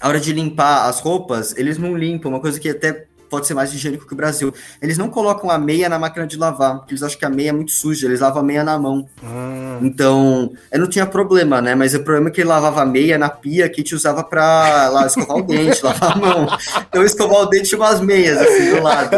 a 0.02 0.08
hora 0.08 0.20
de 0.20 0.32
limpar 0.32 0.88
as 0.88 1.02
roupas, 1.02 1.54
eles 1.58 1.78
não 1.78 1.98
limpam, 1.98 2.30
uma 2.30 2.40
coisa 2.40 2.58
que 2.60 2.70
até 2.70 3.08
pode 3.30 3.48
ser 3.48 3.54
mais 3.54 3.74
higiênico 3.74 4.06
que 4.06 4.14
o 4.14 4.16
Brasil. 4.16 4.54
Eles 4.82 4.98
não 4.98 5.10
colocam 5.10 5.50
a 5.50 5.58
meia 5.58 5.88
na 5.88 6.00
máquina 6.00 6.26
de 6.26 6.38
lavar, 6.38 6.80
porque 6.80 6.94
eles 6.94 7.04
acham 7.04 7.20
que 7.20 7.26
a 7.26 7.30
meia 7.30 7.50
é 7.50 7.54
muito 7.54 7.72
suja, 7.72 8.08
eles 8.08 8.20
lavam 8.20 8.42
a 8.42 8.46
meia 8.46 8.64
na 8.64 8.78
mão. 8.78 9.08
Hum. 9.24 9.80
Então, 9.82 10.52
eu 10.72 10.80
não 10.80 10.90
tinha 10.90 11.06
problema, 11.06 11.62
né? 11.62 11.76
Mas 11.76 11.94
o 11.94 12.04
problema 12.04 12.30
é 12.30 12.32
que 12.32 12.42
ele 12.42 12.50
lavava 12.50 12.82
a 12.82 12.86
meia 12.86 13.18
na 13.18 13.30
pia 13.30 13.70
que 13.70 13.84
te 13.84 13.96
usava 13.96 14.24
pra 14.24 14.90
lá, 14.90 15.06
escovar 15.06 15.38
o 15.38 15.44
dente, 15.44 15.84
lavar 15.84 16.14
a 16.14 16.16
mão. 16.16 16.48
Então, 16.90 17.04
escovar 17.04 17.42
o 17.42 17.46
dente 17.46 17.70
tinha 17.70 17.80
umas 17.80 18.02
meias 18.02 18.38
assim 18.38 18.76
do 18.76 18.84
lado. 18.84 19.18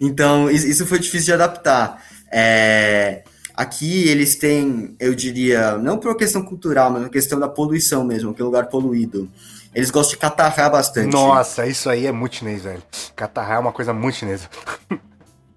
Então, 0.00 0.50
isso 0.50 0.84
foi 0.84 0.98
difícil 0.98 1.26
de 1.26 1.32
adaptar. 1.32 2.02
É, 2.30 3.22
Aqui 3.56 4.06
eles 4.06 4.36
têm, 4.36 4.94
eu 5.00 5.14
diria, 5.14 5.78
não 5.78 5.96
por 5.96 6.08
uma 6.08 6.16
questão 6.16 6.42
cultural, 6.42 6.90
mas 6.90 7.00
uma 7.00 7.08
questão 7.08 7.40
da 7.40 7.48
poluição 7.48 8.04
mesmo, 8.04 8.34
que 8.34 8.42
é 8.42 8.44
um 8.44 8.48
lugar 8.48 8.68
poluído. 8.68 9.30
Eles 9.76 9.90
gostam 9.90 10.14
de 10.14 10.20
catarrar 10.20 10.70
bastante. 10.72 11.12
Nossa, 11.12 11.66
isso 11.66 11.90
aí 11.90 12.06
é 12.06 12.12
muito 12.12 12.36
chinês, 12.36 12.62
velho. 12.62 12.82
Catarrar 13.14 13.58
é 13.58 13.60
uma 13.60 13.72
coisa 13.72 13.92
muito 13.92 14.16
chinesa. 14.16 14.48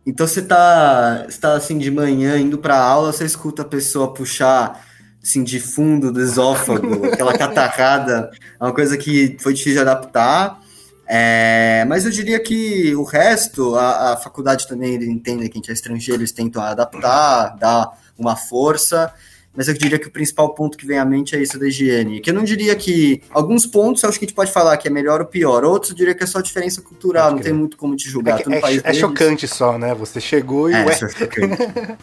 Então 0.07 0.25
você 0.25 0.41
tá, 0.41 1.25
você 1.29 1.39
tá 1.39 1.53
assim 1.53 1.77
de 1.77 1.91
manhã 1.91 2.39
indo 2.39 2.57
pra 2.57 2.81
aula, 2.81 3.13
você 3.13 3.25
escuta 3.25 3.61
a 3.61 3.65
pessoa 3.65 4.11
puxar 4.11 4.83
assim 5.21 5.43
de 5.43 5.59
fundo 5.59 6.11
do 6.11 6.19
esófago, 6.19 7.05
aquela 7.13 7.37
catarrada, 7.37 8.31
é 8.59 8.63
uma 8.63 8.73
coisa 8.73 8.97
que 8.97 9.37
foi 9.39 9.53
difícil 9.53 9.73
de 9.73 9.79
adaptar. 9.87 10.59
É, 11.05 11.85
mas 11.87 12.05
eu 12.05 12.11
diria 12.11 12.39
que 12.39 12.95
o 12.95 13.03
resto, 13.03 13.75
a, 13.75 14.13
a 14.13 14.17
faculdade 14.17 14.67
também 14.67 14.95
entende 14.95 15.47
que 15.47 15.57
a 15.57 15.59
gente 15.59 15.69
é 15.69 15.73
estrangeiro, 15.73 16.21
eles 16.21 16.31
tentam 16.31 16.63
adaptar, 16.63 17.55
dar 17.57 17.91
uma 18.17 18.35
força. 18.35 19.13
Mas 19.59 19.67
eu 19.67 19.73
diria 19.73 19.99
que 19.99 20.07
o 20.07 20.09
principal 20.09 20.53
ponto 20.53 20.77
que 20.77 20.85
vem 20.85 20.97
à 20.97 21.03
mente 21.03 21.35
é 21.35 21.41
isso 21.41 21.59
da 21.59 21.67
higiene. 21.67 22.21
Que 22.21 22.29
eu 22.29 22.33
não 22.33 22.45
diria 22.45 22.73
que. 22.77 23.21
Alguns 23.29 23.65
pontos 23.65 24.01
eu 24.01 24.07
acho 24.07 24.17
que 24.17 24.23
a 24.23 24.27
gente 24.29 24.33
pode 24.33 24.53
falar 24.53 24.77
que 24.77 24.87
é 24.87 24.91
melhor 24.91 25.19
ou 25.19 25.27
pior. 25.27 25.65
Outros 25.65 25.91
eu 25.91 25.97
diria 25.97 26.15
que 26.15 26.23
é 26.23 26.25
só 26.27 26.39
diferença 26.39 26.81
cultural, 26.81 27.31
não 27.31 27.39
tem 27.39 27.51
muito 27.51 27.75
como 27.75 27.93
te 27.93 28.09
julgar. 28.09 28.39
É, 28.39 28.77
é, 28.77 28.81
é 28.85 28.93
chocante 28.93 29.49
só, 29.49 29.77
né? 29.77 29.93
Você 29.95 30.21
chegou 30.21 30.69
e. 30.69 30.73
É, 30.73 30.85
ué... 30.85 30.93
é 30.93 31.97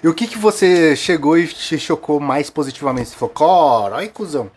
e 0.02 0.08
o 0.08 0.14
que, 0.14 0.26
que 0.26 0.38
você 0.38 0.96
chegou 0.96 1.36
e 1.36 1.48
te 1.48 1.78
chocou 1.78 2.18
mais 2.18 2.48
positivamente? 2.48 3.10
Você 3.10 3.16
falou, 3.16 3.34
cor, 3.34 3.92
olha 3.92 4.08
cuzão 4.08 4.50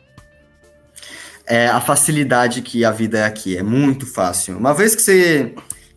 é 1.45 1.67
a 1.67 1.81
facilidade 1.81 2.61
que 2.61 2.85
a 2.85 2.91
vida 2.91 3.19
é 3.19 3.25
aqui. 3.25 3.57
É 3.57 3.61
muito 3.61 4.05
fácil. 4.05 4.57
Uma 4.57 4.73
vez 4.73 4.95
que 4.95 5.01
você 5.01 5.53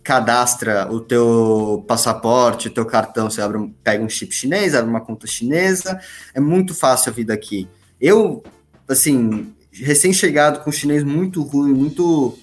cadastra 0.07 0.87
o 0.89 1.01
teu 1.01 1.85
passaporte, 1.89 2.69
o 2.69 2.71
teu 2.71 2.87
cartão, 2.87 3.29
você 3.29 3.43
abre, 3.43 3.75
pega 3.83 4.05
um 4.05 4.09
chip 4.09 4.33
chinês, 4.33 4.73
abre 4.73 4.89
uma 4.89 5.01
conta 5.01 5.27
chinesa, 5.27 6.01
é 6.33 6.39
muito 6.39 6.75
fácil 6.75 7.11
a 7.11 7.13
vida 7.13 7.35
aqui. 7.35 7.69
Eu, 8.01 8.41
assim, 8.89 9.53
recém-chegado 9.73 10.61
com 10.61 10.71
chinês 10.71 11.03
muito 11.03 11.43
ruim, 11.43 11.73
muito 11.73 12.39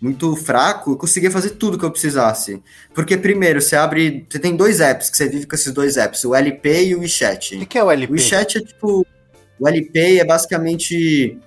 muito 0.00 0.36
fraco, 0.36 0.92
eu 0.92 0.96
conseguia 0.96 1.30
fazer 1.30 1.50
tudo 1.50 1.78
que 1.78 1.84
eu 1.84 1.90
precisasse. 1.90 2.62
Porque 2.94 3.16
primeiro, 3.16 3.60
você 3.60 3.74
abre, 3.74 4.26
você 4.28 4.38
tem 4.38 4.54
dois 4.54 4.80
apps 4.80 5.08
que 5.08 5.16
você 5.16 5.28
vive 5.28 5.46
com 5.46 5.54
esses 5.54 5.72
dois 5.72 5.96
apps, 5.96 6.24
o 6.24 6.34
LP 6.34 6.86
e 6.86 6.94
o 6.94 7.00
WeChat. 7.00 7.56
O 7.56 7.66
que 7.66 7.78
é 7.78 7.84
o 7.84 7.90
LP? 7.90 8.12
O 8.12 8.16
WeChat 8.16 8.58
é 8.58 8.60
tipo, 8.60 9.06
o 9.58 9.68
LP 9.68 10.18
é 10.18 10.24
basicamente 10.24 11.38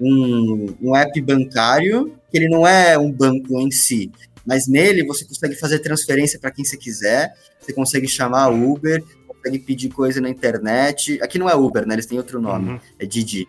um, 0.00 0.74
um 0.80 0.96
app 0.96 1.20
bancário, 1.22 2.12
que 2.30 2.36
ele 2.36 2.48
não 2.48 2.66
é 2.66 2.96
um 2.96 3.10
banco 3.10 3.60
em 3.60 3.70
si, 3.70 4.12
mas 4.46 4.66
nele 4.66 5.04
você 5.04 5.24
consegue 5.24 5.54
fazer 5.54 5.78
transferência 5.78 6.38
para 6.38 6.50
quem 6.50 6.64
você 6.64 6.76
quiser, 6.76 7.34
você 7.60 7.72
consegue 7.72 8.06
chamar 8.06 8.48
Uber, 8.48 9.02
consegue 9.26 9.58
pedir 9.58 9.88
coisa 9.90 10.20
na 10.20 10.28
internet. 10.28 11.18
Aqui 11.22 11.38
não 11.38 11.48
é 11.48 11.54
Uber, 11.54 11.86
né? 11.86 11.94
Eles 11.94 12.06
têm 12.06 12.18
outro 12.18 12.40
nome, 12.40 12.70
uhum. 12.70 12.80
é 12.98 13.06
Didi. 13.06 13.48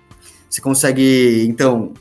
Você 0.50 0.62
consegue, 0.62 1.46
então, 1.48 1.94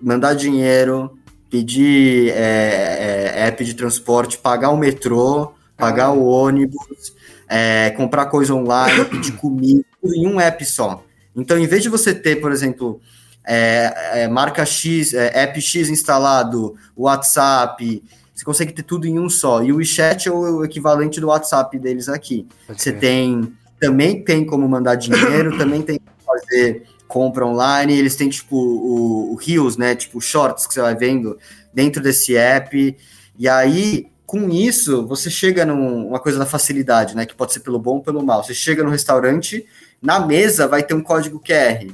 mandar 0.00 0.34
dinheiro, 0.34 1.16
pedir 1.48 2.30
é, 2.30 3.34
é, 3.36 3.46
app 3.46 3.64
de 3.64 3.74
transporte, 3.74 4.38
pagar 4.38 4.70
o 4.70 4.76
metrô, 4.76 5.52
pagar 5.76 6.06
ah. 6.06 6.12
o 6.12 6.24
ônibus, 6.24 7.14
é, 7.48 7.90
comprar 7.90 8.26
coisa 8.26 8.54
online, 8.54 9.04
pedir 9.10 9.32
comida, 9.32 9.84
tudo 10.00 10.14
em 10.14 10.26
um 10.26 10.40
app 10.40 10.64
só. 10.64 11.04
Então, 11.36 11.58
em 11.58 11.66
vez 11.66 11.82
de 11.82 11.88
você 11.88 12.14
ter, 12.14 12.36
por 12.36 12.52
exemplo, 12.52 13.00
é, 13.44 14.22
é, 14.22 14.28
marca 14.28 14.64
X, 14.64 15.12
é, 15.14 15.42
app 15.42 15.60
X 15.60 15.88
instalado, 15.88 16.76
WhatsApp, 16.96 18.02
você 18.42 18.44
consegue 18.44 18.72
ter 18.72 18.82
tudo 18.82 19.06
em 19.06 19.18
um 19.18 19.30
só. 19.30 19.62
E 19.62 19.72
o 19.72 19.76
WeChat 19.76 20.28
é 20.28 20.32
o 20.32 20.64
equivalente 20.64 21.20
do 21.20 21.28
WhatsApp 21.28 21.78
deles 21.78 22.08
aqui. 22.08 22.46
Você 22.68 22.92
tem, 22.92 23.52
também 23.80 24.22
tem 24.24 24.44
como 24.44 24.68
mandar 24.68 24.96
dinheiro, 24.96 25.56
também 25.56 25.80
tem 25.80 25.98
como 25.98 26.40
fazer 26.40 26.82
compra 27.06 27.46
online, 27.46 27.96
eles 27.96 28.16
têm 28.16 28.28
tipo 28.30 28.56
o, 28.56 29.32
o 29.32 29.36
Reels, 29.36 29.76
né, 29.76 29.94
tipo 29.94 30.18
shorts 30.18 30.66
que 30.66 30.72
você 30.72 30.80
vai 30.80 30.96
vendo 30.96 31.38
dentro 31.72 32.02
desse 32.02 32.34
app. 32.36 32.96
E 33.38 33.48
aí, 33.48 34.06
com 34.24 34.48
isso, 34.48 35.06
você 35.06 35.28
chega 35.30 35.66
numa 35.66 36.18
coisa 36.18 36.38
da 36.38 36.46
facilidade, 36.46 37.14
né, 37.14 37.26
que 37.26 37.34
pode 37.34 37.52
ser 37.52 37.60
pelo 37.60 37.78
bom 37.78 37.96
ou 37.96 38.02
pelo 38.02 38.24
mal. 38.24 38.42
Você 38.42 38.54
chega 38.54 38.82
no 38.82 38.90
restaurante, 38.90 39.64
na 40.00 40.26
mesa 40.26 40.66
vai 40.66 40.82
ter 40.82 40.94
um 40.94 41.02
código 41.02 41.38
QR. 41.38 41.86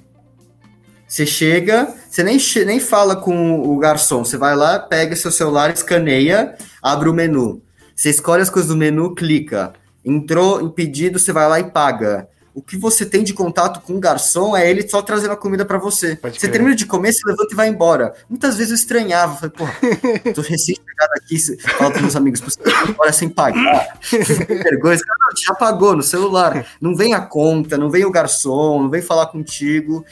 Você 1.09 1.24
chega, 1.24 1.94
você 2.09 2.22
nem, 2.22 2.38
nem 2.66 2.78
fala 2.78 3.16
com 3.16 3.62
o 3.62 3.78
garçom, 3.78 4.22
você 4.22 4.36
vai 4.36 4.54
lá, 4.54 4.78
pega 4.78 5.16
seu 5.16 5.32
celular, 5.32 5.72
escaneia, 5.72 6.54
abre 6.82 7.09
o 7.09 7.14
menu. 7.14 7.62
Você 7.96 8.11
escolhe 8.11 8.42
as 8.42 8.50
coisas 8.50 8.70
do 8.70 8.76
menu, 8.76 9.14
clica. 9.14 9.72
Entrou 10.04 10.61
em 10.61 10.68
pedido, 10.68 11.18
você 11.18 11.32
vai 11.32 11.48
lá 11.48 11.59
e 11.59 11.70
paga. 11.70 12.28
O 12.54 12.61
que 12.61 12.76
você 12.76 13.06
tem 13.06 13.22
de 13.22 13.32
contato 13.32 13.80
com 13.80 13.94
o 13.94 14.00
garçom 14.00 14.56
é 14.56 14.68
ele 14.68 14.86
só 14.88 15.00
trazendo 15.00 15.32
a 15.32 15.36
comida 15.36 15.64
para 15.64 15.78
você. 15.78 16.16
Pode 16.16 16.34
você 16.34 16.40
crer. 16.40 16.52
termina 16.52 16.74
de 16.74 16.86
comer, 16.86 17.12
você 17.12 17.20
levanta 17.24 17.52
e 17.52 17.56
vai 17.56 17.68
embora. 17.68 18.12
Muitas 18.28 18.56
vezes 18.56 18.72
eu 18.72 18.76
estranhava, 18.76 19.36
falei, 19.36 19.50
pô, 19.56 19.64
tô 20.34 20.40
recém-chegado 20.40 21.12
aqui, 21.16 21.38
falo 21.78 21.90
pros 21.90 22.02
meus 22.02 22.16
amigos, 22.16 22.40
você 22.40 22.61
vai 22.61 22.88
embora 22.88 23.12
sem 23.12 23.28
pagar. 23.28 23.96
vergonha, 24.11 24.98
cara, 24.98 25.34
já 25.36 25.54
pagou 25.54 25.96
no 25.96 26.02
celular. 26.02 26.66
Não 26.80 26.96
vem 26.96 27.14
a 27.14 27.20
conta, 27.20 27.78
não 27.78 27.90
vem 27.90 28.04
o 28.04 28.11
garçom, 28.11 28.82
não 28.82 28.90
vem 28.90 29.02
falar 29.02 29.26
contigo. 29.26 30.04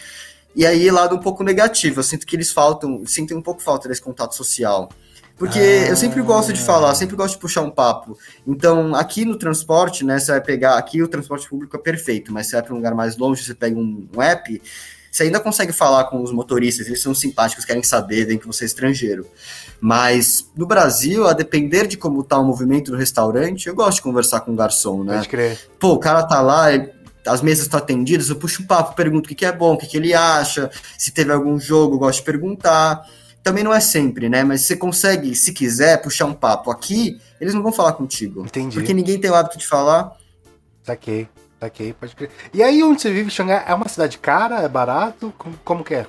E 0.57 0.65
aí, 0.65 0.91
lado 0.91 1.15
um 1.15 1.19
pouco 1.19 1.45
negativo, 1.45 2.01
eu 2.01 2.03
sinto 2.03 2.27
que 2.27 2.35
eles 2.35 2.51
faltam, 2.51 3.05
sentem 3.05 3.37
um 3.37 3.43
pouco 3.43 3.61
falta 3.61 3.89
desse 3.89 4.01
contato 4.01 4.35
social. 4.35 4.89
Porque 5.37 5.59
ah. 5.59 5.89
eu 5.91 5.97
sempre 5.97 6.23
gosto 6.23 6.51
de 6.51 6.63
falar, 6.63 6.95
sempre 6.95 7.15
gosto 7.15 7.35
de 7.35 7.41
puxar 7.41 7.61
um 7.61 7.71
papo. 7.71 8.19
Então, 8.47 8.95
aqui 8.95 9.27
no 9.27 9.37
transporte, 9.37 10.03
né, 10.03 10.19
você 10.19 10.33
vai 10.33 10.41
pegar, 10.41 10.79
aqui 10.79 11.03
o 11.03 11.09
transporte 11.09 11.47
público 11.47 11.77
é 11.77 11.79
perfeito, 11.79 12.33
mas 12.33 12.47
você 12.47 12.57
vai 12.57 12.63
para 12.63 12.73
um 12.73 12.77
lugar 12.77 12.95
mais 12.95 13.19
longe, 13.19 13.45
você 13.45 13.55
pega 13.55 13.79
um, 13.79 14.09
um 14.17 14.23
app, 14.23 14.63
você 15.11 15.25
ainda 15.25 15.41
consegue 15.41 15.73
falar 15.73 16.05
com 16.05 16.23
os 16.23 16.33
motoristas, 16.33 16.87
eles 16.87 17.03
são 17.03 17.15
simpáticos, 17.15 17.67
querem 17.67 17.83
saber, 17.83 18.25
vem 18.25 18.39
que 18.39 18.47
você 18.47 18.65
é 18.65 18.67
estrangeiro. 18.67 19.27
Mas 19.79 20.51
no 20.57 20.67
Brasil, 20.67 21.27
a 21.27 21.35
depender 21.35 21.87
de 21.87 21.99
como 21.99 22.25
tá 22.25 22.39
o 22.39 22.45
movimento 22.45 22.91
do 22.91 22.97
restaurante, 22.97 23.67
eu 23.67 23.75
gosto 23.75 23.97
de 23.97 24.03
conversar 24.03 24.41
com 24.41 24.53
o 24.53 24.57
garçom, 24.57 25.05
né? 25.05 25.17
Pode 25.17 25.29
crer. 25.29 25.59
Pô, 25.79 25.93
o 25.93 25.99
cara 25.99 26.23
tá 26.23 26.41
lá, 26.41 26.73
as 27.27 27.43
mesas 27.43 27.65
estão 27.65 27.79
atendidas, 27.79 28.29
eu 28.29 28.37
puxo 28.37 28.63
um 28.63 28.67
papo, 28.67 28.95
pergunto 28.95 29.27
o 29.27 29.29
que, 29.29 29.35
que 29.35 29.45
é 29.45 29.53
bom, 29.53 29.75
o 29.75 29.79
que, 29.79 29.87
que 29.87 29.97
ele 29.97 30.15
acha, 30.15 30.71
se 30.97 31.11
teve 31.11 31.33
algum 31.33 31.59
jogo, 31.59 31.95
eu 31.95 31.99
gosto 31.99 32.19
de 32.21 32.25
perguntar. 32.25 33.07
Também 33.43 33.63
não 33.63 33.73
é 33.73 33.81
sempre, 33.81 34.29
né? 34.29 34.43
Mas 34.43 34.63
você 34.63 34.77
consegue, 34.77 35.35
se 35.35 35.53
quiser, 35.53 36.03
puxar 36.03 36.27
um 36.27 36.35
papo. 36.35 36.71
Aqui, 36.71 37.21
eles 37.41 37.55
não 37.55 37.63
vão 37.63 37.73
falar 37.73 37.93
contigo. 37.93 38.45
Entendi. 38.45 38.77
Porque 38.77 38.93
ninguém 38.93 39.21
tem 39.21 39.31
o 39.31 39.35
hábito 39.35 39.57
de 39.57 39.67
falar. 39.67 40.13
Saquei, 40.83 41.29
saquei, 41.61 41.93
pode 41.93 42.17
crer. 42.17 42.31
E 42.53 42.63
aí, 42.63 42.83
onde 42.83 43.01
você 43.01 43.13
vive, 43.13 43.31
Xangai, 43.31 43.65
é 43.67 43.73
uma 43.73 43.89
cidade 43.89 44.19
cara? 44.19 44.63
É 44.63 44.69
barato? 44.69 45.33
Como, 45.39 45.57
como 45.65 45.85
que 45.85 45.95
é? 45.95 46.07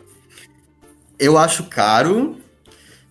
Eu 1.19 1.37
acho 1.37 1.63
caro, 1.65 2.37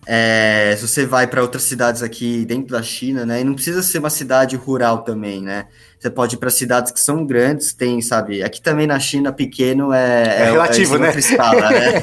é, 0.09 0.73
se 0.77 0.87
você 0.87 1.05
vai 1.05 1.27
para 1.27 1.41
outras 1.41 1.63
cidades 1.63 2.01
aqui 2.01 2.45
dentro 2.45 2.71
da 2.71 2.81
China, 2.81 3.25
né? 3.25 3.41
E 3.41 3.43
não 3.43 3.53
precisa 3.53 3.83
ser 3.83 3.99
uma 3.99 4.09
cidade 4.09 4.55
rural 4.55 4.99
também, 4.99 5.41
né? 5.41 5.67
Você 5.99 6.09
pode 6.09 6.35
ir 6.35 6.37
para 6.37 6.49
cidades 6.49 6.93
que 6.93 6.99
são 7.01 7.25
grandes, 7.25 7.73
tem, 7.73 8.01
sabe? 8.01 8.41
Aqui 8.41 8.61
também 8.61 8.87
na 8.87 8.97
China, 9.01 9.33
pequeno 9.33 9.91
é. 9.91 10.23
É, 10.23 10.41
é 10.43 10.51
relativo, 10.51 10.95
é, 10.95 10.99
né? 10.99 11.17
Escala, 11.17 11.69
né? 11.69 12.01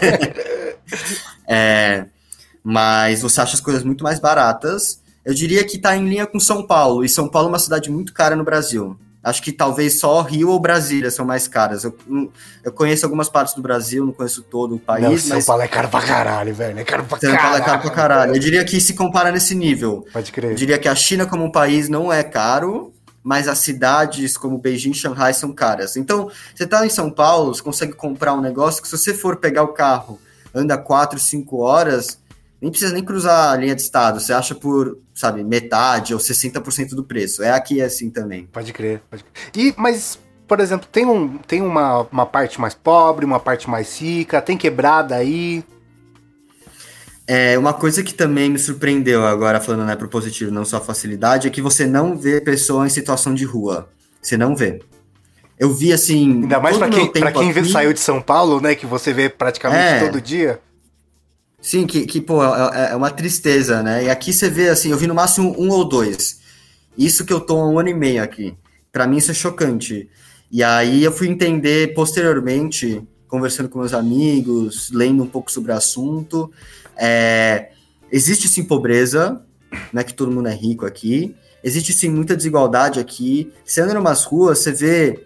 é, 1.49 2.05
mas 2.63 3.23
você 3.23 3.41
acha 3.41 3.55
as 3.55 3.61
coisas 3.61 3.83
muito 3.83 4.05
mais 4.05 4.21
baratas. 4.21 5.01
Eu 5.25 5.33
diria 5.33 5.65
que 5.65 5.77
está 5.77 5.97
em 5.97 6.07
linha 6.07 6.27
com 6.27 6.39
São 6.39 6.67
Paulo, 6.67 7.07
e 7.07 7.09
São 7.09 7.27
Paulo 7.27 7.49
é 7.49 7.53
uma 7.53 7.59
cidade 7.59 7.91
muito 7.91 8.13
cara 8.13 8.37
no 8.37 8.45
Brasil. 8.45 8.99
Acho 9.25 9.43
que 9.43 9.51
talvez 9.51 9.99
só 9.99 10.21
Rio 10.21 10.51
ou 10.51 10.61
Brasília 10.61 11.11
são 11.11 11.25
mais 11.25 11.49
caras. 11.49 11.83
Eu, 11.83 11.97
eu 12.63 12.71
conheço 12.71 13.07
algumas 13.07 13.31
partes 13.31 13.55
do 13.55 13.63
Brasil, 13.63 14.05
não 14.05 14.13
conheço 14.13 14.43
todo 14.43 14.75
o 14.75 14.79
país. 14.79 15.03
Não, 15.03 15.19
São 15.19 15.37
mas... 15.37 15.47
Paulo 15.47 15.63
é 15.63 15.69
caro 15.69 15.89
pra 15.89 16.03
caralho, 16.03 16.55
velho. 16.55 16.79
É 16.79 16.85
caro 16.85 17.05
pra 17.05 17.19
São 17.19 17.31
caralho. 17.31 17.43
Paulo 17.43 17.57
é 17.57 17.65
caro 17.65 17.81
pra 17.81 17.91
caralho. 17.91 18.35
Eu 18.35 18.39
diria 18.39 18.63
que 18.67 18.79
se 18.79 18.93
compara 18.93 19.33
nesse 19.33 19.55
nível. 19.55 20.07
Pode 20.13 20.31
crer. 20.31 20.51
Eu 20.51 20.55
diria 20.55 20.79
que 20.79 20.87
a 20.87 20.95
China 20.95 21.25
como 21.25 21.43
um 21.43 21.51
país 21.51 21.89
não 21.89 22.13
é 22.13 22.23
caro, 22.23 22.93
mas 23.23 23.49
as 23.49 23.59
cidades 23.59 24.37
como 24.37 24.59
Beijing 24.59 24.91
e 24.91 24.95
Shanghai 24.95 25.33
são 25.33 25.55
caras. 25.55 25.97
Então, 25.97 26.31
você 26.55 26.67
tá 26.67 26.85
em 26.85 26.91
São 26.91 27.11
Paulo, 27.11 27.55
você 27.55 27.63
consegue 27.63 27.95
comprar 27.95 28.35
um 28.35 28.43
negócio 28.43 28.83
que 28.83 28.89
se 28.89 28.99
você 28.99 29.15
for 29.15 29.37
pegar 29.37 29.63
o 29.63 29.69
carro, 29.69 30.21
anda 30.55 30.77
4, 30.77 31.19
5 31.19 31.57
horas, 31.63 32.19
nem 32.65 32.71
precisa 32.71 32.95
nem 32.95 33.05
cruzar 33.05 33.53
a 33.53 33.57
linha 33.57 33.75
de 33.75 33.83
estado, 33.83 34.19
você 34.19 34.33
acha 34.33 34.55
por, 34.55 34.99
sabe, 35.15 35.45
metade 35.45 36.15
ou 36.15 36.19
60% 36.19 36.95
do 36.95 37.05
preço. 37.05 37.43
É 37.43 37.51
aqui 37.51 37.83
assim 37.83 38.09
também. 38.09 38.49
Pode 38.51 38.73
crer, 38.73 39.03
pode 39.11 39.23
crer. 39.23 39.33
E, 39.55 39.75
mas 39.77 40.19
por 40.49 40.61
exemplo, 40.61 40.89
tem, 40.91 41.05
um, 41.05 41.37
tem 41.39 41.61
uma, 41.61 42.07
uma 42.11 42.25
parte 42.25 42.59
mais 42.59 42.75
pobre, 42.75 43.27
uma 43.27 43.39
parte 43.39 43.69
mais 43.69 44.01
rica, 44.01 44.41
tem 44.41 44.57
quebrada 44.57 45.15
aí. 45.15 45.63
É, 47.27 47.59
uma 47.59 47.75
coisa 47.75 48.03
que 48.03 48.15
também 48.15 48.51
me 48.51 48.59
surpreendeu 48.59 49.27
agora, 49.27 49.61
falando 49.61 49.87
né, 49.87 49.95
pro 49.95 50.09
positivo, 50.09 50.51
não 50.51 50.65
só 50.65 50.79
a 50.79 50.81
facilidade, 50.81 51.47
é 51.47 51.51
que 51.51 51.61
você 51.61 51.87
não 51.87 52.17
vê 52.17 52.41
pessoa 52.41 52.87
em 52.87 52.91
situação 52.91 53.35
de 53.35 53.45
rua. 53.45 53.91
Você 54.23 54.39
não 54.39 54.57
vê. 54.57 54.81
Eu 55.59 55.71
vi 55.73 55.93
assim. 55.93 56.43
Ainda 56.43 56.61
mais 56.61 56.79
pra 56.79 56.89
quem, 56.89 57.13
pra 57.13 57.31
quem 57.31 57.51
aqui... 57.51 57.69
saiu 57.69 57.93
de 57.93 58.01
São 58.01 58.23
Paulo, 58.23 58.59
né? 58.61 58.75
Que 58.75 58.87
você 58.87 59.13
vê 59.13 59.29
praticamente 59.29 59.83
é, 59.83 60.07
todo 60.07 60.21
dia. 60.21 60.61
Sim, 61.65 61.87
que, 61.87 62.05
que 62.05 62.21
pô, 62.21 62.45
é, 62.45 62.91
é 62.91 62.95
uma 62.95 63.11
tristeza, 63.11 63.83
né? 63.83 64.05
E 64.05 64.11
aqui 64.11 64.35
você 64.35 64.51
vê 64.51 64.69
assim, 64.69 64.91
eu 64.91 64.99
vi 64.99 65.07
no 65.07 65.15
máximo 65.15 65.57
um 65.59 65.71
ou 65.71 65.83
dois. 65.83 66.41
Isso 66.97 67.25
que 67.25 67.33
eu 67.33 67.41
tô 67.41 67.59
há 67.59 67.67
um 67.67 67.79
ano 67.79 67.89
e 67.89 67.95
meio 67.95 68.23
aqui. 68.23 68.55
Para 68.93 69.07
mim 69.07 69.17
isso 69.17 69.31
é 69.31 69.35
chocante. 69.35 70.07
E 70.53 70.63
aí 70.63 71.03
eu 71.03 71.11
fui 71.11 71.27
entender 71.27 71.95
posteriormente, 71.95 73.03
conversando 73.27 73.71
com 73.71 73.79
meus 73.79 73.95
amigos, 73.95 74.91
lendo 74.93 75.23
um 75.23 75.27
pouco 75.27 75.51
sobre 75.51 75.73
o 75.73 75.75
assunto. 75.75 76.53
É, 76.99 77.71
existe 78.13 78.47
sim 78.47 78.63
pobreza, 78.65 79.41
não 79.91 80.03
é 80.03 80.05
que 80.05 80.13
todo 80.13 80.31
mundo 80.31 80.49
é 80.49 80.55
rico 80.55 80.85
aqui. 80.85 81.35
Existe 81.65 81.95
sim 81.95 82.11
muita 82.11 82.37
desigualdade 82.37 83.01
aqui. 83.01 83.51
Você 83.65 83.81
anda 83.81 83.95
em 83.95 83.97
umas 83.97 84.25
ruas, 84.25 84.59
você 84.59 84.71
vê. 84.71 85.25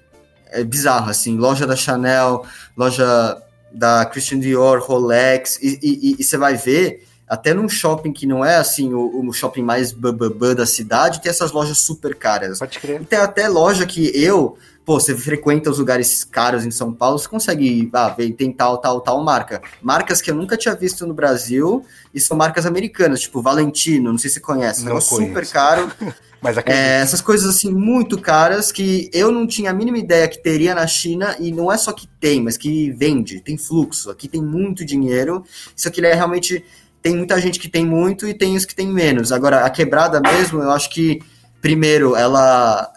É 0.52 0.62
bizarro, 0.62 1.10
assim, 1.10 1.36
loja 1.36 1.66
da 1.66 1.74
Chanel, 1.74 2.46
loja 2.76 3.42
da 3.72 4.04
Christian 4.06 4.40
Dior, 4.40 4.80
Rolex, 4.80 5.58
e, 5.62 5.78
e, 5.82 6.16
e, 6.18 6.24
você 6.24 6.36
vai 6.36 6.54
ver, 6.54 7.06
até 7.26 7.52
num 7.52 7.68
shopping 7.68 8.12
que 8.12 8.26
não 8.26 8.44
é 8.44 8.56
assim 8.56 8.94
o, 8.94 9.26
o 9.26 9.32
shopping 9.32 9.62
mais 9.62 9.92
bababã 9.92 10.54
da 10.54 10.66
cidade, 10.66 11.20
tem 11.20 11.30
essas 11.30 11.52
lojas 11.52 11.78
super 11.78 12.14
caras. 12.14 12.58
Pode 12.58 12.78
crer. 12.78 13.02
E 13.02 13.04
tem 13.04 13.18
até 13.18 13.48
loja 13.48 13.86
que 13.86 14.10
eu 14.14 14.56
pô, 14.88 14.98
você 14.98 15.14
frequenta 15.14 15.68
os 15.68 15.78
lugares 15.78 16.24
caros 16.24 16.64
em 16.64 16.70
São 16.70 16.94
Paulo, 16.94 17.18
você 17.18 17.28
consegue 17.28 17.90
ah, 17.92 18.08
ver, 18.08 18.32
tem 18.32 18.50
tal, 18.50 18.78
tal, 18.78 19.02
tal 19.02 19.22
marca. 19.22 19.60
Marcas 19.82 20.22
que 20.22 20.30
eu 20.30 20.34
nunca 20.34 20.56
tinha 20.56 20.74
visto 20.74 21.06
no 21.06 21.12
Brasil 21.12 21.84
e 22.14 22.18
são 22.18 22.34
marcas 22.34 22.64
americanas, 22.64 23.20
tipo 23.20 23.42
Valentino, 23.42 24.10
não 24.10 24.16
sei 24.16 24.30
se 24.30 24.36
você 24.36 24.40
conhece, 24.40 24.86
não 24.86 24.96
é 24.96 25.00
super 25.02 25.46
caro. 25.46 25.92
Mas 26.40 26.56
é, 26.56 27.00
essas 27.00 27.20
coisas 27.20 27.56
assim 27.56 27.72
muito 27.72 28.16
caras 28.16 28.70
que 28.70 29.10
eu 29.12 29.32
não 29.32 29.46
tinha 29.46 29.70
a 29.70 29.74
mínima 29.74 29.98
ideia 29.98 30.28
que 30.28 30.40
teria 30.40 30.74
na 30.74 30.86
China 30.86 31.36
e 31.40 31.50
não 31.50 31.70
é 31.70 31.76
só 31.76 31.92
que 31.92 32.06
tem, 32.20 32.42
mas 32.42 32.56
que 32.56 32.92
vende, 32.92 33.40
tem 33.40 33.58
fluxo. 33.58 34.10
Aqui 34.10 34.28
tem 34.28 34.40
muito 34.40 34.84
dinheiro. 34.84 35.44
Isso 35.74 35.88
aqui 35.88 36.04
é 36.04 36.14
realmente 36.14 36.64
tem 37.02 37.16
muita 37.16 37.40
gente 37.40 37.58
que 37.58 37.68
tem 37.68 37.84
muito 37.84 38.26
e 38.28 38.34
tem 38.34 38.56
os 38.56 38.64
que 38.64 38.74
tem 38.74 38.86
menos. 38.86 39.32
Agora 39.32 39.64
a 39.64 39.70
quebrada 39.70 40.20
mesmo, 40.20 40.62
eu 40.62 40.70
acho 40.70 40.90
que 40.90 41.20
primeiro 41.60 42.14
ela 42.14 42.88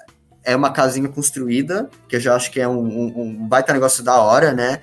é 0.43 0.55
uma 0.55 0.71
casinha 0.71 1.07
construída, 1.07 1.89
que 2.07 2.15
eu 2.15 2.19
já 2.19 2.35
acho 2.35 2.51
que 2.51 2.59
é 2.59 2.67
um, 2.67 2.79
um, 2.79 3.21
um 3.21 3.47
baita 3.47 3.73
negócio 3.73 4.03
da 4.03 4.19
hora, 4.19 4.53
né? 4.53 4.81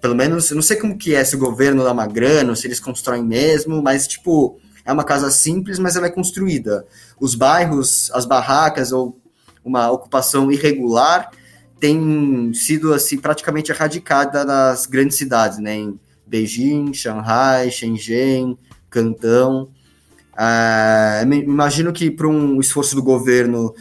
Pelo 0.00 0.14
menos, 0.14 0.50
eu 0.50 0.54
não 0.54 0.62
sei 0.62 0.76
como 0.76 0.98
que 0.98 1.14
é, 1.14 1.24
se 1.24 1.34
o 1.34 1.38
governo 1.38 1.82
dá 1.82 1.92
uma 1.92 2.06
grana, 2.06 2.54
se 2.54 2.66
eles 2.66 2.80
constroem 2.80 3.24
mesmo, 3.24 3.82
mas, 3.82 4.06
tipo, 4.06 4.58
é 4.84 4.92
uma 4.92 5.04
casa 5.04 5.30
simples, 5.30 5.78
mas 5.78 5.96
ela 5.96 6.06
é 6.06 6.10
construída. 6.10 6.86
Os 7.18 7.34
bairros, 7.34 8.10
as 8.12 8.26
barracas 8.26 8.92
ou 8.92 9.18
uma 9.64 9.90
ocupação 9.90 10.52
irregular 10.52 11.30
tem 11.80 12.52
sido, 12.54 12.92
assim, 12.92 13.18
praticamente 13.18 13.70
erradicada 13.70 14.44
nas 14.44 14.86
grandes 14.86 15.16
cidades, 15.16 15.58
né? 15.58 15.74
Em 15.76 16.00
Beijing, 16.26 16.92
Shanghai, 16.92 17.70
Shenzhen, 17.70 18.58
Cantão. 18.90 19.68
Ah, 20.36 21.22
imagino 21.24 21.92
que 21.92 22.10
para 22.10 22.26
um 22.26 22.60
esforço 22.60 22.94
do 22.96 23.02
governo 23.02 23.74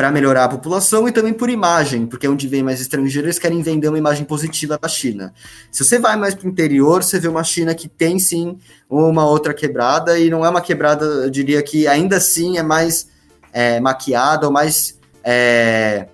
para 0.00 0.10
melhorar 0.10 0.44
a 0.44 0.48
população 0.48 1.06
e 1.06 1.12
também 1.12 1.34
por 1.34 1.50
imagem, 1.50 2.06
porque 2.06 2.26
onde 2.26 2.48
vem 2.48 2.62
mais 2.62 2.80
estrangeiros 2.80 3.26
eles 3.26 3.38
querem 3.38 3.60
vender 3.60 3.86
uma 3.86 3.98
imagem 3.98 4.24
positiva 4.24 4.78
da 4.78 4.88
China. 4.88 5.34
Se 5.70 5.84
você 5.84 5.98
vai 5.98 6.16
mais 6.16 6.34
para 6.34 6.46
o 6.46 6.50
interior, 6.50 7.02
você 7.02 7.20
vê 7.20 7.28
uma 7.28 7.44
China 7.44 7.74
que 7.74 7.86
tem 7.86 8.18
sim 8.18 8.56
uma 8.88 9.26
outra 9.26 9.52
quebrada 9.52 10.18
e 10.18 10.30
não 10.30 10.42
é 10.42 10.48
uma 10.48 10.62
quebrada, 10.62 11.04
eu 11.04 11.28
diria 11.28 11.62
que 11.62 11.86
ainda 11.86 12.16
assim 12.16 12.56
é 12.56 12.62
mais 12.62 13.10
é, 13.52 13.78
maquiada 13.78 14.46
ou 14.46 14.52
mais, 14.54 14.98
é, 15.22 16.08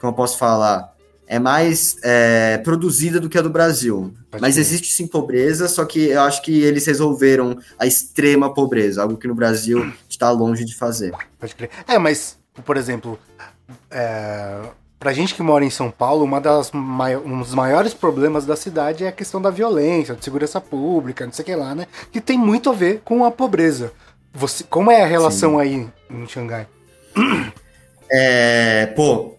como 0.00 0.12
eu 0.12 0.16
posso 0.16 0.38
falar, 0.38 0.94
é 1.26 1.40
mais 1.40 1.96
é, 2.04 2.58
produzida 2.58 3.18
do 3.18 3.28
que 3.28 3.36
a 3.36 3.42
do 3.42 3.50
Brasil. 3.50 4.14
Pode 4.30 4.40
mas 4.40 4.56
existe 4.56 4.92
sim 4.92 5.08
pobreza, 5.08 5.66
só 5.66 5.84
que 5.84 6.10
eu 6.10 6.20
acho 6.20 6.40
que 6.40 6.62
eles 6.62 6.86
resolveram 6.86 7.58
a 7.80 7.84
extrema 7.84 8.54
pobreza, 8.54 9.02
algo 9.02 9.16
que 9.16 9.26
no 9.26 9.34
Brasil 9.34 9.92
está 10.08 10.30
longe 10.30 10.64
de 10.64 10.76
fazer. 10.76 11.12
Pode 11.36 11.56
crer. 11.56 11.70
É, 11.88 11.98
mas 11.98 12.43
por 12.62 12.76
exemplo, 12.76 13.18
é, 13.90 14.60
pra 14.98 15.12
gente 15.12 15.34
que 15.34 15.42
mora 15.42 15.64
em 15.64 15.70
São 15.70 15.90
Paulo, 15.90 16.24
uma 16.24 16.40
das 16.40 16.72
um 16.72 17.38
dos 17.38 17.54
maiores 17.54 17.92
problemas 17.92 18.46
da 18.46 18.56
cidade 18.56 19.04
é 19.04 19.08
a 19.08 19.12
questão 19.12 19.40
da 19.40 19.50
violência, 19.50 20.14
de 20.14 20.24
segurança 20.24 20.60
pública, 20.60 21.26
não 21.26 21.32
sei 21.32 21.42
o 21.42 21.46
que 21.46 21.54
lá, 21.54 21.74
né? 21.74 21.86
Que 22.12 22.20
tem 22.20 22.38
muito 22.38 22.70
a 22.70 22.72
ver 22.72 23.02
com 23.04 23.24
a 23.24 23.30
pobreza. 23.30 23.92
Você, 24.32 24.64
como 24.64 24.90
é 24.90 25.02
a 25.02 25.06
relação 25.06 25.52
Sim. 25.52 25.60
aí 25.60 25.88
em 26.10 26.26
Xangai? 26.26 26.66
É, 28.10 28.86
pô, 28.94 29.34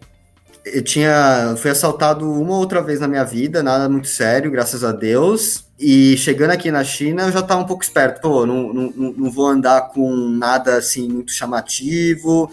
eu 0.65 0.83
tinha. 0.83 1.55
Fui 1.57 1.69
assaltado 1.69 2.29
uma 2.29 2.57
outra 2.57 2.81
vez 2.81 2.99
na 2.99 3.07
minha 3.07 3.23
vida, 3.23 3.61
nada 3.61 3.87
muito 3.87 4.07
sério, 4.07 4.51
graças 4.51 4.83
a 4.83 4.91
Deus. 4.91 5.65
E 5.79 6.17
chegando 6.17 6.51
aqui 6.51 6.71
na 6.71 6.83
China, 6.83 7.23
eu 7.23 7.31
já 7.31 7.41
estava 7.41 7.61
um 7.61 7.65
pouco 7.65 7.83
esperto. 7.83 8.21
Pô, 8.21 8.45
não, 8.45 8.73
não, 8.73 8.91
não 9.17 9.31
vou 9.31 9.47
andar 9.47 9.89
com 9.89 10.09
nada 10.11 10.77
assim 10.77 11.07
muito 11.07 11.31
chamativo. 11.31 12.49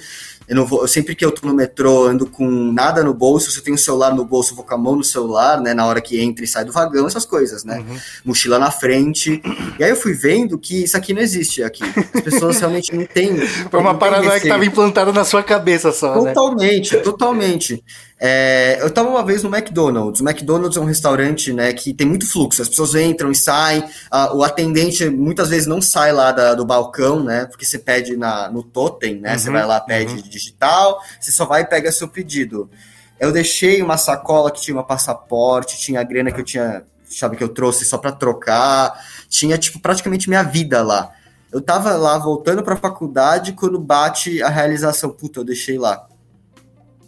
Eu 0.53 0.57
não 0.57 0.67
vou, 0.67 0.83
eu 0.83 0.89
sempre 0.89 1.15
que 1.15 1.25
eu 1.25 1.33
tô 1.33 1.49
no 1.49 1.55
metrô, 1.55 2.05
ando 2.05 2.27
com 2.27 2.47
nada 2.47 3.03
no 3.03 3.15
bolso, 3.15 3.51
se 3.51 3.57
eu 3.57 3.65
tenho 3.65 3.75
o 3.75 3.79
celular 3.79 4.15
no 4.15 4.23
bolso, 4.23 4.55
vou 4.55 4.63
com 4.63 4.75
a 4.75 4.77
mão 4.77 4.95
no 4.95 5.03
celular, 5.03 5.59
né, 5.59 5.73
na 5.73 5.87
hora 5.87 5.99
que 5.99 6.21
entra 6.21 6.45
e 6.45 6.47
sai 6.47 6.63
do 6.63 6.71
vagão, 6.71 7.07
essas 7.07 7.25
coisas, 7.25 7.65
né? 7.65 7.79
Uhum. 7.79 7.97
Mochila 8.27 8.59
na 8.59 8.71
frente. 8.71 9.41
E 9.79 9.83
aí 9.83 9.89
eu 9.89 9.97
fui 9.97 10.13
vendo 10.13 10.59
que 10.59 10.85
isso 10.85 10.95
aqui 10.95 11.15
não 11.15 11.23
existe 11.23 11.63
aqui. 11.63 11.83
As 12.15 12.21
pessoas 12.21 12.61
realmente 12.61 12.95
não 12.95 13.07
têm. 13.07 13.35
Foi 13.71 13.81
uma 13.81 13.95
paranoia 13.95 14.39
que 14.39 14.47
estava 14.47 14.67
implantada 14.67 15.11
na 15.11 15.25
sua 15.25 15.43
cabeça 15.43 15.91
só? 15.91 16.13
Totalmente, 16.13 16.97
né? 16.97 17.03
totalmente. 17.03 17.83
É, 18.25 18.81
eu 18.81 18.87
estava 18.87 19.09
uma 19.09 19.25
vez 19.25 19.43
no 19.43 19.53
McDonald's. 19.53 20.21
O 20.21 20.25
McDonald's 20.25 20.77
é 20.77 20.81
um 20.81 20.85
restaurante 20.85 21.53
né, 21.53 21.73
que 21.73 21.93
tem 21.93 22.07
muito 22.07 22.25
fluxo. 22.25 22.63
As 22.63 22.69
pessoas 22.69 22.95
entram 22.95 23.33
e 23.33 23.35
saem. 23.35 23.83
A, 24.09 24.33
o 24.33 24.45
atendente 24.45 25.11
muitas 25.11 25.49
vezes 25.49 25.67
não 25.67 25.83
sai 25.83 26.13
lá 26.13 26.31
da, 26.31 26.55
do 26.55 26.65
balcão, 26.65 27.25
né? 27.25 27.47
Porque 27.47 27.65
você 27.65 27.81
pede 27.81 28.17
na, 28.17 28.49
no 28.49 28.63
totem, 28.63 29.17
né? 29.17 29.33
Uhum, 29.33 29.39
você 29.41 29.51
vai 29.51 29.67
lá, 29.67 29.81
pede 29.81 30.15
uhum. 30.15 30.23
digital, 30.23 31.01
você 31.21 31.33
só 31.33 31.45
vai 31.45 31.63
e 31.63 31.65
pega 31.65 31.91
seu 31.91 32.07
pedido. 32.07 32.71
Eu 33.19 33.33
deixei 33.33 33.83
uma 33.83 33.97
sacola 33.97 34.53
que 34.53 34.61
tinha 34.61 34.79
um 34.79 34.85
passaporte, 34.85 35.81
tinha 35.81 35.99
a 35.99 36.05
grana 36.05 36.31
que 36.31 36.41
eu 36.41 36.45
tinha, 36.45 36.85
sabe, 37.05 37.37
que 37.37 37.43
eu 37.43 37.49
trouxe 37.49 37.85
só 37.85 37.99
para 37.99 38.13
trocar. 38.13 39.05
Tinha, 39.29 39.59
tipo, 39.59 39.81
praticamente 39.81 40.29
minha 40.29 40.45
vida 40.45 40.81
lá. 40.81 41.11
Eu 41.51 41.61
tava 41.61 41.97
lá 41.97 42.19
voltando 42.19 42.63
para 42.63 42.75
a 42.75 42.79
faculdade 42.79 43.53
quando 43.53 43.81
bate 43.81 44.41
a 44.45 44.49
realização. 44.49 45.11
Puta, 45.11 45.41
eu 45.41 45.45
deixei 45.45 45.77
lá 45.77 46.07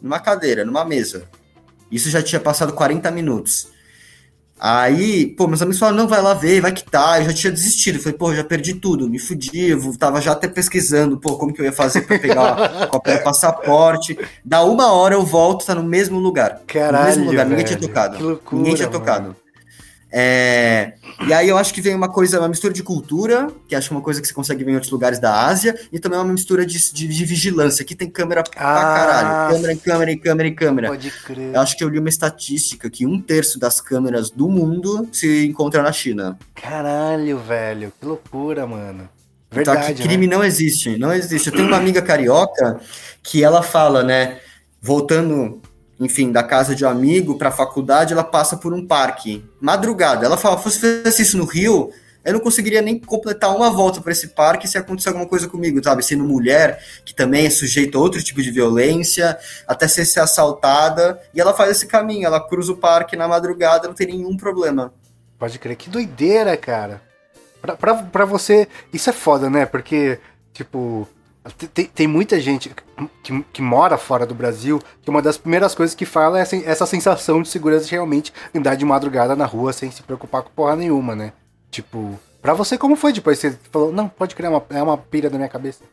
numa 0.04 0.20
cadeira, 0.20 0.66
numa 0.66 0.84
mesa. 0.84 1.24
Isso 1.90 2.10
já 2.10 2.22
tinha 2.22 2.38
passado 2.38 2.74
40 2.74 3.10
minutos. 3.10 3.68
Aí, 4.60 5.26
pô, 5.34 5.46
meus 5.48 5.62
amigos 5.62 5.78
falaram, 5.78 5.96
não, 5.96 6.06
vai 6.06 6.20
lá 6.20 6.34
ver, 6.34 6.60
vai 6.60 6.72
que 6.72 6.84
tá. 6.84 7.18
Eu 7.18 7.24
já 7.24 7.32
tinha 7.32 7.52
desistido. 7.52 7.98
falei, 7.98 8.16
pô, 8.16 8.34
já 8.34 8.44
perdi 8.44 8.74
tudo, 8.74 9.08
me 9.08 9.18
fudi. 9.18 9.70
Eu 9.70 9.96
tava 9.96 10.20
já 10.20 10.32
até 10.32 10.46
pesquisando, 10.46 11.18
pô, 11.18 11.36
como 11.38 11.52
que 11.52 11.60
eu 11.60 11.64
ia 11.64 11.72
fazer 11.72 12.02
pra 12.02 12.18
pegar 12.18 12.90
o 12.92 13.00
passaporte. 13.24 14.16
Da 14.44 14.62
uma 14.62 14.92
hora 14.92 15.14
eu 15.14 15.24
volto, 15.24 15.64
tá 15.64 15.74
no 15.74 15.82
mesmo 15.82 16.18
lugar. 16.18 16.60
Caralho, 16.66 17.04
no 17.04 17.06
mesmo 17.06 17.24
lugar, 17.24 17.46
velho. 17.46 17.50
ninguém 17.50 17.64
tinha 17.64 17.80
tocado. 17.80 18.16
Que 18.18 18.22
loucura, 18.22 18.56
ninguém 18.62 18.74
tinha 18.74 18.88
tocado. 18.88 19.36
É, 20.16 20.92
e 21.26 21.32
aí 21.32 21.48
eu 21.48 21.58
acho 21.58 21.74
que 21.74 21.80
vem 21.80 21.92
uma 21.92 22.08
coisa, 22.08 22.38
uma 22.38 22.48
mistura 22.48 22.72
de 22.72 22.84
cultura, 22.84 23.48
que 23.66 23.74
acho 23.74 23.92
é 23.92 23.96
uma 23.96 24.00
coisa 24.00 24.20
que 24.20 24.28
você 24.28 24.32
consegue 24.32 24.62
ver 24.62 24.70
em 24.70 24.74
outros 24.74 24.92
lugares 24.92 25.18
da 25.18 25.44
Ásia, 25.44 25.76
e 25.92 25.98
também 25.98 26.16
uma 26.20 26.32
mistura 26.32 26.64
de, 26.64 26.78
de, 26.92 27.08
de 27.08 27.24
vigilância. 27.24 27.82
Aqui 27.82 27.96
tem 27.96 28.08
câmera 28.08 28.42
ah, 28.42 28.44
pra 28.44 28.54
caralho. 28.54 29.54
Câmera 29.56 29.72
em 29.72 29.76
câmera 29.76 30.12
em 30.12 30.18
câmera 30.18 30.48
em 30.48 30.54
câmera. 30.54 30.88
Pode 30.88 31.10
crer. 31.10 31.52
Eu 31.52 31.60
acho 31.60 31.76
que 31.76 31.82
eu 31.82 31.88
li 31.88 31.98
uma 31.98 32.08
estatística 32.08 32.88
que 32.88 33.04
um 33.04 33.20
terço 33.20 33.58
das 33.58 33.80
câmeras 33.80 34.30
do 34.30 34.48
mundo 34.48 35.08
se 35.10 35.46
encontra 35.46 35.82
na 35.82 35.90
China. 35.90 36.38
Caralho, 36.54 37.36
velho. 37.40 37.92
Que 37.98 38.06
loucura, 38.06 38.68
mano. 38.68 39.08
Verdade, 39.50 39.92
então 39.92 40.06
crime 40.06 40.28
né? 40.28 40.36
não 40.36 40.44
existe, 40.44 40.96
não 40.96 41.12
existe. 41.12 41.48
Eu 41.48 41.54
tenho 41.54 41.66
uma 41.66 41.76
amiga 41.76 42.00
carioca 42.00 42.80
que 43.20 43.42
ela 43.42 43.62
fala, 43.62 44.04
né, 44.04 44.38
voltando 44.80 45.60
enfim, 45.98 46.32
da 46.32 46.42
casa 46.42 46.74
de 46.74 46.84
um 46.84 46.88
amigo 46.88 47.38
para 47.38 47.48
a 47.48 47.52
faculdade, 47.52 48.12
ela 48.12 48.24
passa 48.24 48.56
por 48.56 48.72
um 48.72 48.86
parque. 48.86 49.44
Madrugada. 49.60 50.26
Ela 50.26 50.36
fala: 50.36 50.58
se 50.58 50.80
fizesse 50.80 51.22
isso 51.22 51.38
no 51.38 51.44
Rio, 51.44 51.92
eu 52.24 52.32
não 52.32 52.40
conseguiria 52.40 52.80
nem 52.80 52.98
completar 52.98 53.54
uma 53.54 53.70
volta 53.70 54.00
para 54.00 54.10
esse 54.10 54.28
parque 54.28 54.66
se 54.66 54.78
acontecer 54.78 55.10
alguma 55.10 55.26
coisa 55.26 55.46
comigo, 55.46 55.82
sabe? 55.84 56.02
Sendo 56.02 56.24
mulher, 56.24 56.82
que 57.04 57.14
também 57.14 57.46
é 57.46 57.50
sujeita 57.50 57.98
a 57.98 58.00
outro 58.00 58.22
tipo 58.22 58.42
de 58.42 58.50
violência, 58.50 59.38
até 59.68 59.86
ser, 59.86 60.06
ser 60.06 60.20
assaltada. 60.20 61.20
E 61.34 61.40
ela 61.40 61.52
faz 61.52 61.70
esse 61.70 61.86
caminho, 61.86 62.26
ela 62.26 62.40
cruza 62.40 62.72
o 62.72 62.76
parque 62.76 63.14
na 63.16 63.28
madrugada, 63.28 63.86
não 63.86 63.94
tem 63.94 64.06
nenhum 64.06 64.36
problema. 64.36 64.92
Pode 65.38 65.58
crer, 65.58 65.76
que 65.76 65.90
doideira, 65.90 66.56
cara. 66.56 67.02
Pra, 67.60 67.76
pra, 67.76 67.94
pra 67.94 68.24
você, 68.24 68.68
isso 68.92 69.10
é 69.10 69.12
foda, 69.12 69.50
né? 69.50 69.66
Porque, 69.66 70.18
tipo, 70.52 71.06
Tem, 71.74 71.84
tem 71.84 72.06
muita 72.06 72.40
gente 72.40 72.74
que, 73.22 73.44
que, 73.52 73.60
mora 73.60 73.98
fora 73.98 74.24
do 74.24 74.34
Brasil 74.34 74.80
que 75.02 75.10
uma 75.10 75.20
das 75.20 75.36
primeiras 75.36 75.74
coisas 75.74 75.94
que 75.94 76.06
fala 76.06 76.40
é 76.40 76.42
essa 76.64 76.86
sensação 76.86 77.42
de 77.42 77.48
segurança 77.48 77.84
de 77.84 77.90
realmente 77.90 78.32
andar 78.54 78.76
de 78.76 78.84
madrugada 78.84 79.36
na 79.36 79.44
rua 79.44 79.72
sem 79.72 79.90
se 79.90 80.02
preocupar 80.02 80.42
com 80.42 80.50
porra 80.50 80.74
nenhuma, 80.74 81.14
né? 81.14 81.34
Tipo, 81.70 82.18
pra 82.40 82.54
você 82.54 82.78
como 82.78 82.96
foi 82.96 83.12
depois? 83.12 83.38
Você 83.38 83.58
falou, 83.70 83.92
não, 83.92 84.08
pode 84.08 84.34
criar 84.34 84.48
uma, 84.48 84.64
é 84.70 84.82
uma 84.82 84.96
pilha 84.96 85.28
da 85.28 85.36
minha 85.36 85.48
cabeça 85.48 85.84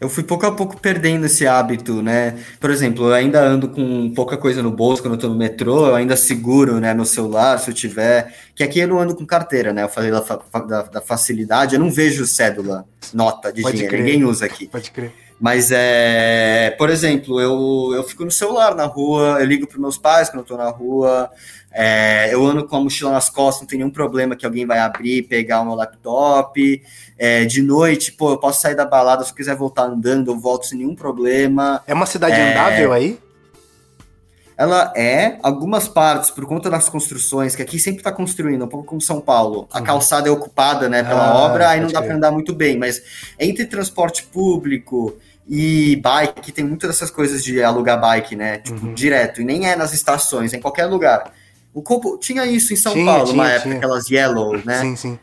eu 0.00 0.08
fui 0.08 0.22
pouco 0.22 0.46
a 0.46 0.52
pouco 0.52 0.80
perdendo 0.80 1.26
esse 1.26 1.46
hábito, 1.46 2.00
né? 2.00 2.38
Por 2.58 2.70
exemplo, 2.70 3.08
eu 3.08 3.12
ainda 3.12 3.42
ando 3.42 3.68
com 3.68 4.10
pouca 4.14 4.36
coisa 4.36 4.62
no 4.62 4.70
bolso 4.70 5.02
quando 5.02 5.14
eu 5.14 5.20
tô 5.20 5.28
no 5.28 5.34
metrô, 5.34 5.88
eu 5.88 5.94
ainda 5.94 6.16
seguro, 6.16 6.80
né, 6.80 6.94
meu 6.94 7.04
celular, 7.04 7.58
se 7.58 7.70
eu 7.70 7.74
tiver. 7.74 8.34
Que 8.54 8.62
aqui 8.62 8.78
eu 8.80 8.88
não 8.88 8.98
ando 8.98 9.14
com 9.14 9.26
carteira, 9.26 9.74
né? 9.74 9.82
Eu 9.82 9.88
falei 9.90 10.10
da, 10.10 10.20
da, 10.20 10.82
da 10.82 11.00
facilidade, 11.02 11.74
eu 11.74 11.80
não 11.80 11.90
vejo 11.90 12.26
cédula, 12.26 12.86
nota 13.12 13.52
de 13.52 13.60
Pode 13.60 13.76
dinheiro, 13.76 13.94
crer. 13.94 14.04
ninguém 14.04 14.24
usa 14.24 14.46
aqui. 14.46 14.66
Pode 14.68 14.90
crer. 14.90 15.12
Mas 15.40 15.70
é, 15.72 16.74
por 16.76 16.90
exemplo, 16.90 17.40
eu, 17.40 17.94
eu 17.94 18.04
fico 18.04 18.26
no 18.26 18.30
celular 18.30 18.74
na 18.74 18.84
rua, 18.84 19.38
eu 19.40 19.46
ligo 19.46 19.66
para 19.66 19.80
meus 19.80 19.96
pais 19.96 20.28
quando 20.28 20.40
eu 20.40 20.46
tô 20.46 20.54
na 20.54 20.68
rua, 20.68 21.30
é, 21.72 22.28
eu 22.34 22.44
ando 22.44 22.66
com 22.66 22.76
a 22.76 22.80
mochila 22.80 23.10
nas 23.10 23.30
costas, 23.30 23.62
não 23.62 23.66
tem 23.66 23.78
nenhum 23.78 23.90
problema 23.90 24.36
que 24.36 24.44
alguém 24.44 24.66
vai 24.66 24.78
abrir, 24.80 25.22
pegar 25.22 25.62
o 25.62 25.64
meu 25.64 25.74
laptop. 25.74 26.82
É, 27.16 27.46
de 27.46 27.62
noite, 27.62 28.12
pô, 28.12 28.32
eu 28.32 28.38
posso 28.38 28.60
sair 28.60 28.74
da 28.74 28.84
balada, 28.84 29.24
se 29.24 29.30
eu 29.30 29.34
quiser 29.34 29.56
voltar 29.56 29.84
andando, 29.84 30.30
eu 30.30 30.38
volto 30.38 30.66
sem 30.66 30.76
nenhum 30.76 30.94
problema. 30.94 31.82
É 31.86 31.94
uma 31.94 32.06
cidade 32.06 32.34
é, 32.34 32.50
andável 32.50 32.92
aí? 32.92 33.18
Ela 34.58 34.92
é, 34.94 35.38
algumas 35.42 35.88
partes, 35.88 36.30
por 36.30 36.44
conta 36.44 36.68
das 36.68 36.86
construções, 36.86 37.56
que 37.56 37.62
aqui 37.62 37.78
sempre 37.78 38.00
está 38.00 38.12
construindo, 38.12 38.62
um 38.62 38.68
pouco 38.68 38.86
como 38.86 39.00
São 39.00 39.18
Paulo. 39.18 39.66
A 39.72 39.78
uhum. 39.78 39.84
calçada 39.84 40.28
é 40.28 40.30
ocupada 40.30 40.86
né, 40.86 41.02
pela 41.02 41.30
ah, 41.30 41.38
obra, 41.38 41.70
aí 41.70 41.80
não 41.80 41.88
dá 41.88 42.02
para 42.02 42.14
andar 42.14 42.30
muito 42.30 42.54
bem. 42.54 42.76
Mas 42.76 43.00
entre 43.38 43.64
transporte 43.64 44.24
público 44.24 45.16
e 45.52 45.96
bike, 45.96 46.52
tem 46.52 46.64
muitas 46.64 46.90
dessas 46.90 47.10
coisas 47.10 47.42
de 47.42 47.60
alugar 47.60 48.00
bike, 48.00 48.36
né? 48.36 48.58
Tipo, 48.58 48.86
uhum. 48.86 48.94
direto. 48.94 49.40
E 49.40 49.44
nem 49.44 49.68
é 49.68 49.74
nas 49.74 49.92
estações, 49.92 50.52
é 50.52 50.58
em 50.58 50.60
qualquer 50.60 50.86
lugar. 50.86 51.32
O 51.74 51.82
Copo 51.82 52.16
tinha 52.18 52.46
isso 52.46 52.72
em 52.72 52.76
São 52.76 52.92
tinha, 52.92 53.04
Paulo, 53.04 53.24
tinha, 53.24 53.34
uma 53.34 53.48
época, 53.50 53.62
tinha. 53.64 53.76
aquelas 53.76 54.08
yellow, 54.08 54.56
né? 54.64 54.80
Sim, 54.80 54.94
sim. 54.94 55.18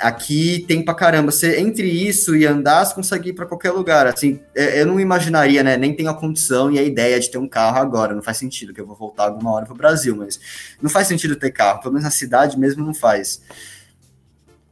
Aqui 0.00 0.64
tem 0.66 0.82
pra 0.82 0.94
caramba. 0.94 1.30
Você, 1.30 1.60
entre 1.60 1.86
isso 1.86 2.34
e 2.34 2.46
andar, 2.46 2.82
você 2.82 2.94
consegue 2.94 3.28
ir 3.28 3.32
pra 3.34 3.44
qualquer 3.44 3.72
lugar. 3.72 4.06
Assim, 4.06 4.40
é, 4.54 4.80
eu 4.80 4.86
não 4.86 4.98
imaginaria, 4.98 5.62
né? 5.62 5.76
Nem 5.76 5.94
tenho 5.94 6.08
a 6.08 6.14
condição 6.14 6.70
e 6.70 6.78
a 6.78 6.82
ideia 6.82 7.20
de 7.20 7.30
ter 7.30 7.36
um 7.36 7.46
carro 7.46 7.76
agora. 7.76 8.14
Não 8.14 8.22
faz 8.22 8.38
sentido, 8.38 8.72
que 8.72 8.80
eu 8.80 8.86
vou 8.86 8.96
voltar 8.96 9.24
alguma 9.24 9.52
hora 9.52 9.66
pro 9.66 9.74
Brasil, 9.74 10.16
mas 10.16 10.40
não 10.80 10.88
faz 10.88 11.08
sentido 11.08 11.36
ter 11.36 11.50
carro. 11.50 11.80
Pelo 11.80 11.92
menos 11.92 12.04
na 12.04 12.10
cidade 12.10 12.58
mesmo 12.58 12.82
não 12.82 12.94
faz. 12.94 13.42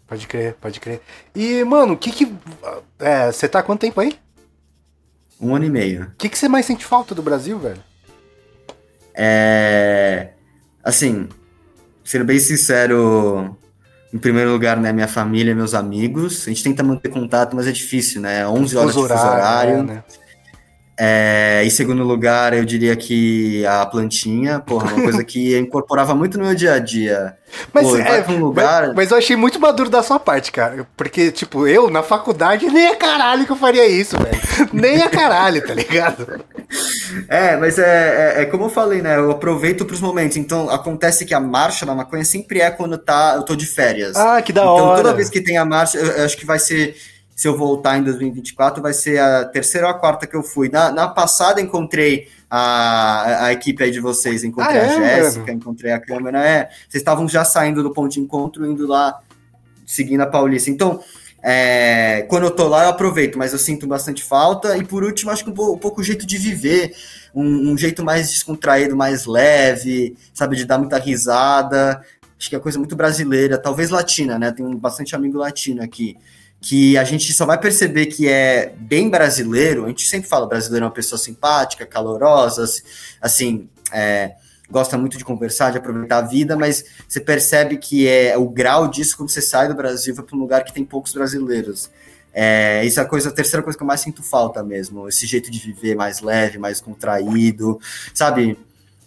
Pode 0.07 0.27
crer, 0.27 0.55
pode 0.55 0.81
crer. 0.81 1.03
E, 1.35 1.63
mano, 1.65 1.93
o 1.93 1.97
que 1.99 2.11
que. 2.11 2.35
É, 2.99 3.31
você 3.31 3.47
tá 3.47 3.59
há 3.59 3.63
quanto 3.63 3.83
tempo 3.83 4.01
aí? 4.01 4.19
Um 5.41 5.55
ano 5.55 5.65
e 5.65 5.71
meio. 5.71 6.05
O 6.05 6.17
que, 6.19 6.29
que 6.29 6.39
você 6.39 6.49
mais 6.49 6.67
sente 6.67 6.85
falta 6.85 7.15
do 7.15 7.23
Brasil, 7.23 7.59
velho? 7.59 7.83
É. 9.15 10.31
Assim, 10.85 11.29
sendo 12.05 12.25
bem 12.25 12.39
sincero, 12.39 13.57
em 14.13 14.19
primeiro 14.19 14.51
lugar, 14.51 14.77
né, 14.77 14.93
minha 14.93 15.09
família, 15.09 15.55
meus 15.55 15.75
amigos. 15.75 16.47
A 16.47 16.51
gente 16.51 16.63
tenta 16.63 16.83
manter 16.83 17.09
contato, 17.09 17.55
mas 17.55 17.67
é 17.67 17.73
difícil, 17.73 18.21
né? 18.21 18.47
11 18.47 18.77
horas 18.77 18.95
de 18.95 19.01
fuso 19.01 19.13
horário. 19.13 19.79
É, 19.79 19.83
né? 19.83 20.05
É, 21.03 21.63
em 21.65 21.71
segundo 21.71 22.05
lugar, 22.05 22.53
eu 22.53 22.63
diria 22.63 22.95
que 22.95 23.65
a 23.65 23.87
plantinha, 23.87 24.61
porra, 24.61 24.93
uma 24.93 25.03
coisa 25.03 25.25
que 25.25 25.57
incorporava 25.57 26.15
muito 26.15 26.37
no 26.37 26.45
meu 26.45 26.55
dia 26.55 26.75
a 26.75 26.79
dia. 26.79 27.39
Mas, 27.73 27.89
Pô, 27.89 27.97
é, 27.97 28.23
um 28.29 28.39
lugar... 28.39 28.89
Mas, 28.89 28.97
mas, 28.97 29.11
eu 29.11 29.17
achei 29.17 29.35
muito 29.35 29.59
maduro 29.59 29.89
da 29.89 30.03
sua 30.03 30.21
parte, 30.21 30.53
cara. 30.53 30.87
Porque, 30.99 31.33
tipo, 31.33 31.67
eu, 31.67 31.89
na 31.89 32.03
faculdade, 32.03 32.67
nem 32.67 32.89
a 32.89 32.97
caralho 32.97 33.47
que 33.47 33.51
eu 33.51 33.57
faria 33.57 33.87
isso, 33.87 34.15
velho. 34.19 34.39
nem 34.75 35.01
a 35.01 35.09
caralho, 35.09 35.67
tá 35.67 35.73
ligado? 35.73 36.45
É, 37.27 37.57
mas 37.57 37.79
é, 37.79 38.35
é, 38.37 38.43
é, 38.43 38.45
como 38.45 38.65
eu 38.65 38.71
falei, 38.71 39.01
né? 39.01 39.17
Eu 39.17 39.31
aproveito 39.31 39.87
pros 39.87 40.03
momentos. 40.03 40.37
Então, 40.37 40.69
acontece 40.69 41.25
que 41.25 41.33
a 41.33 41.41
marcha 41.41 41.87
da 41.87 41.95
maconha 41.95 42.27
sempre 42.27 42.61
é 42.61 42.71
quando 42.71 42.99
tá, 42.99 43.37
eu 43.37 43.43
tô 43.43 43.57
de 43.57 43.65
férias. 43.65 44.17
Ah, 44.17 44.43
que 44.43 44.53
da 44.53 44.61
então, 44.61 44.75
hora. 44.75 44.85
Então, 44.85 44.97
toda 44.97 45.17
vez 45.17 45.31
que 45.31 45.41
tem 45.41 45.57
a 45.57 45.65
marcha, 45.65 45.97
eu, 45.97 46.07
eu 46.07 46.25
acho 46.27 46.37
que 46.37 46.45
vai 46.45 46.59
ser 46.59 46.95
se 47.41 47.49
eu 47.49 47.57
voltar 47.57 47.97
em 47.97 48.03
2024, 48.03 48.83
vai 48.83 48.93
ser 48.93 49.19
a 49.19 49.47
terceira 49.47 49.87
ou 49.87 49.91
a 49.95 49.99
quarta 49.99 50.27
que 50.27 50.37
eu 50.37 50.43
fui. 50.43 50.69
Na, 50.69 50.93
na 50.93 51.09
passada 51.09 51.59
encontrei 51.59 52.29
a, 52.51 53.47
a 53.47 53.53
equipe 53.55 53.83
aí 53.83 53.91
de 53.91 53.99
vocês, 53.99 54.45
encontrei 54.45 54.79
ah, 54.79 54.85
é, 54.85 54.91
a 54.91 55.23
Jéssica, 55.23 55.51
encontrei 55.51 55.91
a 55.91 55.99
câmera. 55.99 56.47
É, 56.47 56.69
vocês 56.87 57.01
estavam 57.01 57.27
já 57.27 57.43
saindo 57.43 57.83
do 57.83 57.95
ponto 57.95 58.13
de 58.13 58.21
encontro, 58.21 58.71
indo 58.71 58.87
lá, 58.87 59.23
seguindo 59.87 60.21
a 60.21 60.27
Paulista. 60.27 60.69
Então, 60.69 61.03
é, 61.43 62.27
quando 62.29 62.43
eu 62.45 62.51
tô 62.51 62.69
lá, 62.69 62.85
eu 62.85 62.91
aproveito, 62.91 63.39
mas 63.39 63.55
eu 63.55 63.59
sinto 63.59 63.87
bastante 63.87 64.23
falta. 64.23 64.77
E 64.77 64.85
por 64.85 65.03
último, 65.03 65.31
acho 65.31 65.43
que 65.43 65.49
um, 65.49 65.55
pouco, 65.55 65.73
um 65.73 65.79
pouco 65.79 66.03
o 66.03 66.05
jeito 66.05 66.27
de 66.27 66.37
viver, 66.37 66.95
um, 67.35 67.73
um, 67.73 67.79
jeito 67.79 68.05
mais 68.05 68.29
descontraído, 68.29 68.95
mais 68.95 69.25
leve, 69.25 70.15
sabe, 70.35 70.57
de 70.57 70.67
dar 70.67 70.77
muita 70.77 70.99
risada. 70.99 72.05
Acho 72.39 72.51
que 72.51 72.57
é 72.57 72.59
coisa 72.59 72.79
muito 72.79 72.95
brasileira, 72.95 73.57
talvez 73.57 73.89
latina, 73.89 74.39
né? 74.39 74.53
Tenho 74.53 74.77
bastante 74.77 75.17
amigo 75.17 75.39
latino 75.39 75.83
aqui 75.83 76.19
que 76.61 76.99
a 76.99 77.05
gente 77.05 77.33
só 77.33 77.47
vai 77.47 77.59
perceber 77.59 78.07
que 78.07 78.29
é 78.29 78.75
bem 78.77 79.09
brasileiro. 79.09 79.87
A 79.87 79.89
gente 79.89 80.07
sempre 80.07 80.29
fala 80.29 80.47
brasileiro 80.47 80.85
é 80.85 80.89
uma 80.89 80.95
pessoa 80.95 81.19
simpática, 81.19 81.87
calorosa, 81.87 82.65
assim, 83.21 83.69
é, 83.93 84.33
gosta 84.71 84.99
muito 84.99 85.17
de 85.17 85.25
conversar, 85.25 85.73
de 85.73 85.79
aproveitar 85.79 86.19
a 86.19 86.23
vida, 86.23 86.57
mas 86.57 86.85
você 87.09 87.21
percebe 87.21 87.79
que 87.79 88.07
é 88.07 88.37
o 88.37 88.49
grau 88.49 88.89
disso 88.89 89.17
quando 89.17 89.31
você 89.31 89.41
sai 89.41 89.69
do 89.69 89.75
Brasil 89.75 90.15
vai 90.15 90.25
para 90.25 90.37
um 90.37 90.41
lugar 90.41 90.65
que 90.65 90.73
tem 90.73 90.85
poucos 90.85 91.13
brasileiros. 91.13 91.91
É, 92.33 92.85
isso 92.85 93.01
é 93.01 93.03
a 93.03 93.07
coisa, 93.07 93.29
a 93.29 93.33
terceira 93.33 93.63
coisa 93.63 93.77
que 93.77 93.83
eu 93.83 93.87
mais 93.87 94.01
sinto 94.01 94.23
falta 94.23 94.63
mesmo, 94.63 95.09
esse 95.09 95.27
jeito 95.27 95.51
de 95.51 95.59
viver 95.59 95.97
mais 95.97 96.21
leve, 96.21 96.59
mais 96.59 96.81
contraído, 96.81 97.81
sabe? 98.15 98.57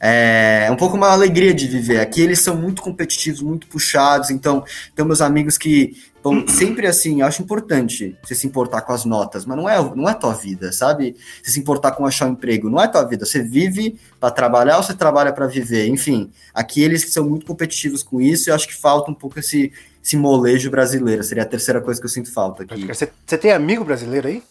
É, 0.05 0.65
é 0.67 0.71
um 0.71 0.75
pouco 0.75 0.97
uma 0.97 1.07
alegria 1.07 1.53
de 1.53 1.65
viver. 1.65 2.01
Aqui 2.01 2.21
eles 2.21 2.39
são 2.39 2.57
muito 2.57 2.81
competitivos, 2.81 3.41
muito 3.41 3.67
puxados, 3.67 4.29
então 4.29 4.65
tem 4.93 5.05
meus 5.05 5.21
amigos 5.21 5.57
que 5.57 5.95
Bom, 6.23 6.47
sempre 6.47 6.87
assim, 6.87 7.19
eu 7.19 7.27
acho 7.27 7.41
importante 7.41 8.17
você 8.23 8.33
se 8.33 8.47
importar 8.47 8.81
com 8.83 8.93
as 8.93 9.03
notas, 9.03 9.45
mas 9.45 9.57
não 9.57 9.67
é, 9.67 9.77
não 9.93 10.07
é 10.07 10.13
tua 10.13 10.33
vida, 10.33 10.71
sabe? 10.71 11.17
Você 11.43 11.51
se 11.51 11.59
importar 11.59 11.91
com 11.91 12.05
achar 12.05 12.27
um 12.29 12.31
emprego, 12.31 12.69
não 12.69 12.81
é 12.81 12.87
tua 12.87 13.03
vida. 13.03 13.25
Você 13.25 13.43
vive 13.43 13.99
para 14.21 14.31
trabalhar 14.31 14.77
ou 14.77 14.83
você 14.83 14.93
trabalha 14.93 15.33
para 15.33 15.47
viver? 15.47 15.87
Enfim, 15.89 16.31
aqui 16.53 16.81
eles 16.81 17.11
são 17.11 17.27
muito 17.27 17.45
competitivos 17.45 18.01
com 18.03 18.21
isso 18.21 18.47
e 18.47 18.51
eu 18.51 18.55
acho 18.55 18.69
que 18.69 18.73
falta 18.73 19.11
um 19.11 19.13
pouco 19.13 19.37
esse, 19.37 19.73
esse 20.01 20.15
molejo 20.15 20.71
brasileiro. 20.71 21.21
Seria 21.25 21.43
a 21.43 21.45
terceira 21.45 21.81
coisa 21.81 21.99
que 21.99 22.05
eu 22.05 22.09
sinto 22.09 22.31
falta 22.31 22.63
aqui. 22.63 22.87
Você, 22.87 23.11
você 23.25 23.37
tem 23.37 23.51
amigo 23.51 23.83
brasileiro 23.83 24.29
aí? 24.29 24.41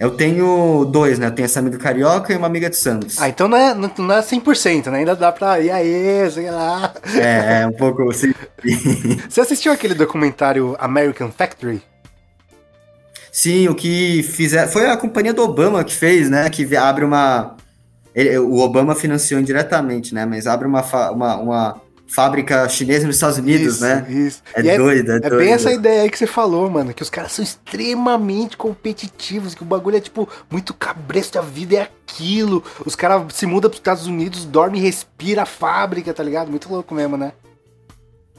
Eu 0.00 0.12
tenho 0.12 0.86
dois, 0.86 1.18
né? 1.18 1.26
Eu 1.26 1.30
tenho 1.30 1.44
essa 1.44 1.60
amiga 1.60 1.76
carioca 1.76 2.32
e 2.32 2.36
uma 2.36 2.46
amiga 2.46 2.70
de 2.70 2.76
Santos. 2.76 3.20
Ah, 3.20 3.28
então 3.28 3.46
não 3.46 3.58
é, 3.58 3.74
não, 3.74 3.92
não 3.98 4.14
é 4.14 4.22
100%, 4.22 4.86
né? 4.86 5.00
Ainda 5.00 5.14
dá 5.14 5.30
pra 5.30 5.60
ir 5.60 5.70
aí, 5.70 6.30
sei 6.30 6.50
lá. 6.50 6.94
É, 7.14 7.60
é 7.60 7.66
um 7.66 7.72
pouco 7.72 8.08
assim. 8.08 8.32
Você 9.28 9.42
assistiu 9.42 9.70
aquele 9.70 9.92
documentário 9.94 10.74
American 10.80 11.30
Factory? 11.30 11.82
Sim, 13.30 13.68
o 13.68 13.74
que 13.74 14.22
fizer 14.22 14.66
foi 14.68 14.88
a 14.88 14.96
companhia 14.96 15.34
do 15.34 15.42
Obama 15.42 15.84
que 15.84 15.94
fez, 15.94 16.30
né? 16.30 16.48
Que 16.48 16.74
abre 16.74 17.04
uma. 17.04 17.56
Ele, 18.14 18.38
o 18.38 18.56
Obama 18.56 18.94
financiou 18.94 19.38
indiretamente, 19.38 20.14
né? 20.14 20.24
Mas 20.24 20.46
abre 20.46 20.66
uma, 20.66 20.82
uma, 21.10 21.36
uma 21.36 21.80
fábrica 22.10 22.68
chinesa 22.68 23.06
nos 23.06 23.16
Estados 23.16 23.38
Unidos, 23.38 23.74
isso, 23.74 23.84
né? 23.84 24.04
Isso. 24.08 24.42
É 24.54 24.60
e 24.60 24.76
doido, 24.76 25.12
é, 25.12 25.14
é, 25.22 25.26
é 25.26 25.30
bem 25.30 25.52
essa 25.52 25.72
ideia 25.72 26.02
aí 26.02 26.10
que 26.10 26.18
você 26.18 26.26
falou, 26.26 26.68
mano, 26.68 26.92
que 26.92 27.02
os 27.02 27.08
caras 27.08 27.32
são 27.32 27.42
extremamente 27.42 28.56
competitivos, 28.56 29.54
que 29.54 29.62
o 29.62 29.66
bagulho 29.66 29.96
é 29.96 30.00
tipo 30.00 30.28
muito 30.50 30.74
cabresto, 30.74 31.38
a 31.38 31.42
vida 31.42 31.76
é 31.76 31.82
aquilo. 31.82 32.64
Os 32.84 32.96
caras 32.96 33.32
se 33.32 33.46
mudam 33.46 33.70
pros 33.70 33.78
Estados 33.78 34.06
Unidos, 34.06 34.44
dorme 34.44 34.78
e 34.78 34.82
respira 34.82 35.42
a 35.42 35.46
fábrica, 35.46 36.12
tá 36.12 36.22
ligado? 36.22 36.50
Muito 36.50 36.68
louco 36.70 36.94
mesmo, 36.94 37.16
né? 37.16 37.32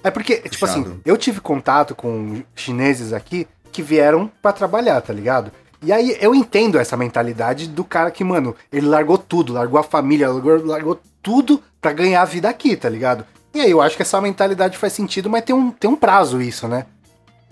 É 0.04 0.12
porque, 0.12 0.36
Fechado. 0.36 0.50
tipo 0.52 0.66
assim, 0.66 1.00
eu 1.06 1.16
tive 1.16 1.40
contato 1.40 1.96
com 1.96 2.44
chineses 2.56 3.14
aqui 3.14 3.48
que 3.72 3.82
vieram 3.82 4.30
para 4.42 4.52
trabalhar, 4.52 5.00
tá 5.00 5.14
ligado? 5.14 5.52
E 5.82 5.92
aí 5.92 6.16
eu 6.20 6.36
entendo 6.36 6.78
essa 6.78 6.98
mentalidade 6.98 7.68
do 7.68 7.84
cara 7.84 8.12
que, 8.12 8.24
mano, 8.24 8.56
ele 8.72 8.86
largou 8.86 9.18
tudo, 9.18 9.54
largou 9.54 9.80
a 9.80 9.84
família, 9.84 10.30
largou, 10.30 10.66
largou 10.66 11.00
tudo 11.24 11.64
para 11.82 11.94
ganhar 11.94 12.22
a 12.22 12.26
vida 12.26 12.50
aqui, 12.50 12.76
tá 12.76 12.90
ligado? 12.90 13.26
E 13.54 13.60
aí 13.60 13.72
eu 13.72 13.82
acho 13.82 13.96
que 13.96 14.02
essa 14.02 14.22
mentalidade 14.22 14.78
faz 14.78 14.94
sentido, 14.94 15.30
mas 15.30 15.44
tem 15.44 15.56
um, 15.56 15.72
tem 15.72 15.90
um 15.90 15.96
prazo 15.96 16.42
isso, 16.42 16.68
né? 16.68 16.86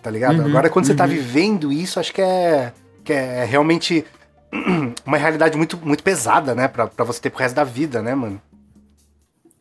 Tá 0.01 0.09
ligado? 0.09 0.39
Uhum, 0.39 0.47
Agora, 0.47 0.69
quando 0.69 0.85
uhum. 0.85 0.91
você 0.91 0.95
tá 0.95 1.03
uhum. 1.03 1.09
vivendo 1.09 1.71
isso, 1.71 1.99
acho 1.99 2.13
que 2.13 2.21
é, 2.21 2.71
que 3.03 3.11
é 3.11 3.43
realmente 3.43 4.05
uma 5.05 5.17
realidade 5.17 5.57
muito, 5.57 5.77
muito 5.77 6.03
pesada, 6.03 6.55
né? 6.55 6.67
Pra, 6.67 6.87
pra 6.87 7.03
você 7.03 7.19
ter 7.19 7.29
pro 7.29 7.39
resto 7.39 7.55
da 7.55 7.65
vida, 7.65 8.01
né, 8.01 8.15
mano? 8.15 8.41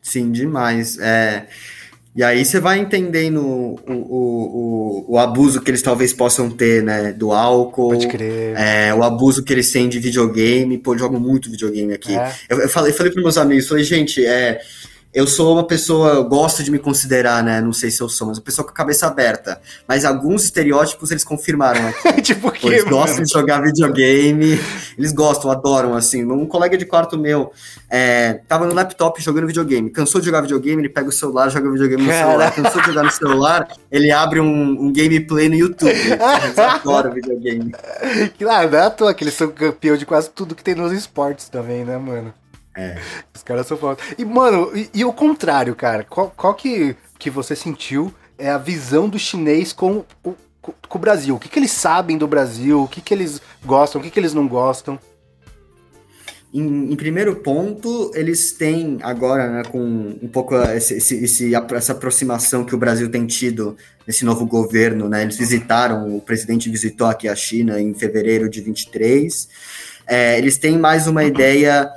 Sim, 0.01 0.31
demais. 0.31 0.97
É... 0.97 1.47
E 2.15 2.23
aí 2.23 2.43
você 2.43 2.59
vai 2.59 2.79
entendendo 2.79 3.41
o, 3.41 3.79
o, 3.87 3.93
o, 3.93 5.05
o, 5.13 5.19
abuso 5.19 5.61
que 5.61 5.69
eles 5.69 5.81
talvez 5.81 6.11
possam 6.11 6.49
ter, 6.49 6.81
né? 6.83 7.13
Do 7.13 7.31
álcool. 7.31 7.89
Pode 7.89 8.07
crer. 8.07 8.57
É, 8.57 8.93
o 8.93 9.03
abuso 9.03 9.43
que 9.43 9.53
eles 9.53 9.71
têm 9.71 9.87
de 9.87 9.99
videogame. 9.99 10.77
Pô, 10.79 10.95
eu 10.95 10.99
jogo 10.99 11.19
muito 11.19 11.51
videogame 11.51 11.93
aqui. 11.93 12.17
É. 12.17 12.33
Eu, 12.49 12.61
eu, 12.61 12.69
falei, 12.69 12.91
falei 12.91 13.11
pros 13.11 13.23
meus 13.23 13.37
amigos, 13.37 13.67
falei, 13.67 13.83
gente, 13.83 14.25
é 14.25 14.59
eu 15.11 15.25
sou 15.25 15.53
uma 15.53 15.65
pessoa, 15.65 16.13
eu 16.13 16.23
gosto 16.23 16.63
de 16.63 16.69
me 16.69 16.77
considerar, 16.77 17.43
né? 17.43 17.59
Não 17.61 17.73
sei 17.73 17.89
se 17.89 17.99
eu 17.99 18.07
sou, 18.07 18.27
mas 18.27 18.37
uma 18.37 18.43
pessoa 18.43 18.63
com 18.63 18.71
a 18.71 18.75
cabeça 18.75 19.07
aberta. 19.07 19.59
Mas 19.87 20.05
alguns 20.05 20.43
estereótipos 20.43 21.09
eles 21.09 21.23
confirmaram 21.23 21.87
aqui. 21.87 22.21
tipo 22.21 22.51
que, 22.51 22.67
Eles 22.67 22.83
gostam 22.83 23.23
de 23.23 23.31
jogar 23.31 23.59
videogame, 23.63 24.59
eles 24.95 25.11
gostam, 25.11 25.49
adoram, 25.49 25.95
assim. 25.95 26.23
Um 26.23 26.45
colega 26.45 26.77
de 26.77 26.85
quarto 26.85 27.17
meu 27.17 27.51
é, 27.89 28.41
tava 28.47 28.67
no 28.67 28.73
laptop 28.73 29.19
jogando 29.19 29.47
videogame. 29.47 29.89
Cansou 29.89 30.21
de 30.21 30.27
jogar 30.27 30.41
videogame, 30.41 30.79
ele 30.79 30.89
pega 30.89 31.09
o 31.09 31.11
celular, 31.11 31.49
joga 31.49 31.71
videogame 31.71 32.03
no 32.03 32.11
celular. 32.11 32.51
Cansou 32.53 32.79
de 32.79 32.87
jogar 32.87 33.03
no 33.03 33.11
celular, 33.11 33.67
ele 33.91 34.11
abre 34.11 34.39
um, 34.39 34.85
um 34.85 34.93
gameplay 34.93 35.49
no 35.49 35.55
YouTube. 35.55 35.89
Eles 35.89 36.57
adoram 36.59 37.11
videogame. 37.11 37.73
Claro, 38.37 38.69
não 38.69 38.77
é 38.77 38.83
à 38.83 38.89
toa 38.91 39.13
que 39.15 39.23
eles 39.23 39.33
são 39.33 39.49
campeão 39.49 39.97
de 39.97 40.05
quase 40.05 40.29
tudo 40.29 40.53
que 40.53 40.63
tem 40.63 40.75
nos 40.75 40.91
esportes 40.91 41.49
também, 41.49 41.83
né, 41.83 41.97
mano? 41.97 42.31
É. 42.79 42.97
Os 43.35 43.43
caras 43.43 43.67
são 43.67 43.77
foda. 43.77 44.01
E, 44.17 44.23
mano, 44.23 44.71
e, 44.73 44.89
e, 44.93 45.03
o 45.03 45.11
contrário, 45.11 45.75
cara? 45.75 46.05
Qual, 46.05 46.33
qual 46.35 46.53
que, 46.53 46.95
que 47.17 47.29
você 47.29 47.53
sentiu 47.53 48.13
é 48.37 48.49
a 48.49 48.57
visão 48.57 49.09
do 49.09 49.19
chinês 49.19 49.73
com 49.73 50.05
o, 50.23 50.35
com, 50.61 50.73
com 50.87 50.97
o 50.97 51.01
Brasil? 51.01 51.35
O 51.35 51.39
que, 51.39 51.49
que 51.49 51.59
eles 51.59 51.71
sabem 51.71 52.17
do 52.17 52.25
Brasil? 52.25 52.81
O 52.81 52.87
que, 52.87 53.01
que 53.01 53.13
eles 53.13 53.41
gostam? 53.65 53.99
O 53.99 54.03
que, 54.03 54.09
que 54.09 54.17
eles 54.17 54.33
não 54.33 54.47
gostam? 54.47 54.97
Em, 56.53 56.93
em, 56.93 56.95
primeiro 56.95 57.35
ponto, 57.35 58.11
eles 58.15 58.53
têm 58.53 58.97
agora, 59.03 59.49
né, 59.49 59.63
com 59.69 60.17
um 60.21 60.27
pouco 60.27 60.55
esse, 60.55 60.95
esse, 60.95 61.53
essa 61.53 61.91
aproximação 61.91 62.63
que 62.63 62.73
o 62.73 62.77
Brasil 62.77 63.11
tem 63.11 63.27
tido 63.27 63.77
nesse 64.07 64.25
novo 64.25 64.47
governo, 64.47 65.07
né, 65.07 65.21
eles 65.21 65.37
visitaram, 65.37 66.15
o 66.15 66.19
presidente 66.19 66.67
visitou 66.67 67.05
aqui 67.05 67.27
a 67.27 67.35
China 67.35 67.79
em 67.79 67.93
fevereiro 67.93 68.49
de 68.49 68.61
23, 68.61 69.47
é, 70.07 70.39
eles 70.39 70.57
têm 70.57 70.75
mais 70.75 71.05
uma 71.05 71.23
ideia 71.23 71.87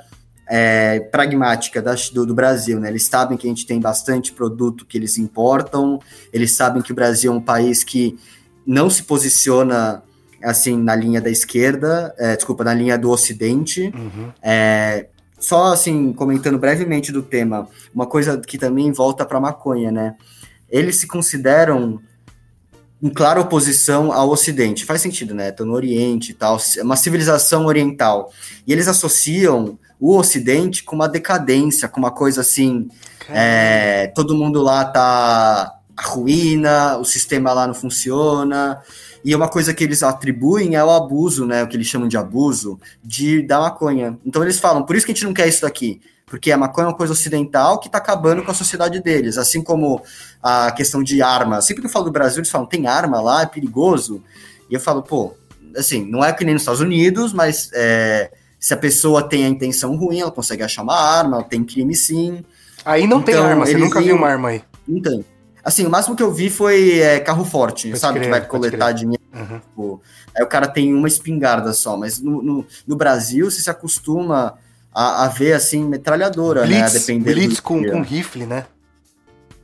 é, 0.55 0.99
pragmática 0.99 1.81
da, 1.81 1.95
do, 2.13 2.27
do, 2.27 2.35
Brasil, 2.35 2.79
né? 2.79 2.87
Eles 2.87 3.05
sabem 3.05 3.35
que 3.35 3.47
a 3.47 3.49
gente 3.49 3.65
tem 3.65 3.79
bastante 3.79 4.31
produto 4.31 4.85
que 4.85 4.95
eles 4.99 5.17
importam, 5.17 5.99
eles 6.31 6.51
sabem 6.51 6.79
que 6.79 6.91
o 6.91 6.95
Brasil 6.95 7.33
é 7.33 7.35
um 7.35 7.41
país 7.41 7.83
que 7.83 8.15
não 8.63 8.87
se 8.87 9.01
posiciona 9.01 10.03
assim 10.43 10.77
na 10.77 10.95
linha 10.95 11.19
da 11.19 11.31
esquerda, 11.31 12.13
é, 12.19 12.35
desculpa, 12.35 12.63
na 12.63 12.71
linha 12.71 12.99
do 12.99 13.09
Ocidente. 13.09 13.91
Uhum. 13.95 14.31
É, 14.43 15.07
só 15.39 15.73
assim 15.73 16.13
comentando 16.13 16.59
brevemente 16.59 17.11
do 17.11 17.23
tema, 17.23 17.67
uma 17.91 18.05
coisa 18.05 18.37
que 18.37 18.59
também 18.59 18.91
volta 18.91 19.25
para 19.25 19.39
maconha, 19.39 19.91
né? 19.91 20.15
Eles 20.69 20.97
se 20.97 21.07
consideram 21.07 21.99
em 23.01 23.09
clara 23.09 23.41
oposição 23.41 24.13
ao 24.13 24.29
Ocidente. 24.29 24.85
Faz 24.85 25.01
sentido, 25.01 25.33
né? 25.33 25.49
Estão 25.49 25.65
no 25.65 25.73
Oriente 25.73 26.29
e 26.29 26.35
tal, 26.35 26.59
é 26.77 26.83
uma 26.83 26.95
civilização 26.95 27.65
oriental. 27.65 28.31
E 28.67 28.71
eles 28.71 28.87
associam 28.87 29.79
o 30.03 30.17
Ocidente 30.17 30.83
com 30.83 30.97
uma 30.97 31.07
decadência, 31.07 31.87
com 31.87 31.97
uma 31.97 32.11
coisa 32.11 32.41
assim. 32.41 32.89
É, 33.29 34.07
todo 34.07 34.35
mundo 34.35 34.61
lá 34.61 34.83
tá 34.83 35.79
a 35.95 36.01
ruína, 36.01 36.97
o 36.97 37.05
sistema 37.05 37.53
lá 37.53 37.65
não 37.65 37.73
funciona. 37.73 38.81
E 39.23 39.33
uma 39.33 39.47
coisa 39.47 39.73
que 39.73 39.81
eles 39.81 40.03
atribuem 40.03 40.75
é 40.75 40.83
o 40.83 40.91
abuso, 40.91 41.45
né? 41.45 41.63
O 41.63 41.67
que 41.69 41.77
eles 41.77 41.87
chamam 41.87 42.09
de 42.09 42.17
abuso 42.17 42.77
de, 43.01 43.43
da 43.43 43.61
maconha. 43.61 44.19
Então 44.25 44.43
eles 44.43 44.59
falam, 44.59 44.83
por 44.83 44.97
isso 44.97 45.05
que 45.05 45.13
a 45.13 45.15
gente 45.15 45.23
não 45.23 45.33
quer 45.33 45.47
isso 45.47 45.61
daqui. 45.61 46.01
Porque 46.25 46.51
a 46.51 46.57
maconha 46.57 46.87
é 46.87 46.89
uma 46.89 46.97
coisa 46.97 47.13
ocidental 47.13 47.79
que 47.79 47.87
está 47.87 47.99
acabando 47.99 48.43
com 48.43 48.51
a 48.51 48.53
sociedade 48.53 49.01
deles. 49.01 49.37
Assim 49.37 49.63
como 49.63 50.01
a 50.41 50.69
questão 50.73 51.01
de 51.01 51.21
arma. 51.21 51.61
Sempre 51.61 51.81
que 51.81 51.87
eu 51.87 51.91
falo 51.91 52.03
do 52.03 52.11
Brasil, 52.11 52.39
eles 52.39 52.49
falam, 52.49 52.67
tem 52.67 52.87
arma 52.87 53.21
lá, 53.21 53.43
é 53.43 53.45
perigoso. 53.45 54.21
E 54.69 54.73
eu 54.73 54.81
falo, 54.81 55.01
pô, 55.01 55.33
assim, 55.77 56.03
não 56.03 56.21
é 56.21 56.33
que 56.33 56.43
nem 56.43 56.55
nos 56.55 56.63
Estados 56.63 56.81
Unidos, 56.81 57.31
mas 57.31 57.69
é, 57.73 58.29
se 58.63 58.73
a 58.73 58.77
pessoa 58.77 59.21
tem 59.21 59.43
a 59.43 59.49
intenção 59.49 59.93
ruim, 59.97 60.21
ela 60.21 60.31
consegue 60.31 60.63
achar 60.63 60.83
uma 60.83 60.95
arma, 60.95 61.35
ela 61.35 61.43
tem 61.43 61.65
crime 61.65 61.93
sim. 61.93 62.45
Aí 62.85 63.01
não 63.05 63.19
então, 63.19 63.21
tem 63.23 63.35
arma, 63.35 63.65
você 63.65 63.77
nunca 63.77 64.01
viu 64.01 64.15
uma 64.15 64.29
arma 64.29 64.47
aí. 64.47 64.63
Não 64.87 65.01
tem. 65.01 65.25
Assim, 65.61 65.85
o 65.85 65.89
máximo 65.89 66.15
que 66.15 66.23
eu 66.23 66.31
vi 66.31 66.49
foi 66.49 66.99
é, 66.99 67.19
carro 67.19 67.43
forte, 67.43 67.89
pode 67.89 67.99
sabe? 67.99 68.19
Crer, 68.19 68.23
que 68.23 68.31
vai 68.31 68.47
coletar 68.47 68.93
dinheiro. 68.93 69.21
Uhum. 69.33 69.59
Tipo, 69.59 70.01
aí 70.33 70.41
o 70.45 70.47
cara 70.47 70.65
tem 70.69 70.93
uma 70.93 71.09
espingarda 71.09 71.73
só, 71.73 71.97
mas 71.97 72.21
no, 72.21 72.41
no, 72.41 72.65
no 72.87 72.95
Brasil 72.95 73.51
você 73.51 73.59
se 73.59 73.69
acostuma 73.69 74.53
a, 74.93 75.25
a, 75.25 75.27
ver 75.27 75.51
assim, 75.51 75.83
metralhadora, 75.83 76.61
blitz, 76.61 76.93
né? 76.93 76.99
Dependendo 76.99 77.35
blitz 77.35 77.59
com, 77.59 77.83
com 77.83 78.01
rifle, 78.01 78.45
né? 78.45 78.65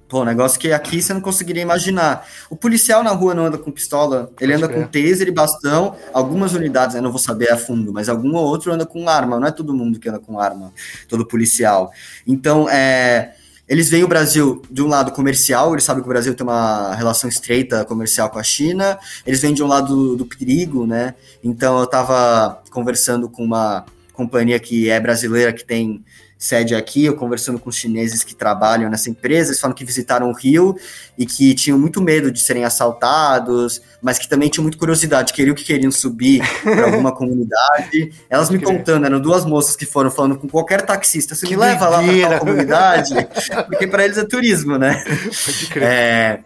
Pô, 0.10 0.26
negócio 0.26 0.60
que 0.60 0.72
aqui 0.74 1.04
você 1.04 1.14
não 1.14 1.22
conseguiria 1.22 1.62
imaginar. 1.62 2.28
O 2.50 2.56
policial 2.56 3.04
na 3.04 3.12
rua 3.12 3.36
não 3.36 3.46
anda 3.46 3.60
com 3.60 3.70
pistola, 3.70 4.32
ele 4.42 4.54
anda 4.54 4.68
com 4.68 4.82
taser 4.82 5.28
e 5.28 5.32
bastão. 5.32 5.96
Algumas 6.12 6.54
unidades, 6.54 6.96
eu 6.96 7.02
não 7.04 7.12
vou 7.12 7.20
saber 7.20 7.52
a 7.52 7.56
fundo, 7.56 7.94
mas 7.94 8.10
algum 8.10 8.34
ou 8.36 8.44
outro 8.44 8.74
anda 8.74 8.88
com 8.88 9.08
arma. 9.08 9.40
Não 9.40 9.48
é 9.48 9.52
todo 9.52 9.72
mundo 9.72 10.00
que 10.00 10.10
anda 10.10 10.18
com 10.20 10.40
arma, 10.40 10.74
todo 11.08 11.28
policial. 11.28 11.92
Então, 12.26 12.68
é, 12.68 13.36
eles 13.68 13.88
veem 13.88 14.04
o 14.04 14.08
Brasil 14.08 14.64
de 14.72 14.82
um 14.82 14.88
lado 14.88 15.12
comercial, 15.12 15.74
eles 15.74 15.84
sabem 15.84 16.02
que 16.02 16.10
o 16.10 16.12
Brasil 16.12 16.34
tem 16.34 16.44
uma 16.44 16.96
relação 16.96 17.30
estreita 17.30 17.86
comercial 17.86 18.32
com 18.32 18.40
a 18.40 18.44
China. 18.44 18.98
Eles 19.28 19.42
vêm 19.42 19.54
de 19.54 19.62
um 19.62 19.68
lado 19.68 19.96
do, 19.96 20.16
do 20.16 20.26
perigo, 20.26 20.88
né? 20.88 21.14
Então, 21.44 21.78
eu 21.78 21.84
estava 21.84 22.64
conversando 22.72 23.30
com 23.30 23.44
uma 23.44 23.86
companhia 24.12 24.60
que 24.60 24.90
é 24.90 25.00
brasileira, 25.00 25.54
que 25.54 25.64
tem 25.64 26.04
sede 26.40 26.74
aqui, 26.74 27.04
eu 27.04 27.18
conversando 27.18 27.60
com 27.60 27.70
os 27.70 27.76
chineses 27.76 28.24
que 28.24 28.34
trabalham 28.34 28.90
nessa 28.90 29.10
empresa, 29.10 29.50
eles 29.50 29.60
falam 29.60 29.76
que 29.76 29.84
visitaram 29.84 30.30
o 30.30 30.34
Rio 30.34 30.74
e 31.18 31.26
que 31.26 31.54
tinham 31.54 31.78
muito 31.78 32.02
medo 32.02 32.32
de 32.32 32.40
serem 32.40 32.64
assaltados, 32.64 33.82
mas 34.02 34.18
que 34.18 34.28
também 34.28 34.48
tinham 34.48 34.64
muita 34.64 34.78
curiosidade, 34.78 35.34
queriam 35.34 35.54
que 35.54 35.66
queriam 35.66 35.92
subir 35.92 36.42
para 36.64 36.86
alguma 36.88 37.12
comunidade. 37.14 38.14
Elas 38.30 38.50
me 38.50 38.58
contando, 38.58 39.06
eram 39.06 39.20
duas 39.20 39.44
moças 39.44 39.76
que 39.76 39.86
foram 39.86 40.10
falando 40.10 40.38
com 40.38 40.48
qualquer 40.48 40.86
taxista, 40.86 41.36
você 41.36 41.46
que 41.46 41.58
me 41.58 41.62
leva 41.62 41.90
lá 41.90 42.02
para 42.02 42.30
tal 42.30 42.40
comunidade, 42.40 43.14
porque 43.68 43.86
para 43.86 44.06
eles 44.06 44.18
é 44.18 44.24
turismo, 44.24 44.78
né? 44.78 45.04
Pode 45.46 45.68
crer. 45.68 45.84
É, 45.84 46.40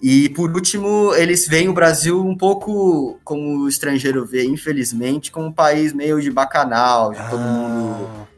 e 0.00 0.30
por 0.30 0.50
último, 0.54 1.12
eles 1.14 1.46
veem 1.46 1.68
o 1.68 1.74
Brasil 1.74 2.18
um 2.24 2.36
pouco 2.36 3.20
como 3.22 3.58
o 3.58 3.68
estrangeiro 3.68 4.24
vê, 4.24 4.44
infelizmente, 4.44 5.30
como 5.30 5.48
um 5.48 5.52
país 5.52 5.92
meio 5.92 6.18
de 6.18 6.30
bacanal, 6.30 7.12
de 7.12 7.28
todo 7.28 7.42
ah. 7.42 7.46
mundo 7.46 8.28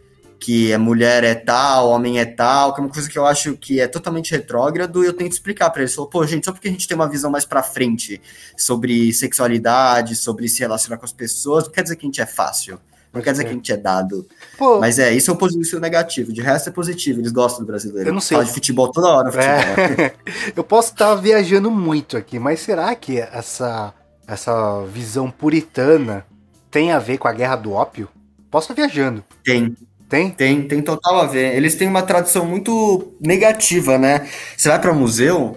que 0.40 0.72
a 0.72 0.78
mulher 0.78 1.22
é 1.22 1.34
tal, 1.34 1.90
homem 1.90 2.18
é 2.18 2.24
tal, 2.24 2.72
que 2.72 2.80
é 2.80 2.84
uma 2.84 2.90
coisa 2.90 3.08
que 3.08 3.18
eu 3.18 3.26
acho 3.26 3.56
que 3.58 3.78
é 3.78 3.86
totalmente 3.86 4.30
retrógrado, 4.30 5.04
e 5.04 5.06
eu 5.06 5.12
tento 5.12 5.32
explicar 5.32 5.68
para 5.68 5.82
eles. 5.82 5.94
Pô, 5.94 6.26
gente, 6.26 6.46
só 6.46 6.52
porque 6.52 6.68
a 6.68 6.70
gente 6.70 6.88
tem 6.88 6.94
uma 6.94 7.08
visão 7.08 7.30
mais 7.30 7.44
para 7.44 7.62
frente 7.62 8.20
sobre 8.56 9.12
sexualidade, 9.12 10.16
sobre 10.16 10.48
se 10.48 10.60
relacionar 10.60 10.96
com 10.96 11.04
as 11.04 11.12
pessoas, 11.12 11.64
não 11.64 11.70
quer 11.70 11.82
dizer 11.82 11.96
que 11.96 12.06
a 12.06 12.08
gente 12.08 12.20
é 12.22 12.26
fácil. 12.26 12.80
Não 13.12 13.20
quer 13.20 13.32
dizer 13.32 13.42
que 13.42 13.50
a 13.50 13.54
gente 13.54 13.72
é 13.72 13.76
dado. 13.76 14.26
Pô, 14.56 14.78
Mas 14.78 14.98
é, 14.98 15.12
isso 15.12 15.32
é 15.32 15.34
o 15.34 15.36
positivo 15.36 15.80
negativo. 15.80 16.32
De 16.32 16.40
resto 16.40 16.68
é 16.68 16.72
positivo, 16.72 17.20
eles 17.20 17.32
gostam 17.32 17.64
do 17.64 17.66
brasileiro. 17.66 18.08
Eu 18.08 18.14
não 18.14 18.20
sei. 18.20 18.36
Fala 18.36 18.46
de 18.46 18.52
futebol 18.52 18.90
toda 18.92 19.08
hora. 19.08 19.30
É. 19.42 20.14
eu 20.54 20.62
posso 20.62 20.92
estar 20.92 21.16
viajando 21.16 21.70
muito 21.72 22.16
aqui, 22.16 22.38
mas 22.38 22.60
será 22.60 22.94
que 22.94 23.18
essa, 23.18 23.92
essa 24.28 24.84
visão 24.84 25.28
puritana 25.28 26.24
tem 26.70 26.92
a 26.92 27.00
ver 27.00 27.18
com 27.18 27.26
a 27.26 27.32
guerra 27.32 27.56
do 27.56 27.72
ópio? 27.72 28.08
Posso 28.48 28.70
estar 28.70 28.80
viajando. 28.80 29.24
Tem. 29.44 29.76
Tem? 30.10 30.28
Tem, 30.28 30.62
tem 30.62 30.82
total 30.82 31.20
a 31.20 31.26
ver. 31.26 31.54
Eles 31.56 31.76
têm 31.76 31.86
uma 31.86 32.02
tradição 32.02 32.44
muito 32.44 33.14
negativa, 33.20 33.96
né? 33.96 34.28
Você 34.56 34.68
vai 34.68 34.80
para 34.80 34.92
museu, 34.92 35.56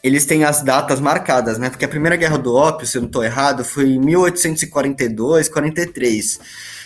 eles 0.00 0.24
têm 0.24 0.44
as 0.44 0.62
datas 0.62 1.00
marcadas, 1.00 1.58
né? 1.58 1.68
Porque 1.68 1.84
a 1.84 1.88
primeira 1.88 2.14
guerra 2.14 2.38
do 2.38 2.54
ópio, 2.54 2.86
se 2.86 2.96
eu 2.96 3.02
não 3.02 3.08
estou 3.08 3.24
errado, 3.24 3.64
foi 3.64 3.90
em 3.90 3.98
1842, 3.98 5.48
43. 5.48 6.40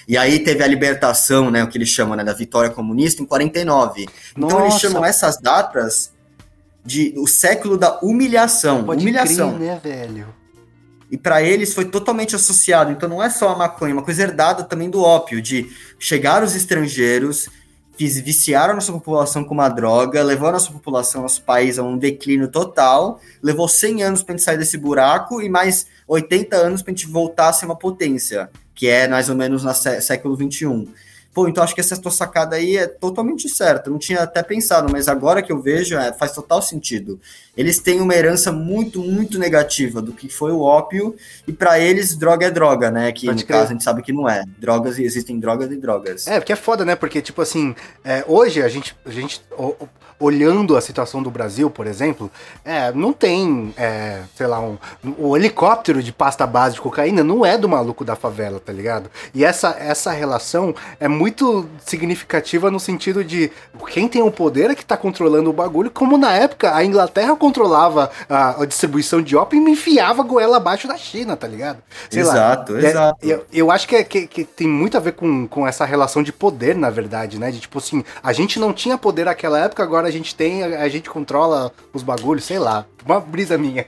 E 0.08 0.16
aí 0.16 0.38
teve 0.38 0.64
a 0.64 0.66
libertação, 0.66 1.50
né? 1.50 1.62
O 1.62 1.68
que 1.68 1.76
eles 1.76 1.90
chamam, 1.90 2.16
né? 2.16 2.24
Da 2.24 2.32
vitória 2.32 2.70
comunista 2.70 3.22
em 3.22 3.26
49. 3.26 4.06
Nossa. 4.34 4.54
Então 4.54 4.66
eles 4.66 4.80
chamam 4.80 5.04
essas 5.04 5.38
datas 5.38 6.10
de 6.82 7.12
o 7.18 7.26
século 7.26 7.76
da 7.76 7.98
humilhação. 8.00 8.84
Pode 8.84 9.02
humilhação. 9.02 9.56
Crer, 9.56 9.66
né, 9.66 9.80
velho? 9.84 10.37
E 11.10 11.16
para 11.16 11.42
eles 11.42 11.74
foi 11.74 11.86
totalmente 11.86 12.36
associado. 12.36 12.92
Então 12.92 13.08
não 13.08 13.22
é 13.22 13.30
só 13.30 13.50
a 13.50 13.56
maconha, 13.56 13.92
é 13.92 13.94
uma 13.94 14.02
coisa 14.02 14.22
herdada 14.22 14.62
também 14.62 14.90
do 14.90 15.02
ópio, 15.02 15.40
de 15.40 15.70
chegar 15.98 16.42
os 16.42 16.54
estrangeiros, 16.54 17.48
viciaram 17.98 18.72
a 18.72 18.76
nossa 18.76 18.92
população 18.92 19.42
com 19.42 19.54
uma 19.54 19.68
droga, 19.68 20.22
levou 20.22 20.48
a 20.48 20.52
nossa 20.52 20.70
população, 20.70 21.22
nosso 21.22 21.42
país 21.42 21.78
a 21.78 21.82
um 21.82 21.98
declínio 21.98 22.48
total, 22.48 23.20
levou 23.42 23.68
100 23.68 24.02
anos 24.04 24.22
para 24.22 24.34
a 24.34 24.36
gente 24.36 24.44
sair 24.44 24.58
desse 24.58 24.78
buraco 24.78 25.42
e 25.42 25.48
mais 25.48 25.86
80 26.06 26.56
anos 26.56 26.82
para 26.82 26.92
a 26.92 26.94
gente 26.94 27.08
voltar 27.08 27.48
a 27.48 27.52
ser 27.52 27.64
uma 27.64 27.76
potência, 27.76 28.50
que 28.74 28.86
é 28.86 29.08
mais 29.08 29.28
ou 29.28 29.34
menos 29.34 29.64
no 29.64 29.74
século 29.74 30.36
21. 30.36 30.86
Pô, 31.34 31.46
então 31.46 31.62
acho 31.62 31.74
que 31.74 31.80
essa 31.80 31.96
tua 31.96 32.10
sacada 32.10 32.56
aí 32.56 32.76
é 32.76 32.86
totalmente 32.86 33.48
certa. 33.48 33.90
Não 33.90 33.98
tinha 33.98 34.22
até 34.22 34.42
pensado, 34.42 34.90
mas 34.90 35.08
agora 35.08 35.42
que 35.42 35.52
eu 35.52 35.60
vejo, 35.60 35.96
é, 35.96 36.12
faz 36.12 36.32
total 36.32 36.60
sentido. 36.60 37.20
Eles 37.58 37.78
têm 37.78 38.00
uma 38.00 38.14
herança 38.14 38.52
muito, 38.52 39.00
muito 39.00 39.38
negativa 39.38 40.00
do 40.00 40.12
que 40.12 40.28
foi 40.28 40.52
o 40.52 40.60
ópio, 40.60 41.14
e 41.46 41.52
para 41.52 41.78
eles, 41.78 42.16
droga 42.16 42.46
é 42.46 42.50
droga, 42.50 42.90
né? 42.90 43.10
Que 43.12 43.26
Pode 43.26 43.42
no 43.42 43.46
crer. 43.46 43.58
caso 43.58 43.70
a 43.70 43.72
gente 43.72 43.84
sabe 43.84 44.02
que 44.02 44.12
não 44.12 44.28
é. 44.28 44.44
Drogas, 44.58 44.98
existem 44.98 45.38
drogas 45.38 45.70
e 45.70 45.76
drogas. 45.76 46.26
É, 46.26 46.40
porque 46.40 46.52
é 46.52 46.56
foda, 46.56 46.84
né? 46.84 46.94
Porque, 46.94 47.20
tipo 47.20 47.42
assim, 47.42 47.74
é, 48.04 48.24
hoje 48.26 48.62
a 48.62 48.68
gente, 48.68 48.96
a 49.04 49.10
gente 49.10 49.42
olhando 50.20 50.76
a 50.76 50.80
situação 50.80 51.22
do 51.22 51.30
Brasil, 51.30 51.70
por 51.70 51.86
exemplo, 51.86 52.30
é, 52.64 52.90
não 52.92 53.12
tem, 53.12 53.72
é, 53.76 54.22
sei 54.34 54.46
lá, 54.46 54.60
um, 54.60 54.76
o 55.16 55.36
helicóptero 55.36 56.02
de 56.02 56.12
pasta 56.12 56.46
base 56.46 56.74
de 56.74 56.80
cocaína 56.80 57.22
não 57.22 57.46
é 57.46 57.56
do 57.56 57.68
maluco 57.68 58.04
da 58.04 58.16
favela, 58.16 58.58
tá 58.58 58.72
ligado? 58.72 59.10
E 59.32 59.44
essa, 59.44 59.76
essa 59.78 60.10
relação 60.10 60.74
é 60.98 61.06
muito 61.06 61.28
muito 61.28 61.68
significativa 61.84 62.70
no 62.70 62.80
sentido 62.80 63.22
de 63.22 63.50
quem 63.88 64.08
tem 64.08 64.22
o 64.22 64.30
poder 64.30 64.70
é 64.70 64.74
que 64.74 64.84
tá 64.84 64.96
controlando 64.96 65.50
o 65.50 65.52
bagulho, 65.52 65.90
como 65.90 66.16
na 66.16 66.34
época 66.34 66.74
a 66.74 66.84
Inglaterra 66.84 67.36
controlava 67.48 68.10
a, 68.28 68.62
a 68.62 68.66
distribuição 68.66 69.22
de 69.22 69.34
ópio 69.34 69.56
e 69.56 69.60
me 69.60 69.72
enfiava 69.72 70.22
a 70.22 70.24
goela 70.24 70.58
abaixo 70.58 70.86
da 70.86 70.96
China, 70.96 71.36
tá 71.36 71.48
ligado? 71.48 71.78
Sei 72.10 72.20
exato, 72.20 72.74
lá, 72.74 72.78
exato. 72.78 73.18
É, 73.24 73.32
eu, 73.32 73.46
eu, 73.52 73.70
acho 73.70 73.88
que, 73.88 73.96
é, 73.96 74.04
que, 74.04 74.26
que, 74.26 74.44
tem 74.44 74.68
muito 74.68 74.96
a 74.96 75.00
ver 75.00 75.12
com, 75.12 75.48
com 75.48 75.66
essa 75.66 75.84
relação 75.84 76.22
de 76.22 76.32
poder, 76.32 76.76
na 76.76 76.90
verdade, 76.90 77.38
né? 77.38 77.50
De 77.50 77.60
tipo 77.60 77.78
assim, 77.78 78.04
a 78.22 78.32
gente 78.32 78.60
não 78.60 78.72
tinha 78.72 78.98
poder 78.98 79.24
naquela 79.24 79.58
época, 79.58 79.82
agora 79.82 80.06
a 80.06 80.10
gente 80.10 80.34
tem, 80.34 80.62
a, 80.62 80.82
a 80.82 80.88
gente 80.88 81.08
controla 81.08 81.72
os 81.92 82.02
bagulhos, 82.02 82.44
sei 82.44 82.58
lá. 82.58 82.84
Uma 83.04 83.20
brisa 83.20 83.56
minha. 83.56 83.86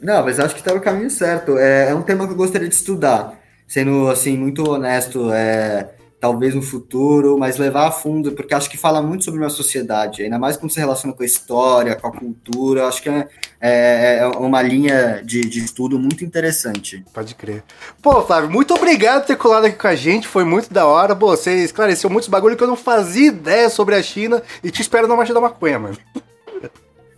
Não, 0.00 0.22
mas 0.22 0.38
acho 0.38 0.54
que 0.54 0.62
tá 0.62 0.74
no 0.74 0.80
caminho 0.80 1.10
certo. 1.10 1.56
É, 1.56 1.90
é 1.90 1.94
um 1.94 2.02
tema 2.02 2.26
que 2.26 2.32
eu 2.32 2.36
gostaria 2.36 2.68
de 2.68 2.74
estudar 2.74 3.42
sendo 3.66 4.08
assim 4.08 4.36
muito 4.36 4.68
honesto, 4.70 5.32
é, 5.32 5.88
talvez 6.24 6.54
no 6.54 6.62
futuro, 6.62 7.36
mas 7.38 7.58
levar 7.58 7.86
a 7.86 7.90
fundo, 7.90 8.32
porque 8.32 8.54
acho 8.54 8.70
que 8.70 8.78
fala 8.78 9.02
muito 9.02 9.26
sobre 9.26 9.44
a 9.44 9.50
sociedade, 9.50 10.22
ainda 10.22 10.38
mais 10.38 10.56
quando 10.56 10.72
se 10.72 10.80
relaciona 10.80 11.14
com 11.14 11.22
a 11.22 11.26
história, 11.26 11.94
com 11.94 12.06
a 12.06 12.10
cultura, 12.10 12.86
acho 12.86 13.02
que 13.02 13.10
é, 13.10 13.28
é, 13.60 14.18
é 14.20 14.26
uma 14.26 14.62
linha 14.62 15.20
de, 15.22 15.42
de, 15.42 15.58
estudo 15.58 15.98
muito 15.98 16.24
interessante. 16.24 17.04
Pode 17.12 17.34
crer. 17.34 17.62
Pô, 18.00 18.22
Flávio, 18.22 18.48
muito 18.48 18.72
obrigado 18.72 19.20
por 19.20 19.26
ter 19.26 19.36
colado 19.36 19.66
aqui 19.66 19.76
com 19.76 19.86
a 19.86 19.94
gente, 19.94 20.26
foi 20.26 20.44
muito 20.44 20.72
da 20.72 20.86
hora, 20.86 21.14
Pô, 21.14 21.36
você 21.36 21.62
esclareceu 21.62 22.08
muitos 22.08 22.30
bagulho 22.30 22.56
que 22.56 22.62
eu 22.62 22.68
não 22.68 22.74
fazia 22.74 23.26
ideia 23.26 23.68
sobre 23.68 23.94
a 23.94 24.02
China 24.02 24.42
e 24.62 24.70
te 24.70 24.80
espero 24.80 25.06
na 25.06 25.14
Marcha 25.14 25.34
da 25.34 25.42
Maconha, 25.42 25.78
mano. 25.78 25.98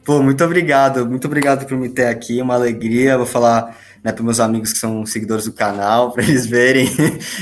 Pô, 0.04 0.20
muito 0.20 0.42
obrigado, 0.42 1.06
muito 1.06 1.28
obrigado 1.28 1.64
por 1.64 1.78
me 1.78 1.88
ter 1.88 2.06
aqui, 2.06 2.42
uma 2.42 2.54
alegria, 2.54 3.16
vou 3.16 3.26
falar 3.26 3.76
né, 4.06 4.12
para 4.12 4.22
meus 4.22 4.38
amigos 4.38 4.72
que 4.72 4.78
são 4.78 5.04
seguidores 5.04 5.46
do 5.46 5.52
canal, 5.52 6.12
para 6.14 6.22
eles 6.22 6.46
verem. 6.46 6.88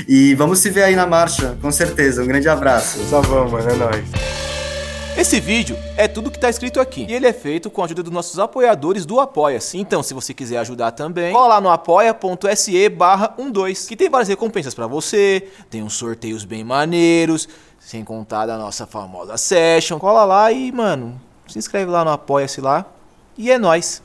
E 0.07 0.33
vamos 0.33 0.59
se 0.59 0.71
ver 0.71 0.83
aí 0.83 0.95
na 0.95 1.05
marcha, 1.05 1.55
com 1.61 1.71
certeza. 1.71 2.23
Um 2.23 2.27
grande 2.27 2.49
abraço. 2.49 2.97
Só 3.07 3.21
vamos, 3.21 3.51
mano, 3.51 3.69
é 3.69 3.75
nóis. 3.75 4.05
Esse 5.15 5.39
vídeo 5.39 5.77
é 5.95 6.07
tudo 6.07 6.29
que 6.29 6.37
está 6.37 6.49
escrito 6.49 6.81
aqui 6.81 7.05
e 7.07 7.13
ele 7.13 7.25
é 7.25 7.31
feito 7.31 7.69
com 7.69 7.81
a 7.81 7.85
ajuda 7.85 8.03
dos 8.03 8.11
nossos 8.11 8.37
apoiadores 8.37 9.05
do 9.05 9.19
Apoia-se. 9.19 9.77
Então, 9.77 10.03
se 10.03 10.13
você 10.13 10.33
quiser 10.33 10.57
ajudar 10.57 10.91
também, 10.91 11.31
cola 11.31 11.47
lá 11.47 11.61
no 11.61 11.69
apoia.se 11.69 12.89
barra 12.89 13.27
12, 13.27 13.87
que 13.87 13.95
tem 13.95 14.09
várias 14.09 14.27
recompensas 14.27 14.73
para 14.73 14.87
você, 14.87 15.47
tem 15.69 15.83
uns 15.83 15.93
sorteios 15.93 16.43
bem 16.43 16.65
maneiros, 16.65 17.47
sem 17.79 18.03
contar 18.03 18.47
da 18.47 18.57
nossa 18.57 18.85
famosa 18.85 19.37
session. 19.37 19.99
Cola 19.99 20.25
lá 20.25 20.51
e, 20.51 20.71
mano, 20.71 21.21
se 21.47 21.59
inscreve 21.59 21.89
lá 21.89 22.03
no 22.03 22.11
Apoia-se 22.11 22.59
lá 22.59 22.85
e 23.37 23.51
é 23.51 23.57
nóis. 23.57 24.01